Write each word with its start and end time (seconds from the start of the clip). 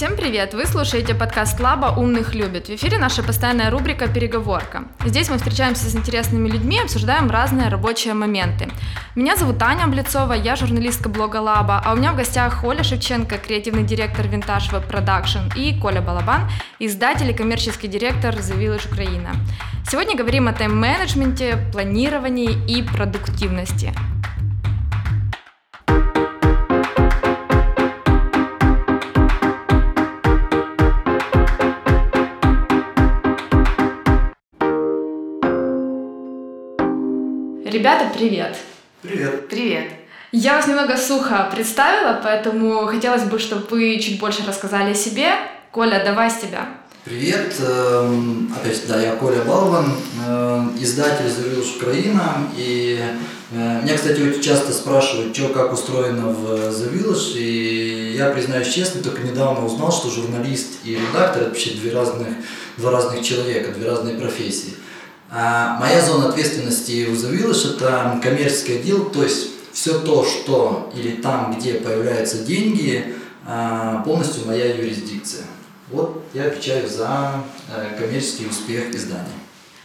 Всем 0.00 0.16
привет! 0.16 0.54
Вы 0.54 0.64
слушаете 0.64 1.14
подкаст 1.14 1.60
Лаба 1.60 1.94
«Умных 1.94 2.34
любят». 2.34 2.68
В 2.68 2.70
эфире 2.70 2.96
наша 2.96 3.22
постоянная 3.22 3.70
рубрика 3.70 4.08
«Переговорка». 4.08 4.84
Здесь 5.04 5.28
мы 5.28 5.36
встречаемся 5.36 5.90
с 5.90 5.94
интересными 5.94 6.48
людьми 6.48 6.78
и 6.78 6.80
обсуждаем 6.80 7.30
разные 7.30 7.68
рабочие 7.68 8.14
моменты. 8.14 8.70
Меня 9.14 9.36
зовут 9.36 9.58
Таня 9.58 9.84
Облицова, 9.84 10.32
я 10.32 10.56
журналистка 10.56 11.10
блога 11.10 11.36
Лаба, 11.36 11.82
а 11.84 11.92
у 11.92 11.96
меня 11.96 12.12
в 12.12 12.16
гостях 12.16 12.64
Оля 12.64 12.82
Шевченко, 12.82 13.36
креативный 13.36 13.82
директор 13.82 14.24
Vintage 14.24 14.72
Web 14.72 14.90
Production, 14.90 15.54
и 15.54 15.78
Коля 15.78 16.00
Балабан, 16.00 16.50
издатель 16.78 17.28
и 17.28 17.34
коммерческий 17.34 17.86
директор 17.86 18.34
The 18.34 18.58
Village 18.58 18.90
Украина. 18.90 19.32
Сегодня 19.86 20.16
говорим 20.16 20.48
о 20.48 20.54
тайм-менеджменте, 20.54 21.58
планировании 21.72 22.56
и 22.66 22.82
продуктивности. 22.82 23.92
Ребята, 37.70 38.10
привет! 38.12 38.56
Привет! 39.00 39.48
Привет! 39.48 39.84
Я 40.32 40.56
вас 40.56 40.66
немного 40.66 40.96
сухо 40.96 41.48
представила, 41.54 42.20
поэтому 42.20 42.86
хотелось 42.86 43.22
бы, 43.22 43.38
чтобы 43.38 43.64
вы 43.70 44.00
чуть 44.00 44.18
больше 44.18 44.44
рассказали 44.44 44.90
о 44.90 44.94
себе. 44.94 45.34
Коля, 45.70 46.02
давай 46.04 46.32
с 46.32 46.38
тебя. 46.38 46.68
Привет! 47.04 47.54
Эм, 47.60 48.52
опять, 48.56 48.82
да, 48.88 49.00
я 49.00 49.14
Коля 49.14 49.44
Балван, 49.44 49.92
э, 50.26 50.64
издатель 50.80 51.26
The 51.26 51.48
Village 51.48 51.76
Украина. 51.76 52.38
И 52.56 52.98
э, 53.52 53.80
меня, 53.84 53.94
кстати, 53.94 54.20
очень 54.20 54.42
часто 54.42 54.72
спрашивают, 54.72 55.36
что 55.36 55.50
как 55.50 55.72
устроено 55.72 56.26
в 56.26 56.50
The 56.70 56.92
Village. 56.92 57.38
И 57.38 58.14
я, 58.16 58.30
признаюсь 58.30 58.74
честно, 58.74 59.00
только 59.00 59.22
недавно 59.22 59.64
узнал, 59.64 59.92
что 59.92 60.10
журналист 60.10 60.80
и 60.82 60.96
редактор– 60.96 61.42
это 61.42 61.50
вообще 61.50 61.70
две 61.70 61.92
разных, 61.92 62.26
два 62.78 62.90
разных 62.90 63.24
человека, 63.24 63.70
две 63.70 63.88
разные 63.88 64.16
профессии. 64.16 64.74
А 65.32 65.78
моя 65.78 66.00
зона 66.00 66.28
ответственности 66.28 67.06
у 67.08 67.12
The 67.12 67.30
Village– 67.30 67.76
это 67.76 68.18
коммерческий 68.20 68.78
отдел, 68.78 69.04
то 69.10 69.22
есть 69.22 69.50
все 69.72 70.00
то, 70.00 70.24
что 70.24 70.90
или 70.94 71.22
там, 71.22 71.56
где 71.56 71.74
появляются 71.74 72.38
деньги, 72.38 73.14
а, 73.46 74.02
полностью 74.02 74.46
моя 74.46 74.74
юрисдикция. 74.74 75.44
Вот 75.88 76.24
я 76.34 76.44
отвечаю 76.44 76.88
за 76.88 77.42
э, 77.74 77.98
коммерческий 77.98 78.46
успех 78.46 78.94
издания. 78.94 79.26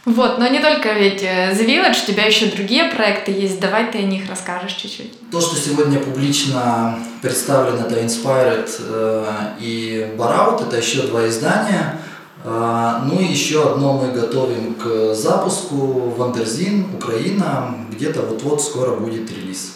Вот, 0.04 0.38
но 0.38 0.46
не 0.46 0.60
только 0.60 0.92
ведь 0.92 1.22
э, 1.22 1.52
The 1.52 1.66
Village, 1.66 2.04
у 2.04 2.06
тебя 2.06 2.26
еще 2.26 2.46
другие 2.46 2.84
проекты 2.84 3.32
есть. 3.32 3.58
Давай 3.58 3.90
ты 3.90 3.98
о 3.98 4.02
них 4.02 4.28
расскажешь 4.30 4.74
чуть-чуть. 4.74 5.30
То, 5.30 5.40
что 5.40 5.56
сегодня 5.56 5.98
публично 5.98 6.96
представлено, 7.22 7.86
это 7.86 8.00
Inspired 8.00 8.70
э, 8.78 9.32
и 9.58 10.08
Barout, 10.16 10.68
это 10.68 10.76
еще 10.76 11.02
два 11.02 11.28
издания– 11.28 12.00
ну 12.46 13.20
и 13.20 13.24
еще 13.24 13.72
одно 13.72 13.94
мы 13.94 14.12
готовим 14.12 14.74
к 14.74 15.14
запуску 15.14 16.14
Wonderzine, 16.16 16.86
Украина, 16.94 17.74
где-то 17.90 18.22
вот-вот 18.22 18.62
скоро 18.62 18.94
будет 18.96 19.30
релиз. 19.32 19.74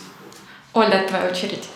Оля, 0.72 1.04
твоя 1.08 1.28
очередь. 1.28 1.68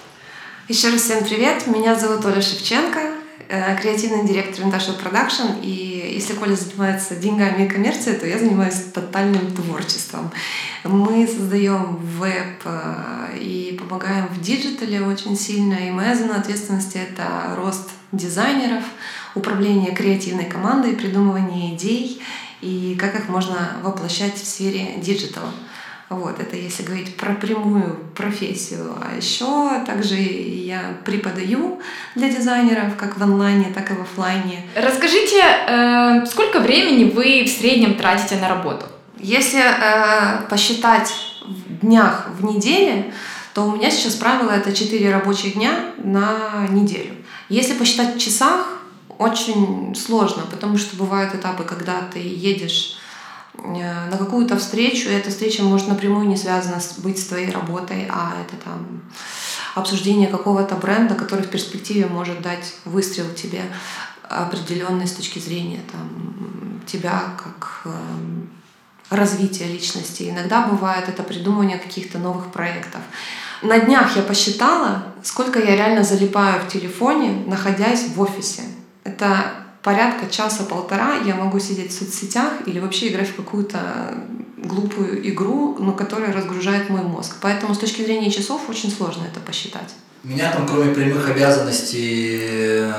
Еще 0.68 0.90
раз 0.90 1.02
всем 1.02 1.24
привет, 1.24 1.66
меня 1.66 1.96
зовут 1.96 2.24
Оля 2.24 2.40
Шевченко, 2.40 3.00
э, 3.48 3.76
креативный 3.78 4.24
директор 4.24 4.64
Vintage 4.64 5.02
Production, 5.02 5.60
и 5.62 6.14
если 6.14 6.34
Коля 6.34 6.54
занимается 6.54 7.16
деньгами 7.16 7.64
и 7.64 7.68
коммерцией, 7.68 8.18
то 8.18 8.26
я 8.26 8.38
занимаюсь 8.38 8.76
тотальным 8.94 9.50
творчеством. 9.50 10.30
Мы 10.84 11.26
создаем 11.26 11.96
веб 11.96 12.62
э, 12.64 13.36
и 13.40 13.76
помогаем 13.78 14.28
в 14.28 14.40
digital'е 14.40 15.02
очень 15.02 15.36
сильно, 15.36 15.74
и 15.74 15.90
моя 15.90 16.14
зона 16.14 16.36
ответственности— 16.36 16.98
это 17.10 17.56
рост 17.56 17.90
дизайнеров, 18.16 18.84
управление 19.34 19.94
креативной 19.94 20.44
командой, 20.44 20.94
придумывание 20.94 21.74
идей 21.74 22.22
и 22.60 22.96
как 22.98 23.14
их 23.14 23.28
можно 23.28 23.72
воплощать 23.82 24.34
в 24.34 24.46
сфере 24.46 24.94
digital'а. 24.98 25.50
Вот, 26.10 26.38
это 26.38 26.56
если 26.56 26.82
говорить 26.82 27.16
про 27.16 27.34
прямую 27.34 27.96
профессию. 28.14 28.94
А 29.00 29.16
еще 29.16 29.82
также 29.86 30.16
я 30.16 30.96
преподаю 31.04 31.80
для 32.14 32.28
дизайнеров, 32.28 32.96
как 32.96 33.18
в 33.18 33.22
онлайне, 33.22 33.72
так 33.74 33.90
и 33.90 33.94
в 33.94 34.02
офлайне. 34.02 34.66
Расскажите, 34.76 35.42
э, 35.42 36.26
сколько 36.26 36.60
времени 36.60 37.10
вы 37.10 37.44
в 37.44 37.48
среднем 37.48 37.94
тратите 37.94 38.36
на 38.36 38.48
работу? 38.48 38.86
Если 39.18 39.60
э, 39.60 40.42
посчитать 40.48 41.12
в 41.46 41.80
днях 41.80 42.28
в 42.38 42.44
неделе, 42.44 43.12
то 43.54 43.62
у 43.62 43.76
меня 43.76 43.90
сейчас 43.90 44.14
правило 44.14 44.50
это 44.50 44.72
4 44.72 45.10
рабочих 45.10 45.54
дня 45.54 45.72
на 45.98 46.66
неделю. 46.68 47.14
Если 47.48 47.74
посчитать 47.74 48.16
в 48.16 48.18
часах, 48.18 48.66
очень 49.18 49.94
сложно, 49.94 50.42
потому 50.50 50.78
что 50.78 50.96
бывают 50.96 51.34
этапы, 51.34 51.64
когда 51.64 52.02
ты 52.12 52.18
едешь 52.18 52.96
э, 53.58 54.08
на 54.10 54.16
какую-то 54.16 54.58
встречу, 54.58 55.08
и 55.08 55.12
эта 55.12 55.30
встреча 55.30 55.62
может 55.62 55.88
напрямую 55.88 56.26
не 56.26 56.36
связана 56.36 56.80
с, 56.80 56.98
быть 56.98 57.18
с 57.18 57.26
твоей 57.26 57.50
работой, 57.50 58.08
а 58.10 58.32
это 58.40 58.56
там 58.62 59.02
обсуждение 59.74 60.28
какого-то 60.28 60.74
бренда, 60.76 61.14
который 61.14 61.44
в 61.44 61.50
перспективе 61.50 62.06
может 62.06 62.42
дать 62.42 62.74
выстрел 62.84 63.26
тебе 63.34 63.62
определенный 64.28 65.06
с 65.06 65.12
точки 65.12 65.38
зрения 65.38 65.80
там, 65.92 66.80
тебя 66.86 67.34
как 67.36 67.82
э, 67.84 67.90
развития 69.10 69.66
личности. 69.66 70.28
Иногда 70.30 70.66
бывает 70.66 71.08
это 71.08 71.22
придумывание 71.22 71.78
каких-то 71.78 72.18
новых 72.18 72.52
проектов. 72.52 73.02
На 73.64 73.78
днях 73.78 74.14
я 74.14 74.22
посчитала, 74.22 75.04
сколько 75.22 75.58
я 75.58 75.74
реально 75.74 76.04
залипаю 76.04 76.60
в 76.60 76.68
телефоне, 76.68 77.44
находясь 77.46 78.08
в 78.14 78.20
офисе. 78.20 78.60
Это 79.04 79.52
порядка 79.82 80.30
часа-полтора 80.30 81.14
я 81.24 81.34
могу 81.34 81.58
сидеть 81.58 81.90
в 81.90 81.98
соцсетях 81.98 82.52
или 82.66 82.78
вообще 82.78 83.08
играть 83.08 83.30
в 83.30 83.36
какую-то 83.36 83.78
глупую 84.58 85.26
игру, 85.30 85.76
но 85.78 85.92
которая 85.92 86.30
разгружает 86.30 86.90
мой 86.90 87.02
мозг. 87.02 87.36
Поэтому 87.40 87.74
с 87.74 87.78
точки 87.78 88.02
зрения 88.02 88.30
часов 88.30 88.68
очень 88.68 88.90
сложно 88.90 89.22
это 89.24 89.40
посчитать. 89.40 89.94
Меня 90.22 90.52
там, 90.52 90.66
кроме 90.66 90.94
прямых 90.94 91.30
обязанностей 91.30 92.40
э, 92.40 92.92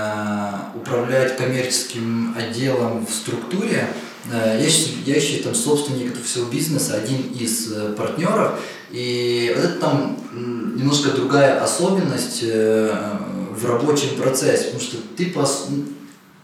управлять 0.73 1.37
коммерческим 1.37 2.35
отделом 2.35 3.05
в 3.05 3.11
структуре, 3.11 3.87
э, 4.31 4.61
я, 4.61 5.13
я 5.13 5.15
еще 5.15 5.43
там 5.43 5.55
собственник 5.55 6.11
этого 6.11 6.25
всего 6.25 6.45
бизнеса, 6.45 6.95
один 6.95 7.31
из 7.39 7.71
э, 7.71 7.93
партнеров, 7.93 8.59
и 8.91 9.53
вот 9.55 9.65
это 9.65 9.79
там 9.79 10.17
немножко 10.75 11.09
другая 11.11 11.61
особенность 11.61 12.43
в 12.43 13.65
рабочем 13.65 14.15
процессе, 14.15 14.65
потому 14.65 14.81
что 14.81 14.97
ты 15.17 15.27
по, 15.27 15.45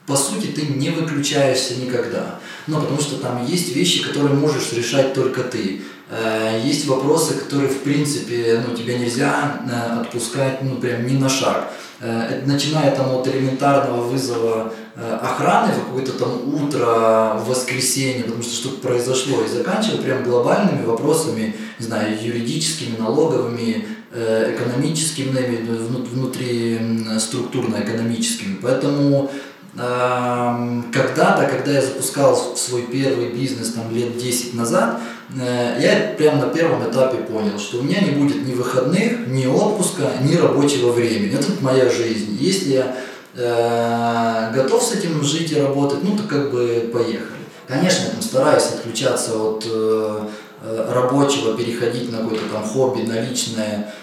по 0.06 0.16
сути 0.16 0.48
ты 0.48 0.66
не 0.68 0.90
выключаешься 0.90 1.76
никогда. 1.76 2.40
Ну, 2.68 2.82
потому 2.82 3.00
что 3.00 3.18
там 3.18 3.46
есть 3.46 3.76
вещи, 3.76 4.04
которые 4.04 4.34
можешь 4.34 4.74
решать 4.74 5.14
только 5.14 5.44
ты. 5.44 5.82
Э, 6.10 6.60
есть 6.64 6.86
вопросы, 6.88 7.36
которые, 7.36 7.70
в 7.70 7.80
принципе, 7.80 8.64
ну, 8.68 8.76
тебе 8.76 9.00
нельзя 9.00 9.62
э, 9.66 10.02
отпускать, 10.02 10.62
ну, 10.62 10.76
прям 10.76 11.08
ни 11.08 11.18
на 11.18 11.30
шаг. 11.30 11.72
Э, 12.02 12.42
начиная 12.46 12.94
там 12.96 13.16
от 13.16 13.28
элементарного 13.28 14.02
вызова 14.04 14.74
охраны 14.96 15.74
в 15.74 15.86
какое-то 15.86 16.14
там 16.14 16.54
утро 16.54 17.38
в 17.40 17.46
воскресенье, 17.48 18.24
потому 18.24 18.44
что 18.44 18.54
что-то 18.54 18.88
произошло, 18.88 19.42
и 19.42 19.48
заканчивая 19.48 20.02
прям 20.02 20.24
глобальными 20.24 20.86
вопросами, 20.86 21.56
не 21.80 21.86
знаю, 21.86 22.18
юридическими, 22.22 22.98
налоговыми, 22.98 23.86
экономическими, 24.14 25.66
внутри 26.12 26.80
структурно-экономическими. 27.18 28.58
Поэтому 28.62 29.32
когда-то, 29.74 31.48
когда 31.50 31.72
я 31.72 31.82
запускал 31.82 32.58
свой 32.58 32.84
первый 32.84 33.30
бизнес 33.30 33.72
там 33.72 33.94
лет 33.96 34.18
10 34.18 34.54
назад, 34.54 35.00
э, 35.40 35.78
я 35.80 36.14
прямо 36.18 36.46
на 36.46 36.54
первом 36.54 36.84
этапе 36.90 37.20
понял, 37.20 37.58
что 37.58 37.78
у 37.78 37.84
меня 37.84 38.02
не 38.02 38.12
будет 38.12 38.46
ни 38.46 38.54
выходных, 38.54 39.28
ни 39.28 39.46
отпуска, 39.46 40.12
ни 40.24 40.36
рабочего 40.36 40.92
времени. 40.92 41.34
Это 41.34 41.48
моя 41.62 41.90
жизнь. 41.90 42.38
Если 42.38 42.74
я 42.74 42.98
э, 43.36 44.52
готов 44.54 44.84
с 44.84 44.94
этим 44.94 45.24
жить 45.24 45.52
и 45.52 45.60
работать, 45.60 46.04
ну 46.04 46.18
то 46.18 46.24
как 46.24 46.52
бы 46.52 46.90
поехали. 46.94 47.42
Конечно, 47.68 48.06
я 48.06 48.10
там 48.12 48.22
стараюсь 48.22 48.64
отключаться 48.64 49.38
от 49.38 49.66
э, 49.66 50.20
э 50.64 50.92
рабочего, 50.94 51.58
переходить 51.58 52.12
на 52.12 52.20
какое-то 52.20 52.46
там 52.52 52.64
хобби, 52.64 53.02
на 53.02 53.20
личное 53.22 53.94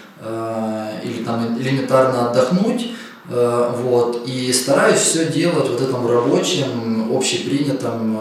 или 1.01 1.23
там 1.23 1.57
элементарно 1.57 2.29
отдохнуть. 2.29 2.91
Вот, 3.29 4.27
и 4.27 4.51
стараюсь 4.51 4.99
все 4.99 5.27
делать 5.27 5.69
вот 5.69 5.79
этом 5.79 6.05
рабочем, 6.05 7.15
общепринятом 7.15 8.19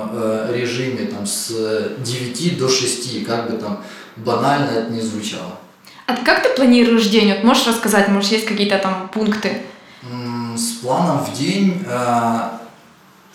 режиме 0.53 1.07
там, 1.07 1.27
с 1.27 1.51
9 1.99 2.59
до 2.59 2.69
6, 2.69 3.27
как 3.27 3.51
бы 3.51 3.57
там 3.57 3.83
банально 4.15 4.71
это 4.71 4.93
не 4.93 5.01
звучало. 5.01 5.59
А 6.09 6.17
как 6.25 6.43
ты 6.43 6.49
планируешь 6.55 7.07
день? 7.09 7.33
Вот 7.35 7.45
можешь 7.45 7.67
рассказать, 7.67 8.09
может, 8.09 8.33
есть 8.33 8.47
какие-то 8.47 8.79
там 8.79 9.11
пункты? 9.13 9.59
Планом 10.89 11.23
в 11.23 11.37
день, 11.37 11.85
э, 11.87 12.41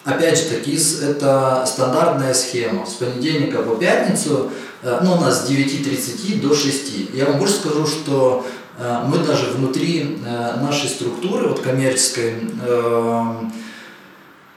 опять 0.03 0.39
же 0.39 0.45
таки, 0.45 0.75
это 1.03 1.63
стандартная 1.67 2.33
схема. 2.33 2.83
С 2.83 2.94
понедельника 2.94 3.61
по 3.61 3.75
пятницу, 3.75 4.50
ну, 4.81 5.13
у 5.13 5.21
нас 5.21 5.45
с 5.45 5.50
9.30 5.51 6.41
до 6.41 6.55
6. 6.55 7.13
Я 7.13 7.25
вам 7.27 7.38
больше 7.38 7.53
скажу, 7.53 7.85
что 7.85 8.44
э, 8.79 9.03
мы 9.05 9.19
даже 9.19 9.51
внутри 9.51 10.17
э, 10.25 10.61
нашей 10.63 10.89
структуры, 10.89 11.50
вот 11.50 11.59
коммерческой, 11.59 12.38
э, 12.65 13.23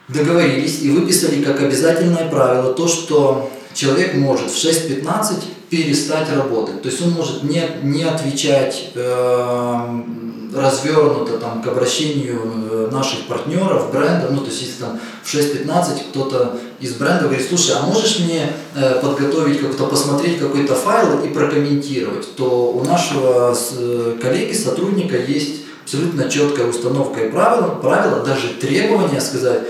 договорились 0.08 0.81
и 0.81 0.90
выписали 0.90 1.44
как 1.44 1.60
обязательное 1.60 2.31
правило 2.31 2.72
то, 2.72 2.88
что 2.88 3.50
человек 3.75 4.14
может 4.14 4.50
в 4.50 4.56
6.15 4.56 5.44
перестать 5.69 6.34
работать. 6.34 6.81
То 6.81 6.88
есть 6.88 7.02
он 7.02 7.10
может 7.10 7.43
не, 7.43 7.62
не 7.82 8.04
отвечать 8.04 8.93
э, 8.94 10.02
развернуто 10.56 11.38
там, 11.38 11.62
к 11.62 11.67
обращению 11.67 12.41
э, 12.70 12.88
наших 12.91 13.26
партнеров, 13.26 13.91
бренда, 13.93 14.29
ну 14.31 14.41
то 14.41 14.47
есть 14.47 14.62
если 14.62 14.81
там 14.81 14.99
в 15.23 15.35
6.15 15.35 16.11
кто-то 16.11 16.58
из 16.81 16.94
бренда 16.94 17.25
говорит, 17.25 17.47
слушай, 17.49 17.75
а 17.79 17.87
можешь 17.87 18.20
мне 18.20 18.53
э, 18.75 19.00
подготовить 19.00 19.61
как-то, 19.61 19.87
посмотреть 19.87 20.38
какой-то 20.38 20.75
файл 20.75 21.25
и 21.25 21.29
прокомментировать, 21.29 22.35
то 22.37 22.73
у 22.73 22.85
нашего 22.85 23.55
э, 23.79 24.19
коллеги, 24.20 24.53
сотрудника 24.55 25.17
есть 25.17 25.62
абсолютно 25.85 26.29
четкая 26.29 26.67
установка 26.67 27.20
и 27.20 27.31
правила, 27.31 27.79
правила 27.81 28.25
даже 28.25 28.49
требования 28.61 29.20
сказать, 29.20 29.61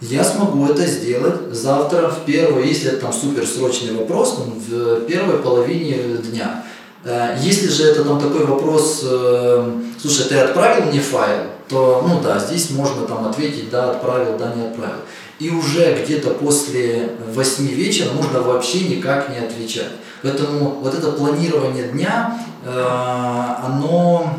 я 0.00 0.22
смогу 0.24 0.66
это 0.66 0.86
сделать 0.86 1.52
завтра 1.52 2.08
в 2.08 2.24
первой, 2.26 2.68
если 2.68 2.90
это 2.90 3.02
там 3.02 3.12
суперсрочный 3.12 3.94
вопрос, 3.94 4.38
ну, 4.38 4.52
в 4.54 5.00
первой 5.06 5.38
половине 5.38 5.96
дня. 6.18 6.64
Э, 7.06 7.36
если 7.40 7.68
же 7.68 7.84
это 7.84 8.04
там 8.04 8.20
такой 8.20 8.44
вопрос, 8.44 9.02
э, 9.04 9.80
слушай, 10.00 10.26
ты 10.28 10.38
отправил 10.38 10.86
мне 10.86 10.98
файл, 10.98 11.44
то, 11.68 12.04
ну 12.06 12.20
да, 12.20 12.38
здесь 12.40 12.70
можно 12.70 13.06
там 13.06 13.26
ответить, 13.26 13.70
да, 13.70 13.92
отправил, 13.92 14.36
да, 14.36 14.52
не 14.54 14.66
отправил. 14.66 14.98
И 15.38 15.48
уже 15.50 16.02
где-то 16.02 16.30
после 16.30 17.10
8 17.32 17.68
вечера 17.68 18.10
можно 18.12 18.40
вообще 18.40 18.88
никак 18.88 19.28
не 19.28 19.38
отвечать. 19.38 19.92
Поэтому 20.22 20.80
вот 20.82 20.94
это 20.94 21.12
планирование 21.12 21.84
дня, 21.88 22.40
э, 22.64 23.64
оно 23.64 24.32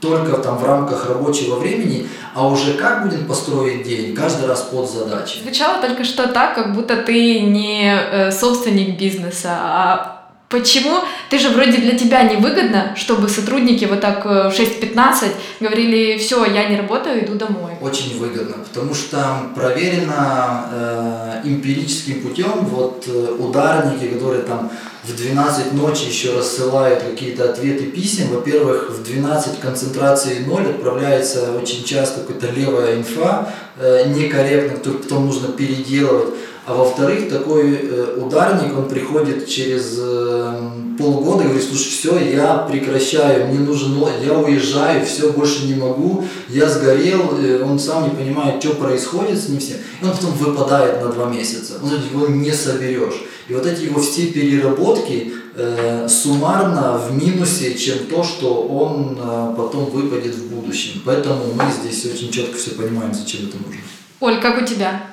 только 0.00 0.36
там 0.36 0.58
в 0.58 0.64
рамках 0.66 1.08
рабочего 1.08 1.54
времени, 1.54 2.06
а 2.34 2.46
уже 2.46 2.74
как 2.74 3.04
будем 3.04 3.26
построить 3.26 3.84
день, 3.84 4.14
каждый 4.14 4.46
раз 4.46 4.62
под 4.62 4.90
задачи. 4.90 5.38
Звучало 5.42 5.80
только 5.80 6.04
что 6.04 6.26
так, 6.26 6.56
как 6.56 6.74
будто 6.74 6.96
ты 6.96 7.40
не 7.40 8.30
собственник 8.32 8.98
бизнеса, 8.98 9.50
а 9.52 10.21
Почему? 10.52 10.98
Ты 11.30 11.38
же 11.38 11.48
вроде 11.48 11.78
для 11.78 11.98
тебя 11.98 12.24
невыгодно, 12.24 12.94
чтобы 12.94 13.30
сотрудники 13.30 13.86
вот 13.86 14.02
так 14.02 14.26
э, 14.26 14.50
в 14.50 14.52
6.15 14.52 15.28
говорили, 15.60 16.18
все, 16.18 16.44
я 16.44 16.68
не 16.68 16.76
работаю, 16.76 17.24
иду 17.24 17.34
домой. 17.36 17.72
Очень 17.80 18.18
выгодно, 18.18 18.56
потому 18.58 18.94
что 18.94 19.48
проверено 19.54 20.66
э, 20.70 21.40
эмпирическим 21.44 22.20
путем, 22.20 22.66
вот 22.66 23.04
э, 23.08 23.36
ударники, 23.38 24.12
которые 24.12 24.42
там 24.42 24.70
в 25.04 25.16
12 25.16 25.72
ночи 25.72 26.04
еще 26.04 26.36
рассылают 26.36 27.02
какие-то 27.02 27.50
ответы 27.50 27.86
писем. 27.86 28.28
Во-первых, 28.28 28.90
в 28.90 29.02
12 29.02 29.58
концентрации 29.58 30.44
0 30.46 30.62
отправляется 30.66 31.52
очень 31.60 31.82
часто 31.82 32.20
какая-то 32.20 32.54
левая 32.54 32.98
инфа, 32.98 33.48
э, 33.78 34.04
некорректно, 34.08 34.76
которую 34.76 35.02
потом 35.02 35.26
нужно 35.26 35.48
переделывать. 35.48 36.34
А 36.64 36.74
во-вторых, 36.74 37.28
такой 37.28 37.74
э, 37.74 38.16
ударник, 38.16 38.78
он 38.78 38.88
приходит 38.88 39.48
через 39.48 39.96
э, 39.98 40.70
полгода 40.96 41.42
и 41.42 41.46
говорит, 41.46 41.64
слушай, 41.68 41.90
все, 41.90 42.18
я 42.18 42.58
прекращаю, 42.70 43.48
мне 43.48 43.58
нужен, 43.58 43.96
я 44.24 44.38
уезжаю, 44.38 45.04
все, 45.04 45.32
больше 45.32 45.66
не 45.66 45.74
могу, 45.74 46.24
я 46.48 46.68
сгорел, 46.68 47.36
э, 47.36 47.64
он 47.64 47.80
сам 47.80 48.04
не 48.04 48.10
понимает, 48.10 48.62
что 48.62 48.74
происходит 48.74 49.40
с 49.40 49.48
ним 49.48 49.58
всем, 49.58 49.78
и 50.00 50.04
он 50.04 50.12
потом 50.12 50.32
выпадает 50.34 51.02
на 51.02 51.08
два 51.08 51.26
месяца, 51.26 51.80
он 51.82 51.90
его 51.90 52.28
не 52.28 52.52
соберешь. 52.52 53.22
И 53.48 53.54
вот 53.54 53.66
эти 53.66 53.82
его 53.82 54.00
все 54.00 54.26
переработки 54.26 55.32
э, 55.56 56.06
суммарно 56.08 56.96
в 56.96 57.12
минусе, 57.12 57.74
чем 57.74 58.06
то, 58.06 58.22
что 58.22 58.62
он 58.62 59.18
э, 59.20 59.54
потом 59.56 59.86
выпадет 59.86 60.34
в 60.36 60.54
будущем. 60.54 61.02
Поэтому 61.04 61.52
мы 61.54 61.64
здесь 61.72 62.06
очень 62.06 62.30
четко 62.30 62.56
все 62.56 62.70
понимаем, 62.70 63.12
зачем 63.12 63.48
это 63.48 63.56
нужно. 63.56 63.82
Оль, 64.20 64.40
как 64.40 64.62
у 64.62 64.64
тебя? 64.64 65.11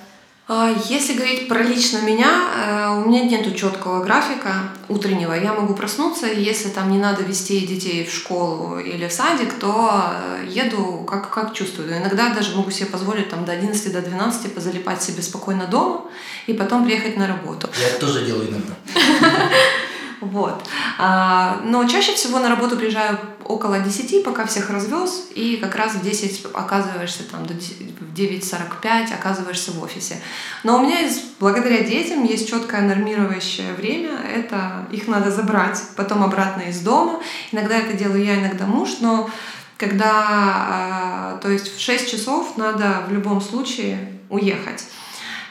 А, 0.52 0.76
если 0.90 1.14
говорить 1.14 1.48
про 1.48 1.62
лично 1.62 2.00
меня, 2.00 2.50
э, 2.56 2.88
у 2.98 3.08
меня 3.08 3.22
нет 3.22 3.56
четкого 3.56 4.04
графика 4.04 4.72
утреннего. 4.88 5.34
Я 5.34 5.54
могу 5.54 5.76
проснуться, 5.76 6.26
и 6.26 6.42
если 6.42 6.70
там 6.70 6.90
не 6.90 6.98
надо 6.98 7.22
вести 7.22 7.68
детей 7.68 8.04
в 8.04 8.12
школу 8.12 8.80
или 8.80 9.08
в 9.08 9.14
садик, 9.14 9.54
то 9.60 10.12
э, 10.12 10.48
еду 10.50 11.06
как, 11.08 11.30
как 11.30 11.54
чувствую. 11.54 11.96
Иногда 11.96 12.34
даже 12.34 12.56
могу 12.56 12.72
себе 12.72 12.88
позволить 12.88 13.30
там, 13.30 13.46
до 13.46 13.52
11 13.52 13.94
до 13.94 14.02
12 14.02 14.56
позалипать 14.56 15.04
себе 15.04 15.22
спокойно 15.22 15.68
дома 15.68 16.06
и 16.48 16.54
потом 16.54 16.84
приехать 16.84 17.16
на 17.16 17.28
работу. 17.28 17.70
Я 17.80 17.90
это 17.90 18.08
тоже 18.08 18.26
делаю 18.26 18.50
иногда. 18.50 18.74
Вот. 20.22 20.64
А, 20.98 21.62
но 21.64 21.86
чаще 21.88 22.14
всего 22.14 22.40
на 22.40 22.50
работу 22.50 22.76
приезжаю 22.76 23.20
около 23.46 23.80
10, 23.80 24.24
пока 24.24 24.46
всех 24.46 24.70
развез, 24.70 25.30
и 25.34 25.58
как 25.58 25.76
раз 25.76 25.94
в 25.94 26.02
10 26.04 26.48
оказываешься 26.54 27.24
там, 27.24 27.46
до 27.46 27.54
9.45 27.54 29.14
оказываешься 29.14 29.72
в 29.72 29.82
офисе. 29.82 30.18
Но 30.64 30.78
у 30.78 30.82
меня 30.82 31.00
есть, 31.00 31.40
благодаря 31.40 31.84
детям 31.84 32.24
есть 32.26 32.50
четкое 32.50 32.82
нормирующее 32.82 33.74
время, 33.74 34.20
это 34.36 34.88
их 34.92 35.08
надо 35.08 35.32
забрать 35.32 35.82
потом 35.96 36.24
обратно 36.24 36.64
из 36.64 36.80
дома. 36.82 37.22
Иногда 37.52 37.78
это 37.78 37.94
делаю 37.94 38.24
я, 38.24 38.40
иногда 38.40 38.66
муж, 38.66 38.98
но 39.00 39.30
когда, 39.78 40.12
а, 40.12 41.40
то 41.42 41.50
есть 41.50 41.76
в 41.76 41.80
6 41.80 42.12
часов 42.12 42.58
надо 42.58 43.06
в 43.08 43.14
любом 43.14 43.40
случае 43.42 44.20
уехать. 44.30 44.84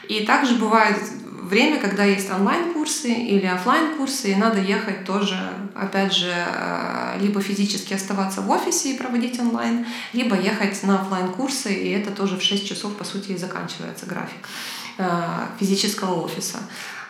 И 0.09 0.25
также 0.25 0.55
бывает 0.55 0.97
время, 1.49 1.79
когда 1.79 2.03
есть 2.03 2.29
онлайн-курсы 2.31 3.11
или 3.11 3.45
офлайн 3.45 3.95
курсы 3.95 4.31
и 4.31 4.35
надо 4.35 4.59
ехать 4.59 5.05
тоже, 5.05 5.37
опять 5.75 6.13
же, 6.13 6.33
э, 6.33 7.17
либо 7.21 7.41
физически 7.41 7.93
оставаться 7.93 8.41
в 8.41 8.49
офисе 8.49 8.91
и 8.91 8.97
проводить 8.97 9.39
онлайн, 9.39 9.85
либо 10.13 10.35
ехать 10.35 10.81
на 10.83 11.01
офлайн 11.01 11.29
курсы 11.29 11.73
и 11.73 11.89
это 11.91 12.11
тоже 12.11 12.37
в 12.37 12.43
6 12.43 12.67
часов, 12.67 12.95
по 12.95 13.03
сути, 13.03 13.31
и 13.31 13.37
заканчивается 13.37 14.07
график 14.07 14.47
э, 14.97 15.07
физического 15.59 16.23
офиса. 16.23 16.57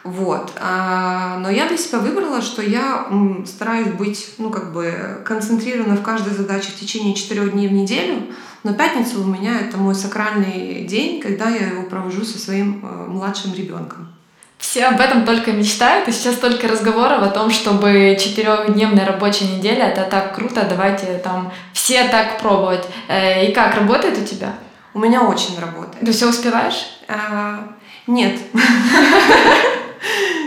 Вот. 0.04 0.54
А, 0.60 1.38
но 1.40 1.50
я 1.50 1.68
для 1.68 1.78
себя 1.78 2.00
выбрала, 2.00 2.42
что 2.42 2.62
я 2.62 3.08
стараюсь 3.46 3.90
быть, 3.90 4.34
ну, 4.38 4.50
как 4.50 4.72
бы 4.72 5.22
концентрирована 5.26 5.96
в 5.96 6.04
каждой 6.04 6.34
задаче 6.34 6.72
в 6.72 6.80
течение 6.80 7.16
четырех 7.16 7.52
дней 7.52 7.68
в 7.68 7.74
неделю, 7.74 8.28
но 8.64 8.74
пятница 8.74 9.20
у 9.20 9.24
меня 9.24 9.60
это 9.60 9.78
мой 9.78 9.96
сакральный 9.96 10.84
день, 10.84 11.22
когда 11.22 11.50
я 11.50 11.68
его 11.68 11.84
провожу 11.84 12.24
со 12.26 12.38
своим 12.38 12.84
э, 12.84 13.06
младшим 13.08 13.54
ребенком. 13.54 14.14
Все 14.58 14.88
об 14.88 15.00
этом 15.00 15.26
только 15.26 15.54
мечтают, 15.54 16.10
и 16.10 16.12
сейчас 16.12 16.36
только 16.36 16.68
разговоров 16.68 17.24
о 17.24 17.30
том, 17.30 17.50
чтобы 17.50 18.18
четырехдневная 18.20 19.06
рабочая 19.06 19.46
неделя, 19.46 19.86
это 19.86 20.04
так 20.04 20.36
круто, 20.36 20.68
давайте 20.70 21.18
там 21.24 21.54
все 21.72 22.10
так 22.10 22.40
пробовать. 22.40 22.86
Э, 23.08 23.48
и 23.48 23.54
как, 23.54 23.76
работает 23.76 24.18
у 24.18 24.26
тебя? 24.26 24.54
У 24.94 25.00
меня 25.00 25.22
очень 25.22 25.58
работает. 25.60 26.04
Ты 26.06 26.12
все 26.12 26.28
успеваешь? 26.28 26.88
А, 27.08 27.70
нет. 28.08 28.40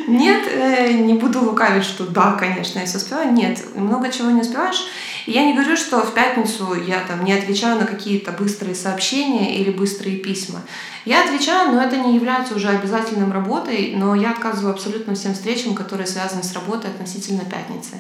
Нет, 0.09 0.49
э, 0.49 0.93
не 0.93 1.15
буду 1.15 1.41
лукавить, 1.41 1.85
что 1.85 2.05
да, 2.05 2.33
конечно, 2.33 2.79
я 2.79 2.87
все 2.87 2.99
успеваю. 2.99 3.33
Нет, 3.33 3.61
много 3.77 4.11
чего 4.11 4.31
не 4.31 4.41
успеваешь. 4.41 4.85
И 5.27 5.33
я 5.33 5.45
не 5.45 5.55
говорю, 5.55 5.77
что 5.77 6.01
в 6.01 6.15
пятницу 6.15 6.75
я 6.75 7.01
там 7.07 7.25
не 7.25 7.33
отвечаю 7.33 7.79
на 7.79 7.87
какие-то 7.87 8.33
быстрые 8.33 8.75
сообщения 8.75 9.57
или 9.57 9.71
быстрые 9.71 10.17
письма. 10.17 10.61
Я 11.05 11.25
отвечаю, 11.25 11.73
но 11.73 11.83
это 11.83 11.97
не 11.97 12.15
является 12.15 12.55
уже 12.55 12.69
обязательным 12.69 13.33
работой, 13.33 13.95
но 13.97 14.15
я 14.15 14.31
отказываю 14.31 14.73
абсолютно 14.73 15.15
всем 15.15 15.35
встречам, 15.35 15.75
которые 15.75 16.07
связаны 16.07 16.43
с 16.43 16.53
работой 16.53 16.91
относительно 16.91 17.45
пятницы. 17.45 17.97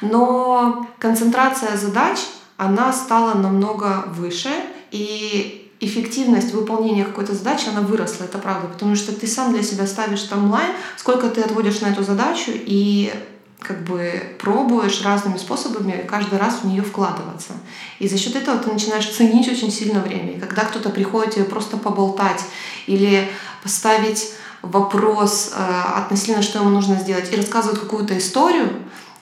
Но 0.00 0.86
концентрация 0.98 1.76
задач, 1.76 2.18
она 2.56 2.92
стала 2.92 3.34
намного 3.34 4.04
выше, 4.08 4.50
и 4.90 5.70
эффективность 5.80 6.52
выполнения 6.52 7.04
какой-то 7.04 7.34
задачи, 7.34 7.68
она 7.68 7.80
выросла, 7.80 8.24
это 8.24 8.38
правда, 8.38 8.68
потому 8.68 8.94
что 8.96 9.12
ты 9.12 9.26
сам 9.26 9.52
для 9.52 9.62
себя 9.62 9.86
ставишь 9.86 10.22
таймлайн, 10.22 10.72
сколько 10.96 11.28
ты 11.28 11.40
отводишь 11.40 11.80
на 11.80 11.86
эту 11.86 12.02
задачу, 12.02 12.52
и 12.54 13.12
как 13.60 13.84
бы 13.84 14.22
пробуешь 14.38 15.02
разными 15.02 15.36
способами 15.36 16.04
каждый 16.08 16.38
раз 16.38 16.60
в 16.62 16.66
нее 16.66 16.82
вкладываться. 16.82 17.52
И 17.98 18.08
за 18.08 18.18
счет 18.18 18.36
этого 18.36 18.58
ты 18.58 18.70
начинаешь 18.72 19.08
ценить 19.08 19.48
очень 19.48 19.70
сильно 19.70 20.00
время. 20.00 20.32
И 20.32 20.40
когда 20.40 20.62
кто-то 20.62 20.88
приходит 20.90 21.34
тебе 21.34 21.44
просто 21.44 21.76
поболтать 21.76 22.42
или 22.86 23.28
поставить 23.62 24.32
вопрос 24.62 25.52
э, 25.54 25.82
относительно, 25.96 26.42
что 26.42 26.58
ему 26.58 26.70
нужно 26.70 26.96
сделать, 26.96 27.32
и 27.32 27.36
рассказывает 27.36 27.78
какую-то 27.78 28.16
историю, 28.16 28.70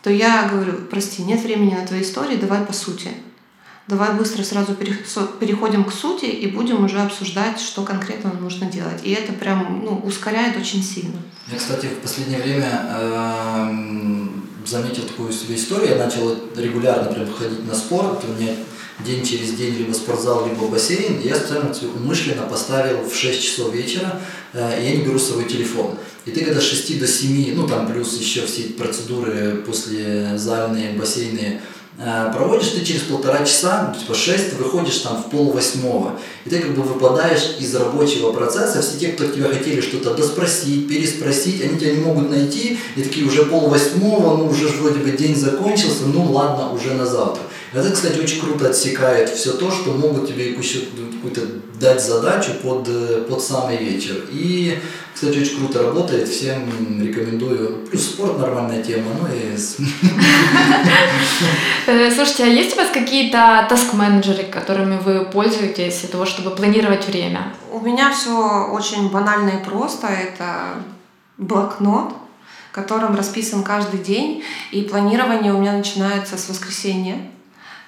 то 0.02 0.10
я 0.10 0.48
говорю, 0.50 0.74
прости, 0.90 1.22
нет 1.22 1.42
времени 1.42 1.74
на 1.74 1.86
твои 1.86 2.02
истории, 2.02 2.36
давай 2.36 2.60
по 2.60 2.72
сути. 2.72 3.10
Давай 3.88 4.12
быстро 4.12 4.42
сразу 4.42 4.74
переходим 4.74 5.82
к 5.84 5.92
сути 5.92 6.26
и 6.26 6.46
будем 6.46 6.84
уже 6.84 7.00
обсуждать, 7.00 7.58
что 7.58 7.84
конкретно 7.84 8.34
нужно 8.34 8.66
делать. 8.66 9.00
И 9.02 9.12
это 9.12 9.32
прям 9.32 9.82
ну, 9.82 10.02
ускоряет 10.04 10.58
очень 10.58 10.82
сильно. 10.82 11.16
Я, 11.50 11.56
кстати, 11.56 11.86
в 11.86 12.02
последнее 12.02 12.42
время 12.42 12.86
э, 12.86 14.26
заметил 14.66 15.04
такую 15.04 15.32
себе 15.32 15.56
историю. 15.56 15.96
Я 15.96 16.04
начал 16.04 16.36
регулярно 16.54 17.10
прям 17.10 17.32
ходить 17.32 17.66
на 17.66 17.74
спорт. 17.74 18.22
У 18.28 18.38
меня 18.38 18.56
день 19.06 19.24
через 19.24 19.52
день 19.52 19.76
либо 19.76 19.94
спортзал, 19.94 20.46
либо 20.46 20.68
бассейн. 20.68 21.22
Я 21.22 21.34
специально 21.36 21.72
умышленно 21.96 22.42
поставил 22.42 23.08
в 23.08 23.16
6 23.16 23.42
часов 23.42 23.72
вечера, 23.72 24.20
э, 24.52 24.82
и 24.82 24.84
я 24.84 24.96
не 24.96 25.02
беру 25.02 25.18
с 25.18 25.28
собой 25.28 25.46
телефон. 25.46 25.96
И 26.26 26.30
ты 26.30 26.44
когда 26.44 26.60
с 26.60 26.64
6 26.64 27.00
до 27.00 27.06
7, 27.06 27.54
ну 27.54 27.66
там 27.66 27.90
плюс 27.90 28.20
еще 28.20 28.44
все 28.44 28.64
процедуры 28.64 29.62
после 29.66 30.36
зальные, 30.36 30.92
бассейны, 30.92 31.62
Э, 31.62 31.77
проводишь 32.32 32.68
ты 32.68 32.84
через 32.84 33.02
полтора 33.02 33.44
часа, 33.44 33.94
типа 33.98 34.14
6, 34.14 34.50
ты 34.50 34.56
выходишь 34.56 34.98
там 34.98 35.20
в 35.20 35.30
пол 35.30 35.50
восьмого, 35.50 36.12
и 36.44 36.50
ты 36.50 36.60
как 36.60 36.74
бы 36.74 36.82
выпадаешь 36.82 37.56
из 37.58 37.74
рабочего 37.74 38.32
процесса, 38.32 38.80
все 38.80 38.98
те, 38.98 39.08
кто 39.08 39.26
тебя 39.26 39.48
хотели 39.48 39.80
что-то 39.80 40.14
доспросить, 40.14 40.88
переспросить, 40.88 41.60
они 41.62 41.76
тебя 41.76 41.92
не 41.92 42.00
могут 42.00 42.30
найти, 42.30 42.78
и 42.94 43.02
такие 43.02 43.26
уже 43.26 43.44
пол 43.46 43.68
восьмого, 43.68 44.36
ну 44.36 44.48
уже 44.48 44.68
вроде 44.68 45.00
бы 45.00 45.10
день 45.10 45.34
закончился, 45.34 46.04
ну 46.06 46.30
ладно, 46.30 46.72
уже 46.72 46.94
на 46.94 47.04
завтра. 47.04 47.42
Это, 47.72 47.90
кстати, 47.90 48.18
очень 48.18 48.40
круто 48.40 48.70
отсекает 48.70 49.28
все 49.28 49.52
то, 49.52 49.70
что 49.70 49.92
могут 49.92 50.28
тебе 50.28 50.54
какую-то 50.54 51.40
дать 51.78 52.02
задачу 52.02 52.52
под, 52.62 52.88
э, 52.88 53.24
под 53.28 53.42
самый 53.42 53.76
вечер. 53.76 54.24
И 54.30 54.78
кстати, 55.14 55.38
очень 55.38 55.58
круто 55.58 55.82
работает, 55.82 56.28
всем 56.28 56.70
рекомендую. 57.02 57.86
Плюс 57.86 58.04
спорт 58.04 58.38
нормальная 58.38 58.82
тема, 58.82 59.10
ну 59.20 59.26
и... 59.26 59.56
Э, 61.86 62.10
слушайте, 62.10 62.44
а 62.44 62.46
есть 62.46 62.74
у 62.74 62.76
вас 62.76 62.90
какие-то 62.92 63.66
таск-менеджеры, 63.68 64.44
которыми 64.44 64.98
вы 64.98 65.24
пользуетесь 65.24 66.00
для 66.00 66.08
того, 66.10 66.26
чтобы 66.26 66.50
планировать 66.54 67.08
время? 67.08 67.52
У 67.72 67.80
меня 67.80 68.12
все 68.12 68.68
очень 68.70 69.08
банально 69.08 69.60
и 69.60 69.64
просто. 69.64 70.06
Это 70.06 70.74
блокнот, 71.38 72.12
в 72.70 72.74
котором 72.74 73.16
расписан 73.16 73.62
каждый 73.62 74.00
день, 74.00 74.44
и 74.70 74.82
планирование 74.82 75.52
у 75.54 75.58
меня 75.58 75.72
начинается 75.72 76.36
с 76.36 76.48
воскресенья 76.48 77.18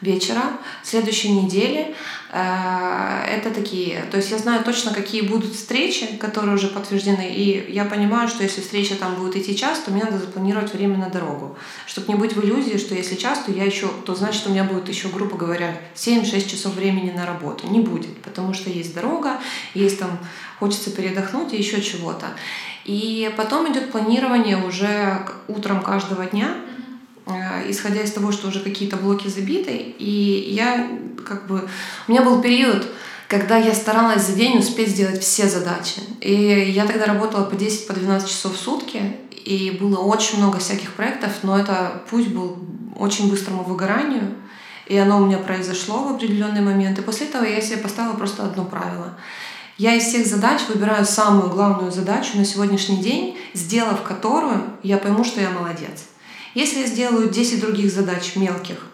вечера 0.00 0.42
следующей 0.82 1.30
недели. 1.32 1.94
Э, 2.32 3.24
это 3.28 3.50
такие, 3.50 4.02
то 4.10 4.16
есть 4.16 4.30
я 4.30 4.38
знаю 4.38 4.64
точно, 4.64 4.92
какие 4.92 5.22
будут 5.22 5.54
встречи, 5.54 6.16
которые 6.16 6.54
уже 6.54 6.68
подтверждены, 6.68 7.28
и 7.28 7.72
я 7.72 7.84
понимаю, 7.84 8.28
что 8.28 8.42
если 8.42 8.60
встреча 8.60 8.94
там 8.94 9.14
будет 9.14 9.36
идти 9.36 9.56
час, 9.56 9.80
то 9.80 9.90
мне 9.90 10.04
надо 10.04 10.18
запланировать 10.18 10.72
время 10.72 10.96
на 10.98 11.10
дорогу, 11.10 11.56
чтобы 11.86 12.08
не 12.08 12.14
быть 12.14 12.34
в 12.34 12.44
иллюзии, 12.44 12.78
что 12.78 12.94
если 12.94 13.16
час, 13.16 13.40
то 13.44 13.52
я 13.52 13.64
еще, 13.64 13.88
то 14.06 14.14
значит 14.14 14.46
у 14.46 14.50
меня 14.50 14.64
будет 14.64 14.88
еще, 14.88 15.08
грубо 15.08 15.36
говоря, 15.36 15.76
7-6 15.94 16.48
часов 16.48 16.74
времени 16.74 17.10
на 17.10 17.26
работу. 17.26 17.68
Не 17.68 17.80
будет, 17.80 18.22
потому 18.22 18.54
что 18.54 18.70
есть 18.70 18.94
дорога, 18.94 19.40
есть 19.74 19.98
там, 19.98 20.18
хочется 20.58 20.90
передохнуть 20.90 21.52
и 21.52 21.56
еще 21.56 21.82
чего-то. 21.82 22.26
И 22.84 23.32
потом 23.36 23.70
идет 23.72 23.90
планирование 23.92 24.56
уже 24.56 25.26
утром 25.48 25.82
каждого 25.82 26.24
дня, 26.26 26.56
исходя 27.68 28.02
из 28.02 28.12
того, 28.12 28.32
что 28.32 28.48
уже 28.48 28.60
какие-то 28.60 28.96
блоки 28.96 29.28
забиты. 29.28 29.94
И 29.98 30.50
я 30.52 30.88
как 31.26 31.46
бы... 31.46 31.68
У 32.06 32.10
меня 32.10 32.22
был 32.22 32.40
период, 32.40 32.86
когда 33.28 33.56
я 33.56 33.74
старалась 33.74 34.26
за 34.26 34.32
день 34.32 34.58
успеть 34.58 34.88
сделать 34.88 35.22
все 35.22 35.48
задачи. 35.48 36.00
И 36.20 36.34
я 36.34 36.86
тогда 36.86 37.06
работала 37.06 37.44
по 37.44 37.54
10-12 37.54 37.86
по 37.86 37.94
12 37.94 38.28
часов 38.28 38.54
в 38.54 38.58
сутки, 38.58 39.16
и 39.44 39.76
было 39.80 39.98
очень 39.98 40.38
много 40.38 40.58
всяких 40.58 40.92
проектов, 40.92 41.30
но 41.42 41.58
это 41.58 42.02
путь 42.10 42.28
был 42.28 42.58
очень 42.96 43.30
быстрому 43.30 43.62
выгоранию, 43.62 44.34
и 44.86 44.96
оно 44.96 45.18
у 45.18 45.26
меня 45.26 45.38
произошло 45.38 46.02
в 46.02 46.14
определенный 46.14 46.60
момент. 46.60 46.98
И 46.98 47.02
после 47.02 47.28
этого 47.28 47.44
я 47.44 47.60
себе 47.60 47.78
поставила 47.78 48.14
просто 48.14 48.44
одно 48.44 48.64
правило. 48.64 49.16
Я 49.78 49.94
из 49.94 50.04
всех 50.04 50.26
задач 50.26 50.60
выбираю 50.68 51.06
самую 51.06 51.48
главную 51.48 51.90
задачу 51.90 52.36
на 52.36 52.44
сегодняшний 52.44 52.98
день, 52.98 53.38
сделав 53.54 54.02
которую, 54.02 54.64
я 54.82 54.98
пойму, 54.98 55.24
что 55.24 55.40
я 55.40 55.50
молодец. 55.50 56.09
Если 56.54 56.80
я 56.80 56.86
сделаю 56.86 57.28
10 57.28 57.60
других 57.60 57.92
задач 57.92 58.36
мелких, 58.36 58.86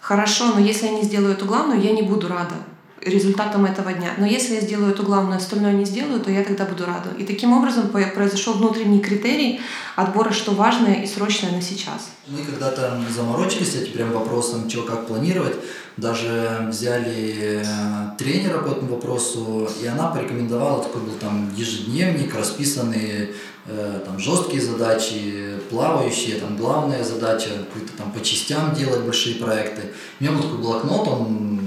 хорошо, 0.00 0.52
но 0.52 0.60
если 0.60 0.86
я 0.86 0.92
не 0.92 1.02
сделаю 1.02 1.32
эту 1.32 1.46
главную, 1.46 1.80
я 1.80 1.92
не 1.92 2.02
буду 2.02 2.28
рада 2.28 2.54
результатом 3.02 3.64
этого 3.64 3.92
дня. 3.92 4.10
Но 4.18 4.26
если 4.26 4.54
я 4.54 4.60
сделаю 4.60 4.92
эту 4.92 5.02
главную, 5.02 5.36
остальное 5.36 5.72
не 5.72 5.84
сделаю, 5.84 6.20
то 6.20 6.30
я 6.30 6.44
тогда 6.44 6.64
буду 6.64 6.84
рада. 6.84 7.10
И 7.18 7.24
таким 7.24 7.52
образом 7.52 7.88
произошел 7.88 8.54
внутренний 8.54 9.00
критерий 9.00 9.60
отбора, 9.96 10.32
что 10.32 10.52
важное 10.52 11.02
и 11.02 11.06
срочное 11.06 11.52
на 11.52 11.62
сейчас. 11.62 12.10
Мы 12.26 12.38
когда-то 12.44 13.00
заморочились 13.14 13.74
этим 13.74 13.92
прям 13.92 14.12
вопросом, 14.12 14.68
что 14.68 14.82
как 14.82 15.06
планировать. 15.06 15.56
Даже 15.96 16.66
взяли 16.68 17.60
э, 17.60 18.16
тренера 18.18 18.58
по 18.58 18.68
этому 18.68 18.94
вопросу, 18.94 19.68
и 19.82 19.86
она 19.86 20.08
порекомендовала, 20.08 20.84
такой 20.84 21.02
был 21.02 21.14
там 21.14 21.52
ежедневник, 21.56 22.34
расписанный 22.36 23.30
Э, 23.70 24.00
там 24.02 24.18
жесткие 24.18 24.62
задачи, 24.62 25.58
плавающие, 25.68 26.36
там 26.36 26.56
главная 26.56 27.04
задача, 27.04 27.50
какие-то 27.70 27.98
там 27.98 28.12
по 28.12 28.24
частям 28.24 28.74
делать 28.74 29.02
большие 29.02 29.36
проекты. 29.36 29.92
У 30.18 30.24
меня 30.24 30.32
был 30.32 30.42
такой 30.42 30.58
блокнот, 30.58 31.06
он 31.06 31.57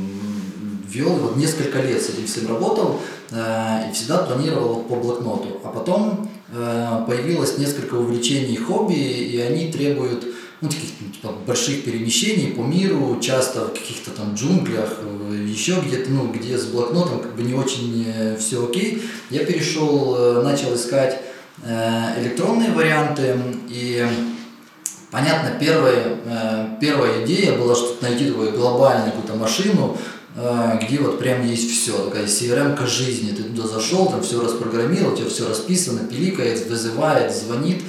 вел 0.92 1.10
вот 1.10 1.38
несколько 1.38 1.82
лет 1.82 2.02
с 2.02 2.10
этим 2.10 2.26
всем 2.26 2.48
работал 2.48 3.00
э, 3.32 3.90
и 3.90 3.94
всегда 3.94 4.20
планировал 4.20 4.84
по 4.84 4.96
блокноту. 4.96 5.62
А 5.64 5.70
потом 5.70 6.30
э, 6.54 7.04
появилось 7.08 7.58
несколько 7.58 7.96
увлечений 7.96 8.58
хобби, 8.58 8.94
и 8.94 9.40
они 9.40 9.72
требуют 9.72 10.26
ну, 10.62 10.70
таких 10.70 10.90
типа, 11.14 11.34
больших 11.48 11.84
перемещений 11.84 12.54
по 12.54 12.62
миру, 12.62 13.18
часто 13.20 13.66
в 13.66 13.74
каких-то 13.74 14.12
там 14.12 14.36
джунглях, 14.36 15.00
еще 15.48 15.82
где-то, 15.86 16.12
ну, 16.12 16.32
где 16.32 16.56
с 16.56 16.66
блокнотом 16.66 17.20
как 17.20 17.36
бы 17.36 17.42
не 17.42 17.56
очень 17.56 18.06
все 18.38 18.64
окей. 18.64 19.02
Я 19.32 19.44
перешел, 19.44 20.44
начал 20.44 20.76
искать 20.76 21.20
Э, 21.64 22.20
электронные 22.20 22.72
варианты. 22.72 23.36
И 23.70 24.06
понятно, 25.12 25.52
первая, 25.60 26.18
э, 26.26 26.68
первая 26.80 27.24
идея 27.24 27.58
была, 27.58 27.76
что 27.76 27.98
найти 28.02 28.30
такую 28.30 28.54
глобальную 28.54 29.12
какую-то 29.12 29.36
машину, 29.36 29.96
э, 29.96 30.21
где 30.36 31.00
вот 31.00 31.20
прям 31.20 31.46
есть 31.46 31.70
все, 31.70 31.92
такая 32.06 32.26
CRM-ка 32.26 32.88
жизни. 32.88 33.32
Ты 33.36 33.44
туда 33.44 33.68
зашел, 33.68 34.08
там 34.08 34.22
все 34.22 34.42
распрограммировал, 34.42 35.14
у 35.14 35.16
тебя 35.18 35.30
все 35.30 35.48
расписано, 35.48 36.08
пиликает, 36.08 36.70
вызывает, 36.70 37.36
звонит. 37.36 37.84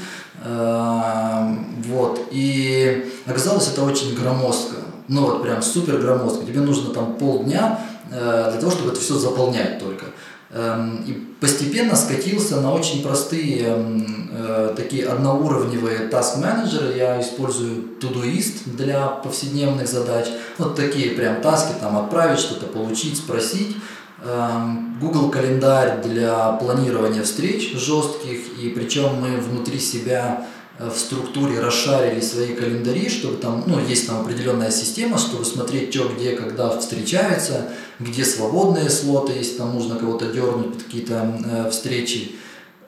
Вот. 0.45 2.21
И 2.33 3.13
оказалось 3.27 3.69
это 3.69 3.83
очень 3.85 4.15
громоздко. 4.17 4.77
Ну 5.09 5.23
вот 5.23 5.43
прям 5.43 5.63
супер 5.63 5.99
громоздко. 5.99 6.45
Тебе 6.45 6.61
нужно 6.61 6.93
там 6.93 7.15
полдня 7.15 7.79
для 8.09 8.59
того, 8.59 8.71
чтобы 8.71 8.91
это 8.91 9.01
все 9.01 9.15
заполнять 9.15 9.79
только. 9.79 10.07
Эм, 10.55 11.03
и 11.07 11.13
постепенно 11.41 11.97
скатился 11.97 12.61
на 12.61 12.75
очень 12.75 13.03
простые 13.03 13.69
эм, 13.69 14.31
э, 14.35 14.75
такие 14.77 15.07
одноуровневые 15.07 16.11
task-менеджеры. 16.11 16.95
Я 16.95 17.19
использую 17.23 17.85
Todoist 17.99 18.77
для 18.77 19.07
повседневных 19.07 19.89
задач. 19.89 20.27
Вот 20.59 20.77
такие 20.77 21.13
прям 21.13 21.41
таски, 21.41 21.73
там 21.81 21.97
отправить 21.97 22.39
что-то, 22.39 22.67
получить, 22.67 23.17
спросить. 23.17 23.79
Эм, 24.23 24.99
Google 25.01 25.31
календарь 25.31 26.03
для 26.03 26.53
планирования 26.53 27.23
встреч 27.23 27.73
жестких, 27.75 28.59
и 28.63 28.69
причем 28.69 29.15
мы 29.23 29.39
внутри 29.39 29.81
себя 29.81 30.47
в 30.79 30.97
структуре 30.97 31.61
расшарили 31.61 32.21
свои 32.21 32.55
календари, 32.55 33.09
чтобы 33.09 33.37
там, 33.37 33.65
ну, 33.67 33.79
есть 33.79 34.07
там 34.07 34.23
определенная 34.23 34.71
система, 34.71 35.19
чтобы 35.19 35.45
смотреть, 35.45 35.95
что, 35.95 36.09
где, 36.09 36.33
когда 36.33 36.79
встречаются, 36.79 37.69
где 38.01 38.25
свободные 38.25 38.89
слоты, 38.91 39.33
если 39.33 39.59
там 39.59 39.75
нужно 39.75 39.97
кого-то 39.97 40.27
дернуть 40.27 40.73
под 40.73 40.83
какие-то 40.83 41.41
э, 41.45 41.71
встречи. 41.71 42.33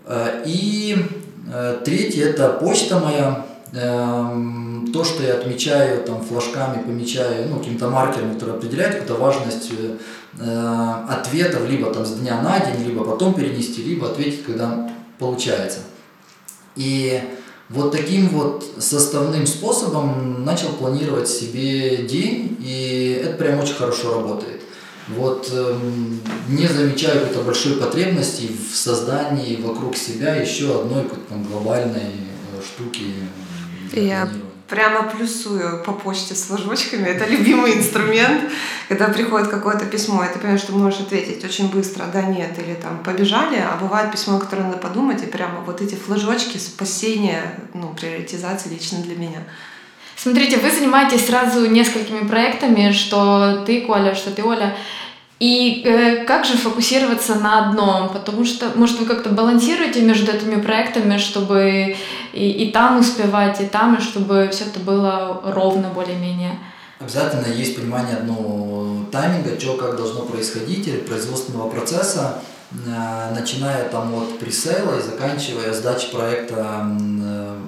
Э, 0.06 0.42
и 0.46 0.96
э, 1.52 1.78
третье– 1.84 2.24
это 2.30 2.48
почта 2.48 2.98
моя, 2.98 3.46
э, 3.72 4.90
то, 4.92 5.04
что 5.04 5.22
я 5.22 5.34
отмечаю 5.34 6.02
там 6.04 6.24
флажками, 6.24 6.82
помечаю, 6.82 7.48
ну, 7.48 7.58
каким-то 7.58 7.90
маркером, 7.90 8.34
который 8.34 8.54
определяет 8.54 8.94
какую-то 8.94 9.22
важность 9.22 9.70
э, 10.40 11.04
ответов, 11.08 11.68
либо 11.68 11.92
там 11.92 12.04
с 12.04 12.12
дня 12.14 12.40
на 12.40 12.58
день, 12.58 12.86
либо 12.86 13.04
потом 13.04 13.34
перенести, 13.34 13.82
либо 13.82 14.08
ответить, 14.08 14.44
когда 14.44 14.90
получается. 15.18 15.80
И 16.76 17.20
вот 17.70 17.92
таким 17.92 18.28
вот 18.28 18.64
составным 18.78 19.46
способом 19.46 20.44
начал 20.44 20.68
планировать 20.68 21.28
себе 21.28 21.98
день, 21.98 22.56
и 22.60 23.20
это 23.24 23.36
прям 23.36 23.60
очень 23.60 23.74
хорошо 23.74 24.14
работает. 24.14 24.60
Вот 25.08 25.50
э, 25.52 25.76
не 26.48 26.66
замечаю 26.66 27.20
какой-то 27.20 27.42
большой 27.42 27.76
потребности 27.76 28.48
в 28.48 28.74
создании 28.74 29.60
вокруг 29.60 29.96
себя 29.96 30.34
еще 30.36 30.80
одной 30.80 31.04
там, 31.28 31.44
глобальной 31.44 32.00
э, 32.00 32.62
штуки. 32.62 33.12
Я 33.92 34.28
прямо 34.68 35.02
плюсую 35.02 35.82
по 35.84 35.92
почте 35.92 36.34
с 36.34 36.44
флажочками. 36.44 37.06
Это 37.06 37.26
любимый 37.26 37.76
инструмент, 37.76 38.50
когда 38.88 39.08
приходит 39.08 39.48
какое-то 39.48 39.84
письмо, 39.84 40.24
и 40.24 40.32
ты 40.32 40.38
понимаешь, 40.38 40.60
что 40.60 40.72
можешь 40.72 41.00
ответить 41.00 41.44
очень 41.44 41.70
быстро, 41.70 42.06
да, 42.12 42.22
нет, 42.22 42.58
или 42.58 42.74
там 42.74 43.02
побежали, 43.02 43.56
а 43.56 43.76
бывает 43.76 44.10
письмо, 44.10 44.38
которое 44.38 44.64
надо 44.64 44.78
подумать, 44.78 45.22
и 45.22 45.26
прямо 45.26 45.60
вот 45.60 45.80
эти 45.80 45.94
флажочки 45.94 46.58
спасения, 46.58 47.60
ну, 47.74 47.94
приоритизации 47.94 48.70
лично 48.70 48.98
для 48.98 49.16
меня. 49.16 49.42
Смотрите, 50.16 50.56
вы 50.58 50.70
занимаетесь 50.70 51.26
сразу 51.26 51.68
несколькими 51.68 52.26
проектами, 52.26 52.92
что 52.92 53.64
ты, 53.66 53.82
Коля, 53.82 54.14
что 54.14 54.30
ты, 54.30 54.42
Оля. 54.42 54.76
И 55.44 55.82
э, 55.84 56.24
как 56.24 56.46
же 56.46 56.56
фокусироваться 56.56 57.34
на 57.34 57.68
одном? 57.68 58.08
Потому 58.08 58.46
что, 58.46 58.72
может, 58.76 58.98
вы 58.98 59.04
как-то 59.04 59.28
балансируете 59.28 60.00
между 60.00 60.32
этими 60.32 60.58
проектами, 60.58 61.18
чтобы 61.18 61.96
и, 62.32 62.50
и 62.50 62.72
там 62.72 63.00
успевать, 63.00 63.60
и 63.60 63.66
там, 63.66 63.96
и 63.96 64.00
чтобы 64.00 64.48
все 64.50 64.64
это 64.64 64.80
было 64.80 65.42
ровно 65.44 65.88
более-менее? 65.88 66.58
Обязательно 66.98 67.52
есть 67.52 67.76
понимание 67.76 68.20
ну, 68.24 69.04
тайминга, 69.12 69.60
что 69.60 69.76
как 69.76 69.98
должно 69.98 70.22
происходить, 70.22 70.88
или 70.88 70.96
производственного 70.96 71.68
процесса, 71.68 72.38
э, 72.72 73.34
начиная 73.38 73.90
там 73.90 74.14
от 74.14 74.38
пресейла 74.38 74.98
и 74.98 75.02
заканчивая 75.02 75.74
сдачей 75.74 76.08
проекта 76.10 76.86
э, 76.88 77.58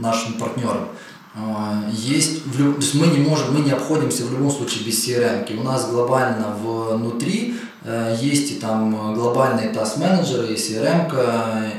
нашим 0.00 0.34
партнерам. 0.34 0.86
А, 1.34 1.82
есть, 1.90 2.44
то 2.44 2.62
есть 2.76 2.94
мы 2.94 3.06
не 3.06 3.18
можем, 3.18 3.54
мы 3.54 3.60
не 3.60 3.70
обходимся 3.70 4.24
в 4.24 4.32
любом 4.32 4.50
случае 4.50 4.84
без 4.84 5.06
CRM. 5.06 5.58
У 5.58 5.62
нас 5.62 5.90
глобально 5.90 6.54
внутри 6.62 7.56
э, 7.84 8.16
есть 8.20 8.52
и 8.52 8.54
там 8.56 9.14
глобальные 9.14 9.70
таск-менеджеры, 9.70 10.52
и 10.52 10.56
CRM, 10.56 11.10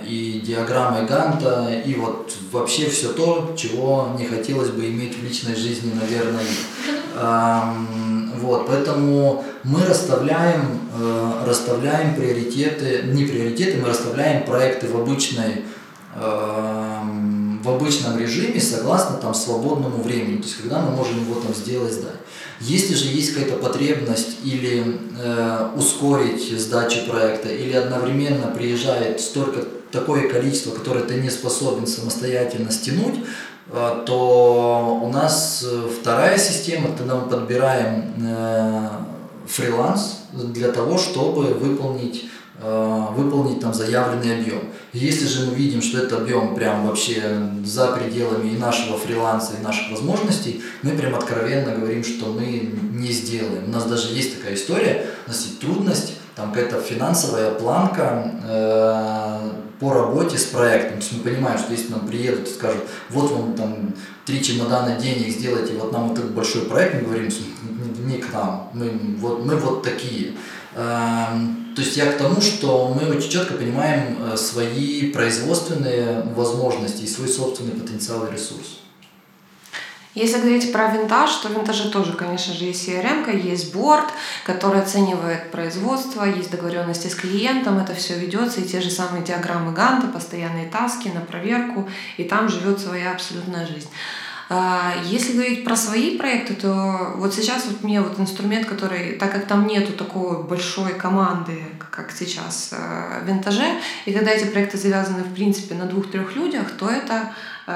и 0.07 0.41
диаграммы 0.43 1.05
Ганта, 1.05 1.69
и 1.85 1.93
вот 1.93 2.35
вообще 2.51 2.89
все 2.89 3.09
то, 3.09 3.53
чего 3.55 4.15
не 4.17 4.25
хотелось 4.25 4.69
бы 4.69 4.87
иметь 4.87 5.19
в 5.19 5.23
личной 5.23 5.55
жизни, 5.55 5.91
наверное. 5.93 6.45
Вот, 8.39 8.65
поэтому 8.67 9.45
мы 9.63 9.85
расставляем, 9.85 10.79
э, 10.99 11.43
расставляем 11.47 12.15
приоритеты, 12.15 13.03
не 13.05 13.25
приоритеты, 13.25 13.79
мы 13.79 13.89
расставляем 13.89 14.45
проекты 14.45 14.87
в 14.87 14.99
обычной 14.99 15.63
в 17.63 17.69
обычном 17.69 18.19
режиме 18.19 18.59
согласно 18.59 19.17
там 19.17 19.33
свободному 19.33 20.03
времени, 20.03 20.37
то 20.37 20.43
есть 20.43 20.57
когда 20.57 20.81
мы 20.81 20.91
можем 20.91 21.21
его 21.21 21.39
там 21.39 21.53
сделать, 21.55 21.93
сдать. 21.93 22.19
Если 22.59 22.93
же 22.93 23.05
есть 23.05 23.33
какая-то 23.33 23.57
потребность 23.57 24.37
или 24.43 24.99
э, 25.17 25.69
ускорить 25.75 26.59
сдачу 26.59 27.05
проекта, 27.09 27.49
или 27.49 27.73
одновременно 27.73 28.47
приезжает 28.47 29.21
столько 29.21 29.61
такое 29.91 30.29
количество, 30.29 30.71
которое 30.71 31.05
ты 31.05 31.15
не 31.15 31.29
способен 31.29 31.87
самостоятельно 31.87 32.71
стянуть, 32.71 33.15
э, 33.71 34.03
то 34.05 34.99
у 35.01 35.09
нас 35.09 35.65
э, 35.65 35.89
вторая 36.01 36.37
система, 36.37 36.89
когда 36.97 37.15
мы 37.15 37.29
подбираем 37.29 38.13
э, 38.25 38.89
фриланс 39.47 40.19
для 40.33 40.71
того, 40.71 40.97
чтобы 40.97 41.45
выполнить 41.53 42.25
выполнить 42.59 43.59
там 43.59 43.73
заявленный 43.73 44.39
объем. 44.39 44.61
Если 44.93 45.25
же 45.25 45.47
мы 45.47 45.55
видим, 45.55 45.81
что 45.81 45.97
этот 45.97 46.21
объем 46.21 46.53
прям 46.53 46.87
вообще 46.87 47.21
за 47.65 47.87
пределами 47.87 48.49
и 48.49 48.57
нашего 48.57 48.97
фриланса, 48.97 49.53
и 49.59 49.63
наших 49.63 49.89
возможностей, 49.89 50.61
мы 50.83 50.91
прям 50.91 51.15
откровенно 51.15 51.75
говорим, 51.75 52.03
что 52.03 52.27
мы 52.27 52.71
не 52.91 53.11
сделаем. 53.11 53.65
У 53.67 53.71
нас 53.71 53.85
даже 53.85 54.13
есть 54.13 54.37
такая 54.37 54.53
история, 54.53 55.05
у 55.25 55.29
нас 55.29 55.41
есть 55.41 55.59
трудность, 55.59 56.13
там 56.35 56.51
какая-то 56.51 56.79
финансовая 56.81 57.51
планка 57.51 58.31
э, 58.43 59.51
по 59.79 59.93
работе 59.93 60.37
с 60.37 60.45
проектом. 60.45 60.99
То 60.99 61.03
есть 61.03 61.13
мы 61.13 61.19
понимаем, 61.19 61.57
что 61.57 61.71
если 61.71 61.91
нам 61.91 62.07
приедут 62.07 62.47
и 62.47 62.51
скажут, 62.51 62.83
вот 63.09 63.31
вам 63.31 63.53
там 63.53 63.93
три 64.25 64.43
чемодана 64.43 64.95
денег 64.95 65.29
сделайте, 65.29 65.73
вот 65.73 65.91
нам 65.91 66.09
вот 66.09 66.17
этот 66.17 66.31
большой 66.31 66.63
проект, 66.63 66.95
мы 66.95 67.01
говорим, 67.01 67.29
не 68.05 68.17
к 68.17 68.33
нам, 68.33 68.69
мы 68.73 68.91
вот, 69.17 69.45
мы 69.45 69.55
вот 69.57 69.83
такие. 69.83 70.33
Эм, 70.75 71.62
то 71.75 71.81
есть 71.81 71.97
я 71.97 72.11
к 72.11 72.17
тому, 72.17 72.39
что 72.41 72.93
мы 72.93 73.09
очень 73.15 73.29
четко 73.29 73.55
понимаем 73.55 74.17
э, 74.19 74.37
свои 74.37 75.11
производственные 75.11 76.23
возможности 76.35 77.03
и 77.03 77.07
свой 77.07 77.27
собственный 77.27 77.71
потенциал 77.71 78.27
и 78.27 78.31
ресурс. 78.31 78.79
Если 80.15 80.37
говорить 80.37 80.71
про 80.71 80.91
винтаж, 80.91 81.31
то 81.37 81.47
в 81.47 81.53
винтаже 81.53 81.89
тоже, 81.89 82.13
конечно 82.13 82.53
же, 82.53 82.65
есть 82.65 82.87
CRM, 82.87 83.35
есть 83.35 83.73
борт, 83.73 84.05
который 84.45 84.79
оценивает 84.79 85.49
производство, 85.49 86.23
есть 86.23 86.51
договоренности 86.51 87.07
с 87.07 87.15
клиентом, 87.15 87.79
это 87.79 87.95
все 87.95 88.19
ведется, 88.19 88.61
и 88.61 88.67
те 88.67 88.79
же 88.79 88.91
самые 88.91 89.23
диаграммы 89.23 89.73
Ганта, 89.73 90.07
постоянные 90.07 90.69
таски 90.69 91.07
на 91.07 91.21
проверку, 91.21 91.89
и 92.17 92.25
там 92.25 92.47
живет 92.47 92.79
своя 92.79 93.11
абсолютная 93.11 93.65
жизнь. 93.65 93.89
А, 94.49 94.93
если 95.05 95.33
говорить 95.33 95.63
про 95.63 95.75
свои 95.75 96.17
проекты, 96.17 96.53
то 96.53 97.13
вот 97.15 97.33
сейчас 97.33 97.65
вот 97.65 97.83
мне 97.83 98.01
вот 98.01 98.19
инструмент, 98.19 98.67
который, 98.67 99.13
так 99.13 99.31
как 99.31 99.45
там 99.45 99.67
нету 99.67 99.93
такой 99.93 100.43
большой 100.43 100.93
команды, 100.93 101.63
как 101.91 102.11
сейчас 102.11 102.69
э, 102.71 103.21
в 103.23 103.27
винтаже, 103.27 103.65
и 104.05 104.13
когда 104.13 104.31
эти 104.31 104.45
проекты 104.45 104.77
завязаны 104.77 105.23
в 105.23 105.33
принципе 105.33 105.75
на 105.75 105.85
двух-трех 105.85 106.35
людях, 106.35 106.71
то 106.71 106.89
это 106.89 107.31
э, 107.67 107.71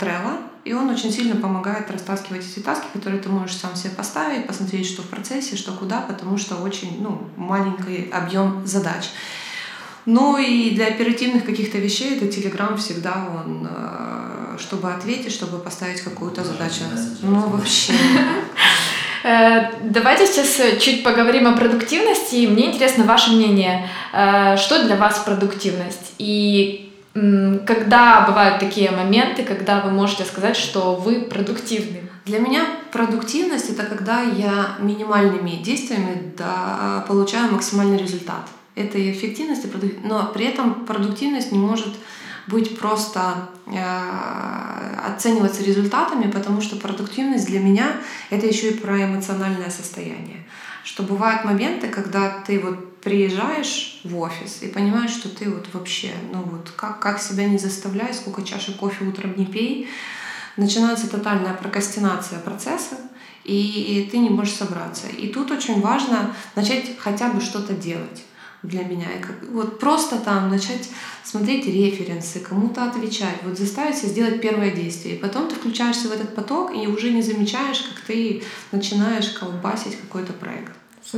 Trello, 0.00 0.38
и 0.64 0.72
он 0.72 0.88
очень 0.88 1.12
сильно 1.12 1.36
помогает 1.36 1.90
растаскивать 1.90 2.44
эти 2.44 2.60
таски, 2.60 2.86
которые 2.92 3.20
ты 3.20 3.28
можешь 3.28 3.56
сам 3.56 3.74
себе 3.74 3.90
поставить, 3.90 4.46
посмотреть, 4.46 4.86
что 4.86 5.02
в 5.02 5.06
процессе, 5.06 5.56
что 5.56 5.72
куда, 5.72 6.00
потому 6.00 6.38
что 6.38 6.56
очень 6.56 7.02
ну, 7.02 7.28
маленький 7.36 8.10
объем 8.10 8.66
задач. 8.66 9.10
Ну 10.06 10.38
и 10.38 10.70
для 10.70 10.86
оперативных 10.86 11.44
каких-то 11.44 11.78
вещей 11.78 12.16
это 12.16 12.26
Telegram 12.26 12.76
всегда 12.76 13.28
он 13.28 13.66
э, 13.68 14.45
чтобы 14.58 14.92
ответить, 14.92 15.32
чтобы 15.32 15.58
поставить 15.58 16.00
какую-то 16.00 16.44
задачу. 16.44 16.82
Ну, 17.22 17.48
вообще. 17.48 17.92
Э, 19.28 19.72
давайте 19.82 20.24
сейчас 20.24 20.60
э, 20.60 20.78
чуть 20.78 21.02
поговорим 21.02 21.48
о 21.48 21.56
продуктивности. 21.56 22.46
Мне 22.46 22.66
интересно 22.66 23.02
ваше 23.02 23.32
мнение. 23.32 23.88
Э, 24.12 24.56
что 24.56 24.84
для 24.84 24.94
вас 24.94 25.18
продуктивность? 25.18 26.14
И 26.18 26.92
когда 27.66 28.24
бывают 28.28 28.60
такие 28.60 28.90
моменты, 28.90 29.42
когда 29.42 29.80
вы 29.80 29.90
можете 29.90 30.24
сказать, 30.24 30.56
что 30.56 30.94
вы 30.94 31.22
продуктивны? 31.22 32.02
Для 32.26 32.38
меня 32.38 32.66
продуктивность 32.92 33.70
это 33.70 33.84
когда 33.84 34.20
я 34.20 34.76
минимальными 34.78 35.62
действиями 35.62 36.32
да, 36.36 37.04
получаю 37.08 37.50
максимальный 37.52 37.96
результат. 37.96 38.48
Это 38.74 38.98
и 38.98 39.10
эффективность, 39.10 39.64
и 39.64 39.68
продуктивность, 39.68 40.08
но 40.08 40.30
при 40.34 40.44
этом 40.46 40.84
продуктивность 40.84 41.52
не 41.52 41.58
может 41.58 41.94
быть 42.46 42.78
просто 42.78 43.48
э, 43.66 44.96
оцениваться 45.04 45.62
результатами, 45.62 46.30
потому 46.30 46.60
что 46.60 46.76
продуктивность 46.76 47.46
для 47.46 47.60
меня 47.60 47.96
это 48.30 48.46
еще 48.46 48.70
и 48.70 48.78
про 48.78 49.04
эмоциональное 49.04 49.70
состояние. 49.70 50.44
Что 50.84 51.02
бывают 51.02 51.44
моменты, 51.44 51.88
когда 51.88 52.38
ты 52.46 52.60
вот 52.60 53.00
приезжаешь 53.00 54.00
в 54.04 54.16
офис 54.18 54.62
и 54.62 54.68
понимаешь, 54.68 55.10
что 55.10 55.28
ты 55.28 55.50
вот 55.50 55.66
вообще, 55.72 56.12
ну 56.32 56.42
вот 56.42 56.70
как, 56.76 57.00
как 57.00 57.20
себя 57.20 57.46
не 57.46 57.58
заставляй, 57.58 58.14
сколько 58.14 58.42
чашек 58.42 58.76
кофе 58.76 59.04
утром 59.04 59.34
не 59.36 59.46
пей, 59.46 59.88
начинается 60.56 61.10
тотальная 61.10 61.54
прокрастинация 61.54 62.38
процесса, 62.38 62.96
и 63.44 64.08
ты 64.10 64.18
не 64.18 64.30
можешь 64.30 64.54
собраться. 64.54 65.06
И 65.08 65.28
тут 65.28 65.50
очень 65.50 65.80
важно 65.80 66.34
начать 66.54 66.98
хотя 66.98 67.30
бы 67.30 67.40
что-то 67.40 67.74
делать 67.74 68.24
для 68.62 68.84
меня. 68.84 69.06
И 69.18 69.22
как, 69.22 69.36
вот 69.50 69.78
просто 69.78 70.18
там 70.18 70.50
начать 70.50 70.88
смотреть 71.24 71.66
референсы, 71.66 72.40
кому-то 72.40 72.84
отвечать, 72.84 73.36
вот 73.42 73.58
заставить 73.58 73.96
себя 73.96 74.08
сделать 74.08 74.40
первое 74.40 74.70
действие. 74.70 75.16
И 75.16 75.18
потом 75.18 75.48
ты 75.48 75.54
включаешься 75.56 76.08
в 76.08 76.12
этот 76.12 76.34
поток 76.34 76.72
и 76.74 76.86
уже 76.86 77.10
не 77.10 77.22
замечаешь, 77.22 77.82
как 77.82 78.04
ты 78.06 78.42
начинаешь 78.72 79.30
колбасить 79.30 79.98
какой-то 80.00 80.32
проект. 80.32 80.72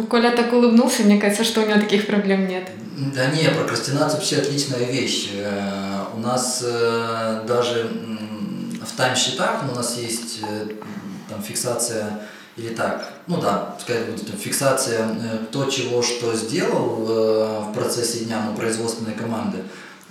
Коля 0.08 0.32
так 0.32 0.52
улыбнулся, 0.52 1.02
мне 1.02 1.18
кажется, 1.18 1.44
что 1.44 1.62
у 1.62 1.66
него 1.66 1.80
таких 1.80 2.06
проблем 2.06 2.46
нет. 2.46 2.70
Да 3.14 3.26
не, 3.26 3.48
прокрастинация 3.48 4.18
вообще 4.18 4.36
отличная 4.36 4.84
вещь. 4.84 5.30
Э, 5.34 6.04
у 6.14 6.18
нас 6.20 6.62
э, 6.66 7.44
даже 7.46 7.90
в 8.82 8.96
тайм-счетах 8.96 9.62
у 9.70 9.74
нас 9.74 9.96
есть 9.96 10.40
э, 10.42 10.66
там 11.28 11.42
фиксация 11.42 12.20
или 12.58 12.74
так, 12.74 13.08
ну 13.28 13.40
да, 13.40 13.74
пускай 13.76 14.02
будет 14.02 14.26
там, 14.26 14.36
фиксация 14.36 15.06
э, 15.08 15.38
то, 15.52 15.66
чего, 15.66 16.02
что 16.02 16.34
сделал 16.34 17.06
э, 17.08 17.60
в 17.70 17.72
процессе 17.72 18.24
дня 18.24 18.44
ну, 18.46 18.56
производственной 18.56 19.14
команды. 19.14 19.58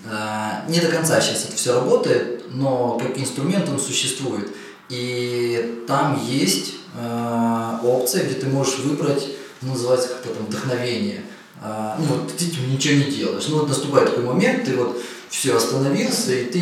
Э, 0.05 0.69
не 0.69 0.79
до 0.79 0.87
конца 0.87 1.19
сейчас 1.19 1.45
это 1.45 1.55
все 1.57 1.73
работает, 1.73 2.45
но 2.51 2.97
как 2.97 3.17
инструмент 3.17 3.67
он 3.69 3.79
существует. 3.79 4.47
И 4.89 5.83
там 5.87 6.19
есть 6.25 6.75
э, 6.97 7.79
опция, 7.83 8.23
где 8.23 8.35
ты 8.35 8.47
можешь 8.47 8.79
выбрать, 8.79 9.27
ну, 9.61 9.73
называется 9.73 10.07
как-то 10.07 10.29
там 10.29 10.45
вдохновение. 10.45 11.23
Э, 11.61 11.95
ну 11.99 12.05
вот 12.05 12.31
ты 12.31 12.45
типа, 12.45 12.61
ничего 12.69 12.95
не 12.95 13.11
делаешь. 13.11 13.45
Ну 13.49 13.59
вот 13.59 13.67
наступает 13.67 14.09
такой 14.09 14.23
момент, 14.23 14.63
ты 14.63 14.77
вот 14.77 14.97
все, 15.29 15.55
остановился, 15.55 16.33
и 16.33 16.45
ты 16.45 16.61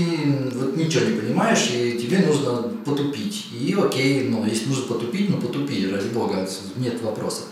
вот 0.54 0.76
ничего 0.76 1.06
не 1.06 1.20
понимаешь, 1.20 1.70
и 1.72 2.00
тебе 2.00 2.20
нужно 2.20 2.64
потупить. 2.86 3.48
И 3.52 3.76
окей, 3.80 4.28
ну, 4.30 4.46
если 4.46 4.68
нужно 4.68 4.86
потупить, 4.86 5.30
ну 5.30 5.38
потупи, 5.38 5.90
ради 5.92 6.08
бога, 6.08 6.48
нет 6.78 7.02
вопросов. 7.02 7.46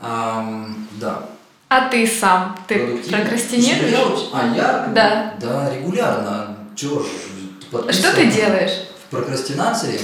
А, 0.00 0.66
да. 1.00 1.28
А 1.68 1.88
ты 1.88 2.06
сам, 2.06 2.58
ты 2.66 2.98
прокрастинируешь? 3.10 3.90
Я, 3.90 4.06
а 4.32 4.56
я? 4.56 4.92
Да. 4.94 5.34
Да, 5.40 5.74
регулярно. 5.74 6.56
Чего 6.74 7.00
ж, 7.00 7.06
Что 7.90 8.14
ты 8.14 8.30
делаешь? 8.30 8.86
В 9.06 9.10
прокрастинации 9.10 10.00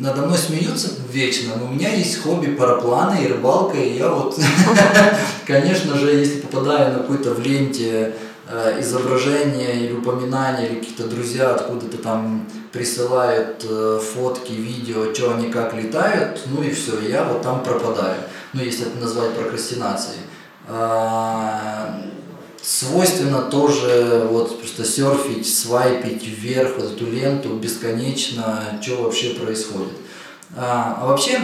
надо 0.00 0.22
мной 0.22 0.38
смеются 0.38 0.90
вечно, 1.12 1.54
но 1.56 1.66
у 1.66 1.74
меня 1.74 1.92
есть 1.92 2.22
хобби 2.22 2.48
парапланы 2.54 3.22
и 3.22 3.26
рыбалка, 3.26 3.76
и 3.76 3.98
я 3.98 4.08
вот, 4.08 4.38
конечно 5.46 5.98
же, 5.98 6.10
если 6.10 6.40
попадаю 6.40 6.92
на 6.92 6.98
какой-то 7.00 7.34
в 7.34 7.40
ленте 7.40 8.14
Э, 8.50 8.80
изображения 8.80 9.74
или 9.74 9.92
упоминания, 9.92 10.68
или 10.68 10.78
какие-то 10.78 11.06
друзья 11.06 11.50
откуда-то 11.50 11.98
там 11.98 12.48
присылают 12.72 13.62
э, 13.68 14.00
фотки, 14.02 14.52
видео, 14.52 15.12
что 15.12 15.34
они 15.34 15.50
как 15.50 15.74
летают, 15.74 16.40
ну 16.46 16.62
и 16.62 16.70
все, 16.70 16.98
я 17.00 17.24
вот 17.24 17.42
там 17.42 17.62
пропадаю. 17.62 18.16
Ну, 18.54 18.62
если 18.62 18.86
это 18.86 18.96
назвать 19.00 19.34
прокрастинацией. 19.34 20.20
А, 20.66 22.00
свойственно 22.62 23.42
тоже 23.42 24.26
вот 24.30 24.58
просто 24.58 24.82
серфить, 24.82 25.46
свайпить 25.46 26.26
вверх 26.26 26.78
вот 26.78 26.92
эту 26.92 27.04
ленту 27.04 27.50
бесконечно, 27.50 28.78
что 28.80 29.02
вообще 29.02 29.34
происходит. 29.34 29.92
А, 30.56 30.96
а 31.02 31.06
вообще, 31.06 31.38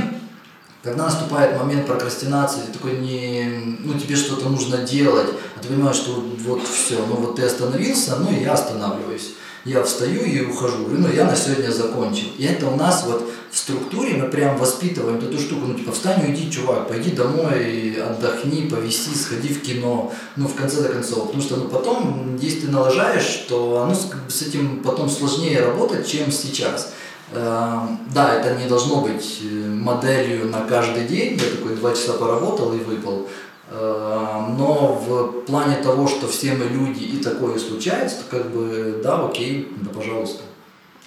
когда 0.84 1.06
наступает 1.06 1.58
момент 1.58 1.86
прокрастинации, 1.86 2.60
ты 2.66 2.72
такой 2.72 2.98
не, 2.98 3.78
ну 3.80 3.98
тебе 3.98 4.16
что-то 4.16 4.50
нужно 4.50 4.78
делать, 4.78 5.28
а 5.56 5.60
ты 5.60 5.68
понимаешь, 5.68 5.96
что 5.96 6.22
вот 6.44 6.60
все, 6.68 6.98
ну 7.06 7.14
вот 7.16 7.36
ты 7.36 7.42
остановился, 7.42 8.16
ну 8.16 8.30
и 8.30 8.42
я 8.42 8.52
останавливаюсь. 8.52 9.30
я 9.64 9.82
встаю 9.82 10.22
и 10.22 10.44
ухожу, 10.44 10.84
говорю, 10.84 11.00
ну 11.00 11.08
я 11.08 11.24
на 11.24 11.34
сегодня 11.34 11.70
закончил. 11.70 12.26
И 12.36 12.44
это 12.44 12.68
у 12.68 12.76
нас 12.76 13.04
вот 13.06 13.32
в 13.50 13.56
структуре 13.56 14.16
мы 14.16 14.28
прям 14.28 14.58
воспитываем 14.58 15.16
эту 15.16 15.38
штуку, 15.38 15.66
ну 15.68 15.74
типа 15.74 15.92
встань, 15.92 16.22
уйди, 16.22 16.50
чувак, 16.50 16.86
пойди 16.86 17.12
домой, 17.12 17.96
отдохни, 17.96 18.68
повеси, 18.68 19.14
сходи 19.14 19.48
в 19.54 19.62
кино, 19.62 20.12
ну 20.36 20.48
в 20.48 20.54
конце 20.54 20.82
до 20.82 20.90
концов. 20.90 21.28
Потому 21.28 21.42
что 21.42 21.56
ну, 21.56 21.68
потом, 21.68 22.36
если 22.42 22.66
ты 22.66 22.70
налажаешь, 22.70 23.46
то 23.48 23.82
оно 23.82 23.94
с, 23.94 24.10
с 24.28 24.42
этим 24.42 24.82
потом 24.82 25.08
сложнее 25.08 25.60
работать, 25.60 26.06
чем 26.06 26.30
сейчас. 26.30 26.92
Эм, 27.32 28.00
да, 28.14 28.34
это 28.34 28.54
не 28.60 28.68
должно 28.68 29.00
быть 29.00 29.40
э, 29.42 29.68
моделью 29.68 30.46
на 30.46 30.60
каждый 30.62 31.06
день, 31.06 31.40
я 31.40 31.56
такой 31.56 31.76
два 31.76 31.92
часа 31.92 32.14
поработал 32.14 32.72
и 32.74 32.78
выпал. 32.78 33.26
Эм, 33.70 34.56
но 34.58 35.02
в 35.06 35.40
плане 35.46 35.76
того, 35.76 36.06
что 36.06 36.28
все 36.28 36.52
мы 36.52 36.66
люди 36.66 37.02
и 37.04 37.22
такое 37.22 37.58
случается, 37.58 38.18
то 38.18 38.36
как 38.36 38.50
бы 38.50 39.00
да, 39.02 39.24
окей, 39.24 39.72
да 39.80 39.90
пожалуйста. 39.90 40.42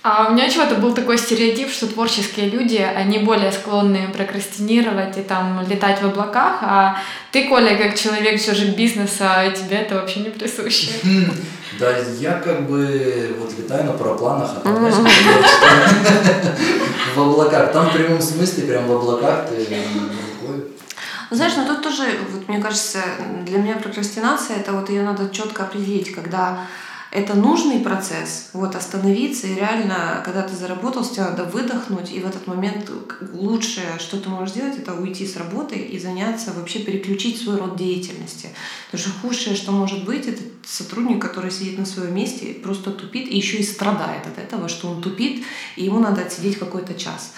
А 0.04 0.28
у 0.28 0.34
меня 0.34 0.50
чего-то 0.50 0.76
был 0.76 0.94
такой 0.94 1.18
стереотип, 1.18 1.70
что 1.70 1.88
творческие 1.88 2.50
люди, 2.50 2.78
они 2.78 3.20
более 3.20 3.52
склонны 3.52 4.08
прокрастинировать 4.14 5.18
и 5.18 5.22
там 5.22 5.66
летать 5.68 6.02
в 6.02 6.06
облаках, 6.06 6.60
а 6.62 6.98
ты, 7.32 7.50
Коля, 7.50 7.76
как 7.76 8.00
человек 8.00 8.40
все 8.40 8.54
же 8.54 8.68
бизнеса, 8.68 9.52
тебе 9.56 9.78
это 9.78 9.96
вообще 9.96 10.22
не 10.22 10.30
присуще. 10.30 10.92
Да, 11.80 11.96
я 12.20 12.40
как 12.40 12.68
бы 12.68 13.36
вот 13.40 13.54
летаю 13.56 13.84
на 13.84 13.92
парапланах, 13.92 14.50
а 14.56 14.60
там, 14.62 14.76
в 17.16 17.22
облаках. 17.22 17.72
Там 17.72 17.90
в 17.90 17.94
прямом 17.94 18.20
смысле, 18.20 18.64
прям 18.64 18.88
в 18.88 18.92
облаках 18.94 19.48
ты. 19.48 19.68
Знаешь, 21.30 21.54
но 21.58 21.66
тут 21.66 21.84
тоже, 21.84 22.04
вот 22.32 22.48
мне 22.48 22.60
кажется, 22.60 23.00
для 23.46 23.60
меня 23.60 23.76
прокрастинация, 23.76 24.58
это 24.58 24.72
вот 24.72 24.90
ее 24.90 25.04
надо 25.04 25.30
четко 25.30 25.64
определить, 25.64 26.16
когда 26.16 26.62
это 27.12 27.36
нужный 27.36 27.80
процесс, 27.80 28.50
вот 28.54 28.76
остановиться 28.76 29.48
и 29.48 29.56
реально, 29.56 30.22
когда 30.26 30.42
ты 30.42 30.56
заработал, 30.56 31.06
тебе 31.06 31.24
надо 31.24 31.46
выдохнуть, 31.46 32.12
и 32.12 32.20
в 32.20 32.26
этот 32.26 32.48
момент 32.48 32.92
лучшее, 33.34 33.98
что 34.00 34.18
ты 34.18 34.30
можешь 34.30 34.52
сделать, 34.52 34.78
это 34.78 34.94
уйти 34.94 35.26
с 35.26 35.38
работы 35.38 35.76
и 35.76 35.98
заняться, 36.00 36.52
вообще 36.54 36.80
переключить 36.80 37.42
свой 37.42 37.58
род 37.58 37.78
деятельности. 37.78 38.50
Потому 38.92 39.10
что 39.10 39.20
худшее, 39.22 39.56
что 39.56 39.72
может 39.72 40.06
быть, 40.06 40.28
это 40.28 40.42
сотрудник, 40.66 41.22
который 41.22 41.52
сидит 41.52 41.78
на 41.78 41.86
своем 41.86 42.14
месте, 42.14 42.54
просто 42.54 42.92
тупит 42.92 43.28
и 43.28 43.38
еще 43.38 43.58
и 43.58 43.64
страдает 43.64 44.28
от 44.28 44.38
этого, 44.38 44.68
что 44.68 44.90
он 44.90 45.02
тупит, 45.02 45.44
и 45.76 45.86
ему 45.86 46.00
надо 46.00 46.22
отсидеть 46.22 46.60
какой-то 46.60 46.94
час. 46.94 47.34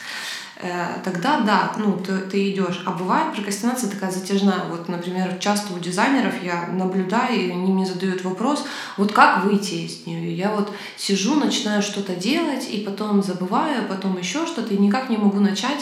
Э, 0.62 1.00
тогда 1.06 1.40
да, 1.40 1.72
ну, 1.78 1.98
ты, 1.98 2.18
ты 2.18 2.52
идешь. 2.52 2.84
А 2.86 2.92
бывает 2.92 3.34
прокрастинация 3.34 3.90
такая 3.90 4.12
затяжная. 4.12 4.66
Вот, 4.70 4.90
например, 4.90 5.38
часто 5.40 5.74
у 5.74 5.80
дизайнеров 5.80 6.44
я 6.44 6.68
наблюдаю, 6.68 7.40
и 7.40 7.52
они 7.52 7.72
мне 7.72 7.86
задают 7.86 8.24
вопрос, 8.26 8.66
вот 8.98 9.14
как 9.14 9.46
выйти 9.46 9.76
из 9.76 10.06
нее? 10.06 10.36
Я 10.36 10.52
вот 10.54 10.74
сижу, 10.98 11.36
начинаю 11.36 11.82
что-то 11.82 12.14
делать, 12.14 12.68
и 12.70 12.80
потом 12.80 13.24
забываю, 13.24 13.88
потом 13.88 14.18
еще 14.18 14.46
что-то, 14.46 14.74
и 14.74 14.78
никак 14.78 15.10
не 15.10 15.16
могу 15.16 15.40
начать 15.40 15.80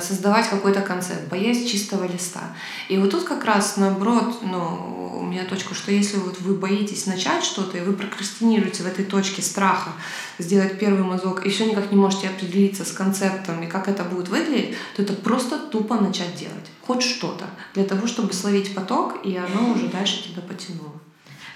создавать 0.00 0.48
какой-то 0.48 0.80
концепт, 0.80 1.28
боясь 1.28 1.70
чистого 1.70 2.04
листа. 2.04 2.40
И 2.88 2.98
вот 2.98 3.10
тут 3.10 3.24
как 3.24 3.44
раз 3.44 3.76
наоборот, 3.76 4.38
ну, 4.42 5.18
у 5.20 5.22
меня 5.22 5.44
точка, 5.44 5.74
что 5.74 5.92
если 5.92 6.16
вот 6.16 6.40
вы 6.40 6.54
боитесь 6.54 7.06
начать 7.06 7.44
что-то, 7.44 7.78
и 7.78 7.82
вы 7.82 7.92
прокрастинируете 7.92 8.82
в 8.82 8.86
этой 8.86 9.04
точке 9.04 9.42
страха 9.42 9.92
сделать 10.38 10.78
первый 10.78 11.04
мазок, 11.04 11.46
и 11.46 11.50
все 11.50 11.66
никак 11.66 11.92
не 11.92 11.96
можете 11.96 12.28
определиться 12.28 12.84
с 12.84 12.90
концептом 12.90 13.62
и 13.62 13.66
как 13.66 13.88
это 13.88 14.02
будет 14.02 14.28
выглядеть, 14.28 14.76
то 14.96 15.02
это 15.02 15.12
просто 15.12 15.58
тупо 15.58 15.96
начать 15.96 16.34
делать. 16.34 16.66
Хоть 16.86 17.02
что-то. 17.02 17.46
Для 17.74 17.84
того, 17.84 18.06
чтобы 18.06 18.32
словить 18.32 18.74
поток, 18.74 19.24
и 19.24 19.36
оно 19.36 19.72
уже 19.72 19.86
дальше 19.86 20.24
тебя 20.24 20.42
потянуло. 20.42 20.94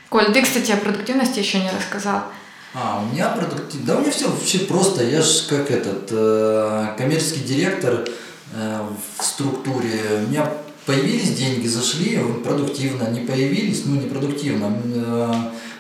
Коль, 0.09 0.33
ты, 0.33 0.43
кстати, 0.43 0.71
о 0.71 0.77
продуктивности 0.77 1.41
еще 1.41 1.59
не 1.59 1.71
рассказал. 1.71 2.25
А, 2.75 3.01
у 3.01 3.15
меня 3.15 3.29
продуктив... 3.29 3.85
Да 3.85 3.97
у 3.97 4.01
меня 4.01 4.11
все 4.11 4.29
вообще 4.29 4.59
просто. 4.61 5.05
Я 5.05 5.23
же 5.23 5.49
как 5.49 5.71
этот 5.71 6.09
э, 6.11 6.87
коммерческий 6.99 7.41
директор 7.41 8.05
э, 8.53 8.81
в 9.19 9.25
структуре. 9.25 10.25
У 10.27 10.31
меня 10.31 10.51
появились 10.85 11.37
деньги, 11.37 11.69
зашли, 11.69 12.19
продуктивно, 12.43 13.09
не 13.11 13.21
появились, 13.21 13.83
ну 13.87 13.95
не 13.95 14.09
продуктивно. 14.09 14.77
Э, 14.93 15.33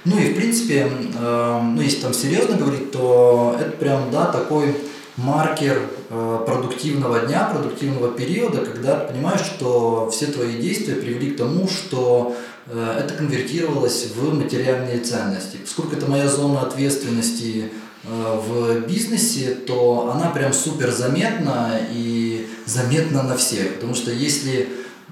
ну 0.05 0.19
и 0.19 0.33
в 0.33 0.37
принципе, 0.37 0.89
э, 1.19 1.61
ну 1.63 1.81
если 1.81 2.01
там 2.01 2.15
серьезно 2.15 2.57
говорить, 2.57 2.93
то 2.93 3.57
это 3.59 3.73
прям, 3.73 4.13
да, 4.13 4.27
такой 4.27 4.77
маркер 5.17 5.83
э, 6.11 6.39
продуктивного 6.47 7.27
дня, 7.27 7.51
продуктивного 7.53 8.13
периода, 8.13 8.65
когда 8.65 9.01
ты 9.01 9.13
понимаешь, 9.13 9.41
что 9.41 10.11
все 10.13 10.27
твои 10.27 10.61
действия 10.61 10.95
привели 10.95 11.33
к 11.33 11.39
тому, 11.39 11.67
что 11.69 12.37
это 12.72 13.14
конвертировалось 13.14 14.07
в 14.16 14.35
материальные 14.35 15.00
ценности. 15.00 15.59
Поскольку 15.59 15.96
это 15.96 16.11
моя 16.11 16.29
зона 16.29 16.62
ответственности 16.62 17.70
э, 18.05 18.09
в 18.09 18.87
бизнесе, 18.87 19.55
то 19.55 20.12
она 20.14 20.31
прям 20.31 20.53
супер 20.53 20.90
заметна 20.90 21.79
и 21.92 22.48
заметна 22.64 23.22
на 23.22 23.37
всех. 23.37 23.74
Потому 23.74 23.94
что 23.94 24.11
если 24.11 24.68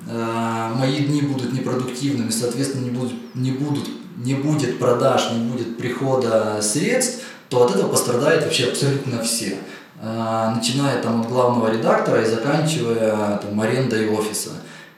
э, 0.09 0.71
мои 0.75 1.01
дни 1.05 1.21
будут 1.21 1.53
непродуктивными, 1.53 2.31
соответственно, 2.31 2.85
не, 2.85 2.91
будут, 2.91 3.13
не, 3.35 3.51
будут, 3.51 3.89
не 4.17 4.35
будет 4.35 4.79
продаж, 4.79 5.31
не 5.33 5.45
будет 5.51 5.77
прихода 5.77 6.61
средств, 6.63 7.23
то 7.51 7.65
от 7.65 7.75
этого 7.75 7.89
пострадают 7.89 8.45
вообще 8.45 8.69
абсолютно 8.69 9.23
все. 9.23 9.59
Начиная 10.03 11.03
там 11.03 11.21
от 11.21 11.29
главного 11.29 11.71
редактора 11.71 12.23
и 12.23 12.29
заканчивая 12.29 13.37
там, 13.37 13.61
арендой 13.61 14.09
офиса. 14.09 14.51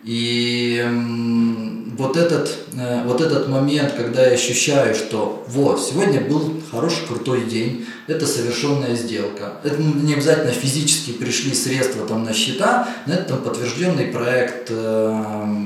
И 0.04 0.84
вот 1.96 2.16
этот, 2.16 2.58
э, 2.76 3.02
вот 3.04 3.20
этот 3.20 3.48
момент, 3.48 3.94
когда 3.96 4.26
я 4.26 4.32
ощущаю, 4.32 4.94
что 4.94 5.44
вот, 5.48 5.80
сегодня 5.80 6.20
был 6.20 6.60
хороший, 6.70 7.06
крутой 7.06 7.42
день, 7.42 7.86
это 8.06 8.26
совершенная 8.26 8.96
сделка. 8.96 9.54
Это 9.62 9.80
не 9.80 10.12
обязательно 10.12 10.52
физически 10.52 11.12
пришли 11.12 11.54
средства 11.54 12.06
там 12.06 12.24
на 12.24 12.34
счета, 12.34 12.88
но 13.06 13.14
это 13.14 13.24
там 13.24 13.42
подтвержденный 13.42 14.06
проект, 14.06 14.66
э, 14.70 15.56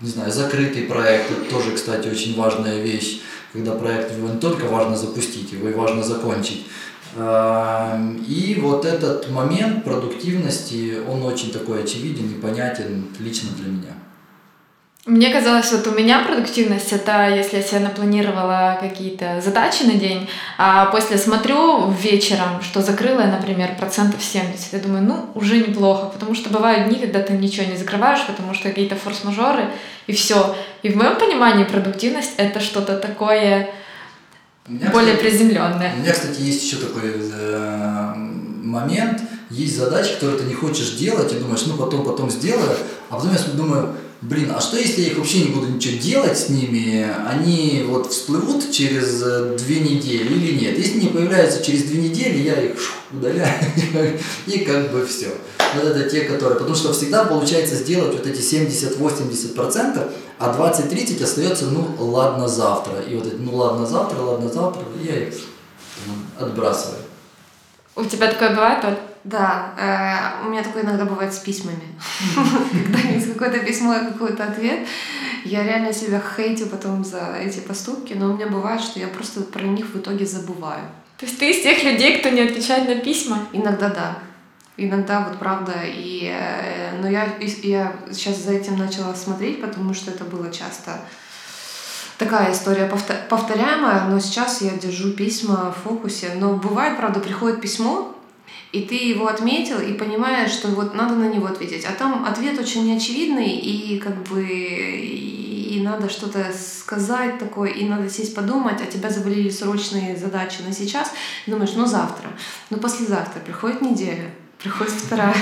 не 0.00 0.08
знаю, 0.08 0.30
закрытый 0.30 0.82
проект, 0.82 1.30
это 1.30 1.50
тоже, 1.50 1.72
кстати, 1.72 2.08
очень 2.08 2.36
важная 2.36 2.80
вещь, 2.80 3.20
когда 3.52 3.72
проект 3.72 4.16
не 4.16 4.38
только 4.38 4.66
важно 4.66 4.96
запустить, 4.96 5.52
его 5.52 5.68
и 5.68 5.74
важно 5.74 6.02
закончить. 6.04 6.66
И 7.16 8.58
вот 8.60 8.84
этот 8.84 9.30
момент 9.30 9.84
продуктивности, 9.84 10.98
он 11.08 11.22
очень 11.24 11.50
такой 11.50 11.82
очевиден 11.82 12.30
и 12.30 12.40
понятен 12.40 13.06
лично 13.18 13.50
для 13.56 13.66
меня. 13.66 13.94
Мне 15.06 15.32
казалось, 15.32 15.72
вот 15.72 15.86
у 15.86 15.92
меня 15.92 16.22
продуктивность 16.24 16.92
это 16.92 17.30
если 17.30 17.56
я 17.56 17.62
себе 17.62 17.80
напланировала 17.80 18.76
какие-то 18.78 19.40
задачи 19.40 19.84
на 19.84 19.94
день, 19.94 20.28
а 20.58 20.86
после 20.86 21.16
смотрю 21.16 21.90
вечером, 21.90 22.60
что 22.62 22.82
закрыла 22.82 23.22
например, 23.22 23.76
процентов 23.78 24.22
70. 24.22 24.74
Я 24.74 24.78
думаю, 24.78 25.02
ну, 25.02 25.30
уже 25.34 25.56
неплохо, 25.56 26.10
потому 26.12 26.34
что 26.34 26.50
бывают 26.50 26.88
дни, 26.88 26.98
когда 27.00 27.20
ты 27.20 27.32
ничего 27.32 27.64
не 27.66 27.78
закрываешь, 27.78 28.24
потому 28.26 28.52
что 28.52 28.68
какие-то 28.68 28.94
форс-мажоры, 28.94 29.70
и 30.06 30.12
все. 30.12 30.54
И 30.82 30.90
в 30.90 30.96
моем 30.96 31.16
понимании 31.16 31.64
продуктивность 31.64 32.34
это 32.36 32.60
что-то 32.60 32.98
такое 32.98 33.70
меня, 34.72 34.90
более 34.90 35.16
кстати, 35.16 35.30
приземленное. 35.30 35.94
У 35.94 36.00
меня, 36.00 36.12
кстати, 36.12 36.40
есть 36.40 36.62
еще 36.62 36.76
такой 36.76 37.14
э, 37.16 38.14
момент, 38.62 39.22
есть 39.50 39.76
задачи, 39.76 40.14
которые 40.14 40.38
ты 40.38 40.44
не 40.44 40.54
хочешь 40.54 40.92
делать, 40.92 41.32
и 41.32 41.38
думаешь, 41.38 41.66
ну 41.66 41.76
потом, 41.76 42.04
потом 42.04 42.30
сделаю, 42.30 42.76
а 43.08 43.16
потом 43.16 43.32
я 43.32 43.38
думаю, 43.54 43.94
блин, 44.22 44.52
а 44.54 44.60
что 44.60 44.76
если 44.76 45.02
я 45.02 45.08
их 45.08 45.18
вообще 45.18 45.44
не 45.44 45.50
буду 45.50 45.68
ничего 45.68 45.98
делать 45.98 46.38
с 46.38 46.48
ними, 46.48 47.06
они 47.26 47.84
вот 47.88 48.12
всплывут 48.12 48.70
через 48.70 49.22
э, 49.22 49.56
две 49.58 49.80
недели 49.80 50.34
или 50.34 50.64
нет? 50.64 50.78
Если 50.78 51.00
не 51.00 51.08
появляются 51.08 51.64
через 51.64 51.84
две 51.84 52.02
недели, 52.02 52.38
я 52.38 52.60
их 52.60 52.78
удаляю 53.12 53.54
и 54.46 54.58
как 54.58 54.92
бы 54.92 55.06
все. 55.06 55.28
Вот 55.74 55.84
это 55.84 56.08
те, 56.08 56.22
которые... 56.22 56.58
Потому 56.58 56.74
что 56.74 56.92
всегда 56.92 57.24
получается 57.24 57.76
сделать 57.76 58.12
вот 58.12 58.26
эти 58.26 58.40
70-80%, 58.40 60.12
а 60.38 60.56
20-30 60.56 61.22
остается, 61.22 61.66
ну 61.66 61.86
ладно 61.98 62.48
завтра. 62.48 63.00
И 63.00 63.14
вот 63.14 63.26
это, 63.26 63.36
ну 63.36 63.56
ладно 63.56 63.86
завтра, 63.86 64.18
ладно 64.20 64.50
завтра, 64.50 64.82
я 65.02 65.28
их 65.28 65.34
отбрасываю. 66.38 67.02
У 67.96 68.04
тебя 68.04 68.30
такое 68.30 68.50
бывает, 68.50 68.84
Оль? 68.84 69.09
Да, 69.22 69.74
э, 69.76 70.46
у 70.46 70.50
меня 70.50 70.62
такое 70.62 70.82
иногда 70.82 71.04
бывает 71.04 71.32
с 71.34 71.38
письмами. 71.38 71.82
Когда 72.72 72.98
есть 73.08 73.32
какое-то 73.32 73.58
письмо 73.58 73.94
и 73.94 74.06
какой-то 74.06 74.44
ответ, 74.44 74.86
я 75.44 75.62
реально 75.62 75.92
себя 75.92 76.22
хейтю 76.36 76.66
потом 76.66 77.04
за 77.04 77.36
эти 77.38 77.60
поступки, 77.60 78.14
но 78.14 78.30
у 78.30 78.34
меня 78.34 78.46
бывает, 78.46 78.80
что 78.80 78.98
я 78.98 79.08
просто 79.08 79.42
про 79.42 79.62
них 79.62 79.86
в 79.86 79.98
итоге 79.98 80.24
забываю. 80.24 80.84
То 81.18 81.26
есть 81.26 81.38
ты 81.38 81.50
из 81.50 81.62
тех 81.62 81.84
людей, 81.84 82.18
кто 82.18 82.30
не 82.30 82.40
отвечает 82.40 82.88
на 82.88 82.94
письма? 82.94 83.46
Иногда 83.52 83.90
да. 83.90 84.18
Иногда 84.78 85.20
вот 85.28 85.38
правда. 85.38 85.74
И, 85.84 86.32
э, 86.32 86.98
но 87.02 87.08
я, 87.08 87.28
я 87.62 87.92
сейчас 88.10 88.38
за 88.38 88.52
этим 88.52 88.78
начала 88.78 89.14
смотреть, 89.14 89.60
потому 89.60 89.92
что 89.92 90.10
это 90.12 90.24
было 90.24 90.50
часто 90.50 90.98
такая 92.16 92.52
история 92.52 92.90
повторяемая, 93.28 94.04
но 94.04 94.18
сейчас 94.20 94.62
я 94.62 94.70
держу 94.70 95.12
письма 95.12 95.74
в 95.76 95.82
фокусе. 95.82 96.32
Но 96.36 96.54
бывает, 96.54 96.96
правда, 96.96 97.20
приходит 97.20 97.60
письмо, 97.60 98.14
и 98.72 98.82
ты 98.82 98.94
его 98.94 99.26
отметил 99.26 99.80
и 99.80 99.94
понимаешь, 99.94 100.52
что 100.52 100.68
вот 100.68 100.94
надо 100.94 101.14
на 101.14 101.28
него 101.28 101.46
ответить. 101.46 101.84
А 101.84 101.92
там 101.92 102.24
ответ 102.24 102.58
очень 102.58 102.86
неочевидный, 102.86 103.50
и 103.56 103.98
как 103.98 104.22
бы 104.24 104.46
и 105.70 105.80
надо 105.82 106.08
что-то 106.08 106.52
сказать 106.52 107.38
такое, 107.38 107.70
и 107.70 107.84
надо 107.84 108.10
сесть 108.10 108.34
подумать, 108.34 108.80
а 108.82 108.86
тебя 108.86 109.08
завалили 109.08 109.50
срочные 109.50 110.16
задачи 110.16 110.62
на 110.66 110.72
сейчас, 110.72 111.12
и 111.46 111.50
думаешь, 111.50 111.74
ну 111.76 111.86
завтра, 111.86 112.30
ну 112.70 112.78
послезавтра, 112.78 113.40
приходит 113.40 113.80
неделя, 113.80 114.30
приходит 114.58 114.92
вторая, 114.92 115.36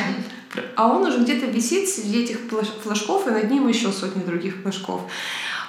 а 0.76 0.88
он 0.88 1.06
уже 1.06 1.20
где-то 1.20 1.46
висит 1.46 1.88
среди 1.88 2.24
этих 2.24 2.40
флажков, 2.82 3.26
и 3.26 3.30
над 3.30 3.50
ним 3.50 3.68
еще 3.68 3.90
сотни 3.90 4.22
других 4.22 4.56
флажков. 4.62 5.02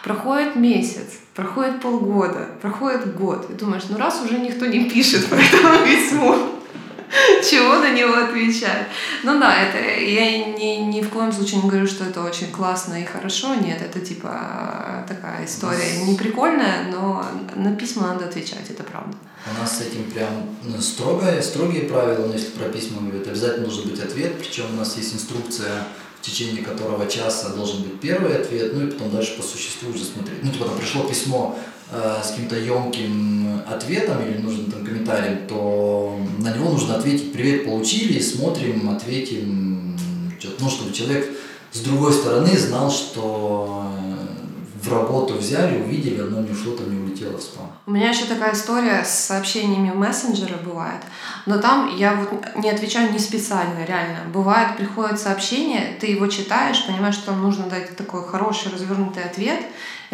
Проходит 0.03 0.55
месяц, 0.55 1.19
проходит 1.33 1.81
полгода, 1.81 2.49
проходит 2.61 3.17
год, 3.17 3.49
и 3.49 3.53
думаешь, 3.53 3.83
ну 3.89 3.97
раз 3.97 4.21
уже 4.23 4.39
никто 4.39 4.65
не 4.65 4.89
пишет 4.89 5.27
про 5.27 5.37
это 5.37 5.85
письмо, 5.85 6.58
чего 7.49 7.75
на 7.79 7.91
него 7.93 8.13
отвечать. 8.13 8.87
Ну 9.23 9.39
да, 9.39 9.63
это 9.63 9.77
я 9.99 10.45
ни, 10.45 10.85
ни 10.85 11.01
в 11.01 11.09
коем 11.09 11.31
случае 11.31 11.61
не 11.61 11.69
говорю, 11.69 11.87
что 11.87 12.03
это 12.05 12.21
очень 12.21 12.51
классно 12.51 13.01
и 13.01 13.05
хорошо. 13.05 13.55
Нет, 13.55 13.81
это 13.81 13.99
типа 13.99 15.05
такая 15.07 15.45
история 15.45 16.03
не 16.05 16.15
прикольная, 16.15 16.87
но 16.91 17.25
на 17.55 17.75
письма 17.75 18.07
надо 18.07 18.25
отвечать, 18.25 18.69
это 18.69 18.83
правда. 18.83 19.15
У 19.51 19.61
нас 19.61 19.77
с 19.77 19.81
этим 19.81 20.03
прям 20.11 20.57
ну, 20.63 20.79
строгое, 20.81 21.41
строгие 21.41 21.83
правила, 21.83 22.27
но 22.27 22.33
если 22.33 22.49
про 22.49 22.69
письма 22.69 23.01
говорить, 23.01 23.27
обязательно 23.27 23.65
должен 23.65 23.89
быть 23.89 23.99
ответ, 23.99 24.37
причем 24.37 24.65
у 24.73 24.77
нас 24.77 24.95
есть 24.97 25.15
инструкция 25.15 25.85
в 26.19 26.21
течение 26.21 26.63
которого 26.63 27.07
часа 27.07 27.49
должен 27.49 27.81
быть 27.81 27.99
первый 28.01 28.35
ответ, 28.35 28.73
ну 28.73 28.85
и 28.85 28.91
потом 28.91 29.09
дальше 29.09 29.37
по 29.37 29.43
существу 29.43 29.89
уже 29.89 30.03
смотреть. 30.03 30.43
Ну, 30.43 30.51
типа 30.51 30.65
там 30.65 30.77
пришло 30.77 31.03
письмо 31.03 31.57
э, 31.91 32.21
с 32.23 32.31
каким-то 32.31 32.55
емким 32.55 33.61
ответом 33.67 34.21
или 34.25 34.37
нужным 34.37 34.71
там 34.71 34.85
комментарием, 34.85 35.47
то 35.47 36.19
на 36.39 36.53
него 36.53 36.71
нужно 36.71 36.95
ответить 36.95 37.33
«Привет, 37.33 37.65
получили», 37.65 38.19
смотрим, 38.19 38.89
ответим, 38.89 39.97
ну, 40.59 40.69
чтобы 40.69 40.93
человек 40.93 41.27
с 41.71 41.79
другой 41.81 42.13
стороны 42.13 42.57
знал, 42.57 42.89
что 42.89 43.85
в 44.81 44.91
работу 44.91 45.35
взяли, 45.35 45.81
увидели, 45.81 46.21
оно 46.21 46.41
не 46.41 46.51
ушло, 46.51 46.73
там 46.73 46.89
не 46.89 47.03
улетело 47.03 47.37
в 47.37 47.41
спам. 47.41 47.71
У 47.85 47.91
меня 47.91 48.09
еще 48.09 48.25
такая 48.25 48.53
история 48.53 49.03
с 49.03 49.09
сообщениями 49.09 49.91
в 49.91 49.97
мессенджеры 49.97 50.55
бывает, 50.63 51.01
но 51.45 51.57
там 51.59 51.95
я 51.97 52.15
вот 52.15 52.29
не 52.55 52.69
отвечаю 52.69 53.11
не 53.11 53.19
специально, 53.19 53.83
реально. 53.85 54.19
Бывает, 54.33 54.77
приходит 54.77 55.19
сообщение, 55.19 55.97
ты 55.99 56.07
его 56.07 56.27
читаешь, 56.27 56.85
понимаешь, 56.87 57.15
что 57.15 57.27
там 57.27 57.41
нужно 57.41 57.65
дать 57.65 57.95
такой 57.97 58.25
хороший 58.25 58.71
развернутый 58.71 59.23
ответ, 59.23 59.59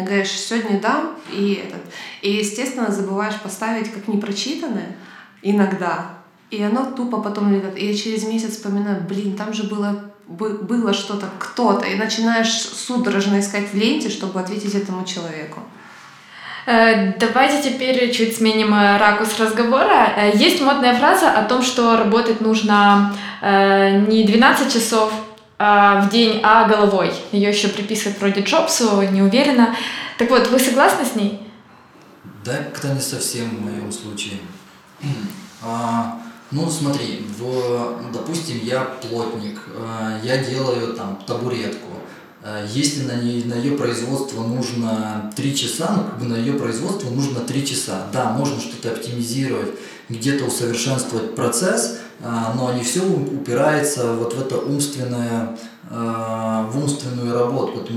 говоришь, 0.04 0.30
сегодня 0.30 0.80
дам, 0.80 1.16
и 1.32 1.64
этот. 1.66 1.82
И, 2.22 2.32
естественно, 2.32 2.90
забываешь 2.90 3.40
поставить 3.40 3.90
как 3.92 4.08
непрочитанное 4.08 4.96
иногда, 5.42 6.10
и 6.50 6.62
оно 6.62 6.84
тупо 6.92 7.20
потом 7.20 7.52
летит. 7.52 7.76
И 7.76 7.86
я 7.86 7.94
через 7.94 8.24
месяц 8.24 8.52
вспоминаю, 8.52 9.02
блин, 9.02 9.36
там 9.36 9.52
же 9.52 9.64
было 9.64 10.12
было 10.28 10.92
что-то, 10.92 11.28
кто-то, 11.38 11.86
и 11.86 11.94
начинаешь 11.94 12.50
судорожно 12.50 13.38
искать 13.38 13.72
в 13.72 13.74
ленте, 13.76 14.08
чтобы 14.08 14.40
ответить 14.40 14.74
этому 14.74 15.04
человеку. 15.04 15.60
Э, 16.66 17.12
давайте 17.18 17.70
теперь 17.70 18.10
чуть 18.10 18.36
сменим 18.36 18.74
э, 18.74 18.98
ракурс 18.98 19.38
разговора. 19.38 20.12
Э, 20.16 20.32
есть 20.34 20.60
модная 20.60 20.98
фраза 20.98 21.30
о 21.30 21.44
том, 21.44 21.62
что 21.62 21.96
работать 21.96 22.40
нужно 22.40 23.14
не 23.40 24.24
12 24.24 24.72
часов 24.72 25.12
в 25.58 26.08
день, 26.10 26.40
а 26.42 26.68
головой. 26.68 27.12
Ее 27.32 27.48
еще 27.48 27.68
приписывают 27.68 28.18
вроде 28.20 28.42
Джобсу, 28.42 29.00
не 29.02 29.22
уверена. 29.22 29.74
Так 30.18 30.30
вот, 30.30 30.48
вы 30.48 30.58
согласны 30.58 31.04
с 31.04 31.14
ней? 31.14 31.46
Да, 32.44 32.56
как-то 32.58 32.88
не 32.88 33.00
совсем 33.00 33.48
в 33.56 33.60
моем 33.62 33.92
случае. 33.92 34.38
А, 35.62 36.20
ну, 36.52 36.70
смотри, 36.70 37.26
в, 37.38 38.12
допустим, 38.12 38.60
я 38.62 38.82
плотник, 38.82 39.58
э, 39.74 40.20
я 40.22 40.38
делаю 40.38 40.94
там 40.94 41.18
табуретку. 41.26 41.88
Э, 42.42 42.64
если 42.70 43.02
на, 43.04 43.16
ней, 43.16 43.42
на 43.44 43.54
ее 43.54 43.76
производство 43.76 44.42
нужно 44.42 45.32
3 45.34 45.56
часа, 45.56 45.92
ну, 45.96 46.04
как 46.04 46.18
бы 46.20 46.26
на 46.26 46.36
ее 46.36 46.52
производство 46.52 47.10
нужно 47.10 47.40
3 47.40 47.66
часа. 47.66 48.06
Да, 48.12 48.30
можно 48.30 48.60
что-то 48.60 48.92
оптимизировать, 48.92 49.70
где-то 50.08 50.44
усовершенствовать 50.44 51.34
процесс, 51.34 51.98
э, 52.20 52.24
но 52.56 52.72
не 52.72 52.82
все 52.82 53.02
упирается 53.02 54.14
вот 54.14 54.34
в 54.34 54.40
это 54.40 54.58
умственное, 54.58 55.56
в 55.88 56.72
умственную 56.74 57.32
работу. 57.32 57.74
Вот 57.74 57.90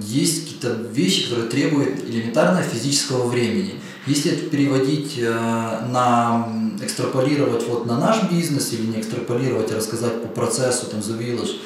есть 0.00 0.44
какие-то 0.44 0.80
вещи, 0.92 1.28
которые 1.28 1.48
требуют 1.50 2.04
элементарно 2.08 2.62
физического 2.62 3.26
времени. 3.26 3.80
Если 4.06 4.30
это 4.30 4.48
переводить 4.48 5.18
на 5.18 6.48
экстраполировать 6.80 7.66
вот 7.68 7.86
на 7.86 7.98
наш 7.98 8.30
бизнес 8.30 8.72
или 8.72 8.86
не 8.86 9.00
экстраполировать, 9.00 9.72
а 9.72 9.76
рассказать 9.76 10.22
по 10.22 10.28
процессу 10.28 10.86
там 10.86 11.00
The 11.00 11.18
Village 11.18 11.56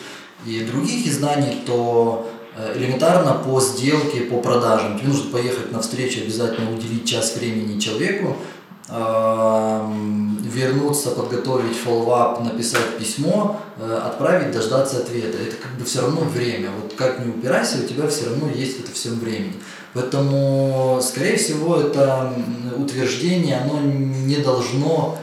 и 0.47 0.65
других 0.65 1.07
изданий, 1.07 1.59
то 1.67 2.31
э, 2.57 2.79
элементарно 2.79 3.35
по 3.35 3.61
сделке, 3.61 4.23
по 4.23 4.39
продажам. 4.39 4.99
Тебе 4.99 5.09
нужно 5.09 5.31
поехать 5.31 5.73
на 5.73 5.81
встречу, 5.81 6.21
обязательно 6.23 6.73
уделить 6.75 7.07
час 7.07 7.37
времени 7.37 7.79
человеку, 7.79 8.37
вернуться, 10.51 11.11
подготовить 11.11 11.77
follow-up, 11.77 12.43
написать 12.43 12.99
письмо, 12.99 13.61
э, 13.79 14.01
отправить, 14.05 14.53
дождаться 14.53 14.99
ответа. 14.99 15.39
Это 15.39 15.57
как 15.57 15.73
бы 15.79 15.85
все 15.85 16.03
равно 16.03 16.23
время. 16.23 16.71
Вот 16.83 16.95
как 16.95 17.25
не 17.25 17.31
упирайся, 17.31 17.79
у 17.83 17.87
тебя 17.87 18.09
все 18.09 18.27
равно 18.27 18.51
есть 18.51 18.81
это 18.81 18.93
все 18.93 19.11
времени. 19.11 19.55
Поэтому, 19.95 21.01
скорее 21.03 21.37
всего, 21.37 21.77
это 21.77 22.33
утверждение, 22.77 23.59
оно 23.59 23.81
не 23.81 24.37
должно 24.37 25.19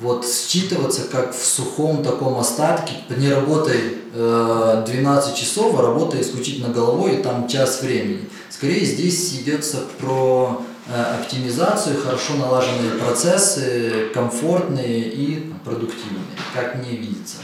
вот 0.00 0.24
считываться 0.24 1.02
как 1.10 1.34
в 1.34 1.44
сухом 1.44 2.02
таком 2.02 2.38
остатке, 2.38 2.94
не 3.16 3.30
работай 3.30 3.98
э, 4.14 4.84
12 4.86 5.36
часов, 5.36 5.78
а 5.78 5.82
работай 5.82 6.22
исключительно 6.22 6.68
головой, 6.68 7.16
и 7.16 7.22
там 7.22 7.48
час 7.48 7.82
времени. 7.82 8.28
Скорее 8.48 8.84
здесь 8.84 9.34
идется 9.34 9.84
про 9.98 10.62
оптимизацию, 10.88 12.00
хорошо 12.02 12.34
налаженные 12.34 12.92
процессы, 12.92 14.08
комфортные 14.14 15.08
и 15.08 15.52
продуктивные, 15.64 16.24
как 16.54 16.76
мне 16.76 16.96
видится. 16.96 17.38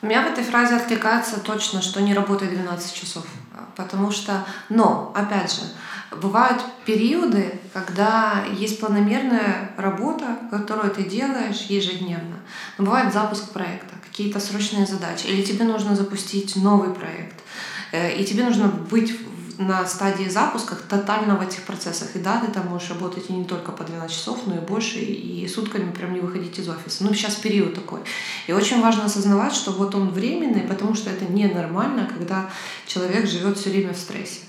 У 0.00 0.06
меня 0.06 0.22
в 0.22 0.32
этой 0.32 0.44
фразе 0.44 0.76
откликается 0.76 1.40
точно, 1.40 1.82
что 1.82 2.00
не 2.00 2.14
работает 2.14 2.52
12 2.52 2.94
часов. 2.94 3.26
Потому 3.74 4.12
что, 4.12 4.44
но, 4.68 5.12
опять 5.14 5.52
же, 5.52 5.62
бывают 6.16 6.62
периоды, 6.84 7.60
когда 7.72 8.44
есть 8.56 8.80
планомерная 8.80 9.72
работа, 9.76 10.38
которую 10.50 10.90
ты 10.92 11.02
делаешь 11.02 11.66
ежедневно. 11.68 12.36
Но 12.78 12.84
бывает 12.84 13.12
запуск 13.12 13.50
проекта, 13.50 13.94
какие-то 14.08 14.40
срочные 14.40 14.86
задачи, 14.86 15.26
или 15.26 15.42
тебе 15.42 15.64
нужно 15.64 15.96
запустить 15.96 16.56
новый 16.56 16.94
проект, 16.94 17.40
э, 17.92 18.16
и 18.16 18.24
тебе 18.24 18.44
нужно 18.44 18.68
быть 18.68 19.12
на 19.58 19.84
стадии 19.86 20.28
запуска 20.28 20.76
тотально 20.76 21.34
в 21.34 21.42
этих 21.42 21.64
процессах. 21.64 22.14
И 22.14 22.20
да, 22.20 22.38
ты 22.38 22.50
там 22.50 22.68
можешь 22.68 22.90
работать 22.90 23.28
и 23.28 23.32
не 23.32 23.44
только 23.44 23.72
по 23.72 23.84
12 23.84 24.16
часов, 24.16 24.46
но 24.46 24.56
и 24.56 24.60
больше, 24.60 24.98
и 24.98 25.46
сутками 25.48 25.90
прям 25.90 26.14
не 26.14 26.20
выходить 26.20 26.58
из 26.58 26.68
офиса. 26.68 27.04
Ну, 27.04 27.12
сейчас 27.12 27.34
период 27.34 27.74
такой. 27.74 28.00
И 28.46 28.52
очень 28.52 28.80
важно 28.80 29.04
осознавать, 29.04 29.52
что 29.52 29.72
вот 29.72 29.94
он 29.94 30.10
временный, 30.10 30.62
потому 30.62 30.94
что 30.94 31.10
это 31.10 31.24
ненормально, 31.24 32.08
когда 32.12 32.48
человек 32.86 33.26
живет 33.26 33.58
все 33.58 33.70
время 33.70 33.92
в 33.92 33.98
стрессе. 33.98 34.40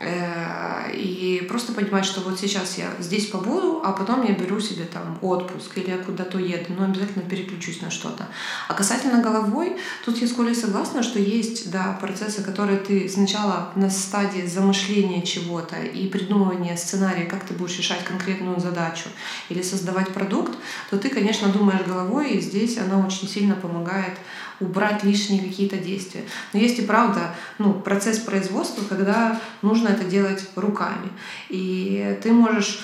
Э, 0.00 0.90
и 0.92 1.46
просто 1.48 1.72
понимать, 1.72 2.04
что 2.04 2.20
вот 2.20 2.38
сейчас 2.38 2.78
я 2.78 2.90
здесь 2.98 3.26
побуду, 3.26 3.80
а 3.84 3.92
потом 3.92 4.26
я 4.26 4.34
беру 4.34 4.58
себе 4.58 4.84
там 4.84 5.18
отпуск 5.22 5.78
или 5.78 5.90
я 5.90 5.98
куда-то 5.98 6.38
еду, 6.38 6.74
но 6.76 6.84
обязательно 6.84 7.22
переключусь 7.22 7.80
на 7.80 7.90
что-то. 7.90 8.26
А 8.68 8.74
касательно 8.74 9.22
головой, 9.22 9.76
тут 10.04 10.18
я 10.18 10.26
с 10.26 10.32
Колей 10.32 10.54
согласна, 10.54 11.04
что 11.04 11.20
есть 11.20 11.70
да, 11.70 11.96
процессы, 12.00 12.42
которые 12.42 12.78
ты 12.78 13.08
сначала 13.08 13.70
на 13.76 13.88
стадии 13.88 14.46
замышления 14.46 15.22
чего-то 15.22 15.76
и 15.76 16.08
придумывания 16.08 16.76
сценария, 16.76 17.26
как 17.26 17.44
ты 17.44 17.54
будешь 17.54 17.78
решать 17.78 18.04
конкретную 18.04 18.58
задачу 18.58 19.08
или 19.48 19.62
создавать 19.62 20.08
продукт, 20.08 20.58
то 20.90 20.98
ты, 20.98 21.08
конечно, 21.08 21.48
думаешь 21.48 21.86
головой, 21.86 22.32
и 22.32 22.40
здесь 22.40 22.78
она 22.78 23.06
очень 23.06 23.28
сильно 23.28 23.54
помогает 23.54 24.14
убрать 24.60 25.04
лишние 25.04 25.42
какие-то 25.42 25.76
действия. 25.76 26.24
Но 26.52 26.60
есть 26.60 26.78
и 26.78 26.82
правда 26.82 27.34
ну, 27.58 27.74
процесс 27.74 28.18
производства, 28.18 28.84
когда 28.88 29.40
нужно 29.62 29.88
это 29.88 30.04
делать 30.04 30.44
руками. 30.56 31.10
И 31.48 32.18
ты 32.22 32.32
можешь 32.32 32.80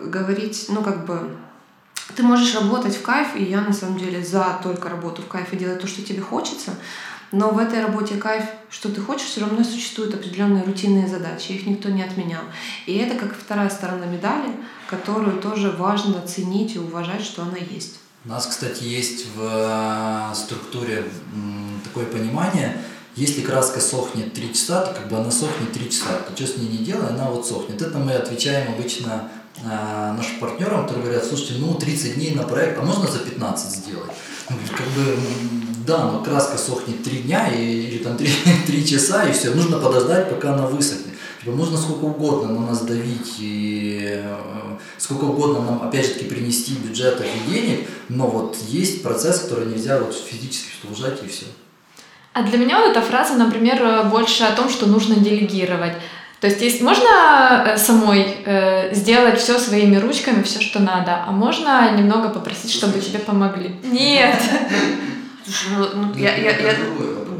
говорить, 0.00 0.66
ну 0.68 0.82
как 0.82 1.06
бы, 1.06 1.36
ты 2.16 2.22
можешь 2.22 2.54
работать 2.54 2.96
в 2.96 3.02
кайф, 3.02 3.36
и 3.36 3.44
я 3.44 3.60
на 3.60 3.72
самом 3.72 3.98
деле 3.98 4.24
за 4.24 4.58
только 4.62 4.88
работу 4.88 5.22
в 5.22 5.28
кайф 5.28 5.52
и 5.52 5.56
делать 5.56 5.80
то, 5.80 5.86
что 5.86 6.02
тебе 6.02 6.20
хочется, 6.20 6.72
но 7.32 7.50
в 7.50 7.58
этой 7.58 7.82
работе 7.82 8.16
кайф, 8.16 8.44
что 8.70 8.90
ты 8.90 9.00
хочешь, 9.00 9.26
все 9.26 9.40
равно 9.40 9.64
существуют 9.64 10.14
определенные 10.14 10.64
рутинные 10.64 11.08
задачи, 11.08 11.52
их 11.52 11.66
никто 11.66 11.88
не 11.88 12.02
отменял. 12.02 12.42
И 12.86 12.94
это 12.96 13.18
как 13.18 13.34
вторая 13.34 13.70
сторона 13.70 14.04
медали, 14.04 14.54
которую 14.86 15.40
тоже 15.40 15.70
важно 15.70 16.20
ценить 16.20 16.76
и 16.76 16.78
уважать, 16.78 17.22
что 17.22 17.42
она 17.42 17.56
есть. 17.56 18.01
У 18.24 18.28
нас, 18.28 18.46
кстати, 18.46 18.84
есть 18.84 19.26
в 19.34 19.40
э, 19.40 20.34
структуре 20.36 21.04
такое 21.82 22.06
понимание, 22.06 22.76
если 23.16 23.42
краска 23.42 23.80
сохнет 23.80 24.32
3 24.32 24.54
часа, 24.54 24.82
то 24.82 24.94
как 24.94 25.08
бы 25.08 25.16
она 25.16 25.30
сохнет 25.32 25.72
3 25.72 25.90
часа. 25.90 26.20
То 26.28 26.36
что 26.36 26.54
с 26.54 26.56
ней 26.56 26.68
не 26.68 26.78
делай, 26.78 27.08
она 27.08 27.28
вот 27.28 27.44
сохнет. 27.46 27.82
Это 27.82 27.98
мы 27.98 28.12
отвечаем 28.12 28.72
обычно 28.74 29.28
э, 29.58 29.66
нашим 29.66 30.38
партнерам, 30.38 30.82
которые 30.84 31.02
говорят, 31.06 31.24
слушайте, 31.24 31.54
ну 31.58 31.74
30 31.74 32.14
дней 32.14 32.32
на 32.36 32.44
проект, 32.44 32.78
а 32.78 32.82
можно 32.82 33.10
за 33.10 33.18
15 33.18 33.70
сделать? 33.72 34.12
Как 34.46 34.86
бы, 34.94 35.18
да, 35.84 36.04
но 36.04 36.22
краска 36.22 36.56
сохнет 36.58 37.02
3 37.02 37.22
дня 37.22 37.48
и, 37.48 37.60
или 37.60 38.04
там 38.04 38.16
3, 38.16 38.30
3 38.66 38.86
часа, 38.88 39.24
и 39.24 39.32
все, 39.32 39.50
нужно 39.50 39.80
подождать, 39.80 40.30
пока 40.30 40.54
она 40.54 40.68
высохнет. 40.68 41.11
Типа, 41.42 41.56
можно 41.56 41.76
сколько 41.76 42.04
угодно 42.04 42.52
на 42.52 42.68
нас 42.68 42.82
давить 42.82 43.34
и 43.40 44.22
э, 44.22 44.76
сколько 44.96 45.24
угодно 45.24 45.60
нам, 45.62 45.82
опять 45.82 46.06
же 46.06 46.12
таки, 46.12 46.26
принести 46.26 46.74
бюджетов 46.74 47.26
и 47.26 47.50
денег, 47.50 47.88
но 48.08 48.28
вот 48.28 48.56
есть 48.68 49.02
процесс, 49.02 49.40
который 49.40 49.66
нельзя 49.66 49.98
вот 49.98 50.14
физически 50.14 50.86
ужать 50.88 51.20
и 51.24 51.28
все. 51.28 51.46
А 52.32 52.44
для 52.44 52.58
меня 52.58 52.78
вот 52.78 52.90
эта 52.90 53.02
фраза, 53.02 53.34
например, 53.34 54.04
больше 54.04 54.44
о 54.44 54.54
том, 54.54 54.68
что 54.70 54.86
нужно 54.86 55.16
делегировать. 55.16 55.94
То 56.40 56.48
есть, 56.48 56.60
есть 56.60 56.80
можно 56.80 57.64
э, 57.66 57.76
самой 57.76 58.36
э, 58.44 58.94
сделать 58.94 59.38
все 59.38 59.58
своими 59.58 59.96
ручками, 59.96 60.42
все, 60.42 60.60
что 60.60 60.80
надо, 60.80 61.24
а 61.26 61.30
можно 61.30 61.96
немного 61.96 62.30
попросить, 62.30 62.72
чтобы 62.72 63.00
тебе 63.00 63.18
помогли. 63.18 63.76
Нет. 63.84 64.36
Слушай, 65.44 65.68
ну, 65.76 65.88
ну, 65.94 66.14
я, 66.14 66.36
я, 66.36 66.50
я, 66.56 66.74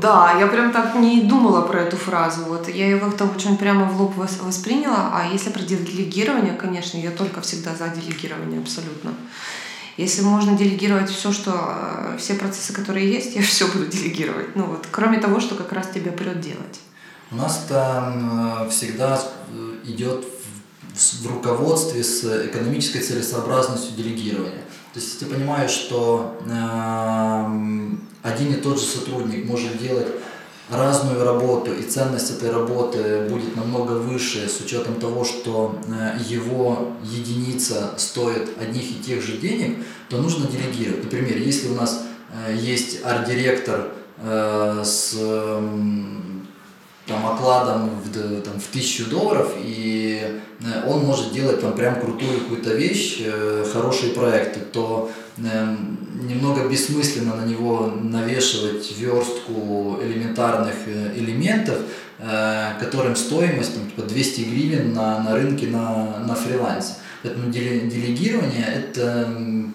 да, 0.02 0.36
я 0.38 0.46
прям 0.48 0.72
так 0.72 0.96
не 0.96 1.22
думала 1.22 1.62
про 1.62 1.80
эту 1.80 1.96
фразу. 1.96 2.44
Вот 2.44 2.68
я 2.68 2.86
ее 2.86 2.98
как-то 2.98 3.24
очень 3.24 3.56
прямо 3.56 3.84
в 3.84 4.00
лоб 4.00 4.16
восприняла. 4.16 5.12
А 5.14 5.26
если 5.32 5.50
про 5.50 5.62
делегирование, 5.62 6.54
конечно, 6.54 6.98
я 6.98 7.10
только 7.10 7.40
всегда 7.40 7.74
за 7.74 7.88
делегирование 7.88 8.60
абсолютно. 8.60 9.14
Если 9.96 10.22
можно 10.22 10.56
делегировать 10.56 11.10
все, 11.10 11.32
что 11.32 11.52
э, 11.54 12.16
все 12.18 12.34
процессы, 12.34 12.72
которые 12.72 13.12
есть, 13.12 13.36
я 13.36 13.42
все 13.42 13.66
буду 13.66 13.86
делегировать. 13.86 14.56
Ну 14.56 14.64
вот, 14.64 14.86
кроме 14.90 15.18
того, 15.18 15.40
что 15.40 15.54
как 15.54 15.72
раз 15.72 15.88
тебе 15.94 16.10
придет 16.10 16.40
делать. 16.40 16.80
У 17.30 17.36
нас 17.36 17.64
там 17.68 18.66
э, 18.66 18.70
всегда 18.70 19.20
э, 19.50 19.76
идет 19.84 20.26
в 20.94 21.26
руководстве 21.26 22.02
с 22.02 22.46
экономической 22.46 23.00
целесообразностью 23.00 23.96
делегирования. 23.96 24.64
То 24.92 25.00
есть, 25.00 25.18
ты 25.18 25.26
понимаешь, 25.26 25.70
что 25.70 26.38
э, 26.46 27.92
один 28.22 28.52
и 28.52 28.56
тот 28.56 28.78
же 28.78 28.86
сотрудник 28.86 29.46
может 29.46 29.78
делать 29.78 30.08
разную 30.70 31.24
работу, 31.24 31.72
и 31.72 31.82
ценность 31.82 32.30
этой 32.30 32.50
работы 32.50 33.26
будет 33.28 33.56
намного 33.56 33.92
выше 33.92 34.48
с 34.48 34.60
учетом 34.60 34.94
того, 34.96 35.24
что 35.24 35.78
э, 35.88 36.18
его 36.28 36.92
единица 37.02 37.94
стоит 37.96 38.50
одних 38.60 38.90
и 38.90 38.94
тех 38.94 39.22
же 39.22 39.38
денег, 39.38 39.78
то 40.08 40.18
нужно 40.18 40.46
делегировать. 40.46 41.04
Например, 41.04 41.36
если 41.36 41.68
у 41.68 41.74
нас 41.74 42.04
э, 42.46 42.54
есть 42.54 43.04
арт-директор 43.04 43.88
э, 44.18 44.82
с 44.84 45.16
там, 47.06 47.26
окладом 47.26 47.90
в, 47.90 48.42
там, 48.42 48.60
в 48.60 48.66
тысячу 48.72 49.10
долларов, 49.10 49.52
и 49.58 50.40
э, 50.60 50.88
он 50.88 51.04
может 51.04 51.32
делать 51.32 51.60
там 51.60 51.74
прям 51.74 52.00
крутую 52.00 52.40
какую-то 52.40 52.74
вещь, 52.74 53.20
э, 53.24 53.64
хорошие 53.72 54.12
проекты, 54.12 54.60
то 54.60 55.10
э, 55.38 55.76
немного 56.22 56.68
бессмысленно 56.68 57.34
на 57.36 57.44
него 57.44 57.92
навешивать 58.00 58.92
верстку 58.96 59.98
элементарных 60.02 60.74
элементов, 61.16 61.78
которым 62.78 63.16
стоимость 63.16 63.74
там, 63.74 63.86
типа 63.86 64.02
200 64.02 64.40
гривен 64.42 64.94
на, 64.94 65.24
на 65.24 65.34
рынке 65.34 65.66
на, 65.66 66.18
на 66.20 66.36
фрилансе. 66.36 66.94
Поэтому 67.22 67.50
делегирование 67.50 68.64
это 68.64 69.28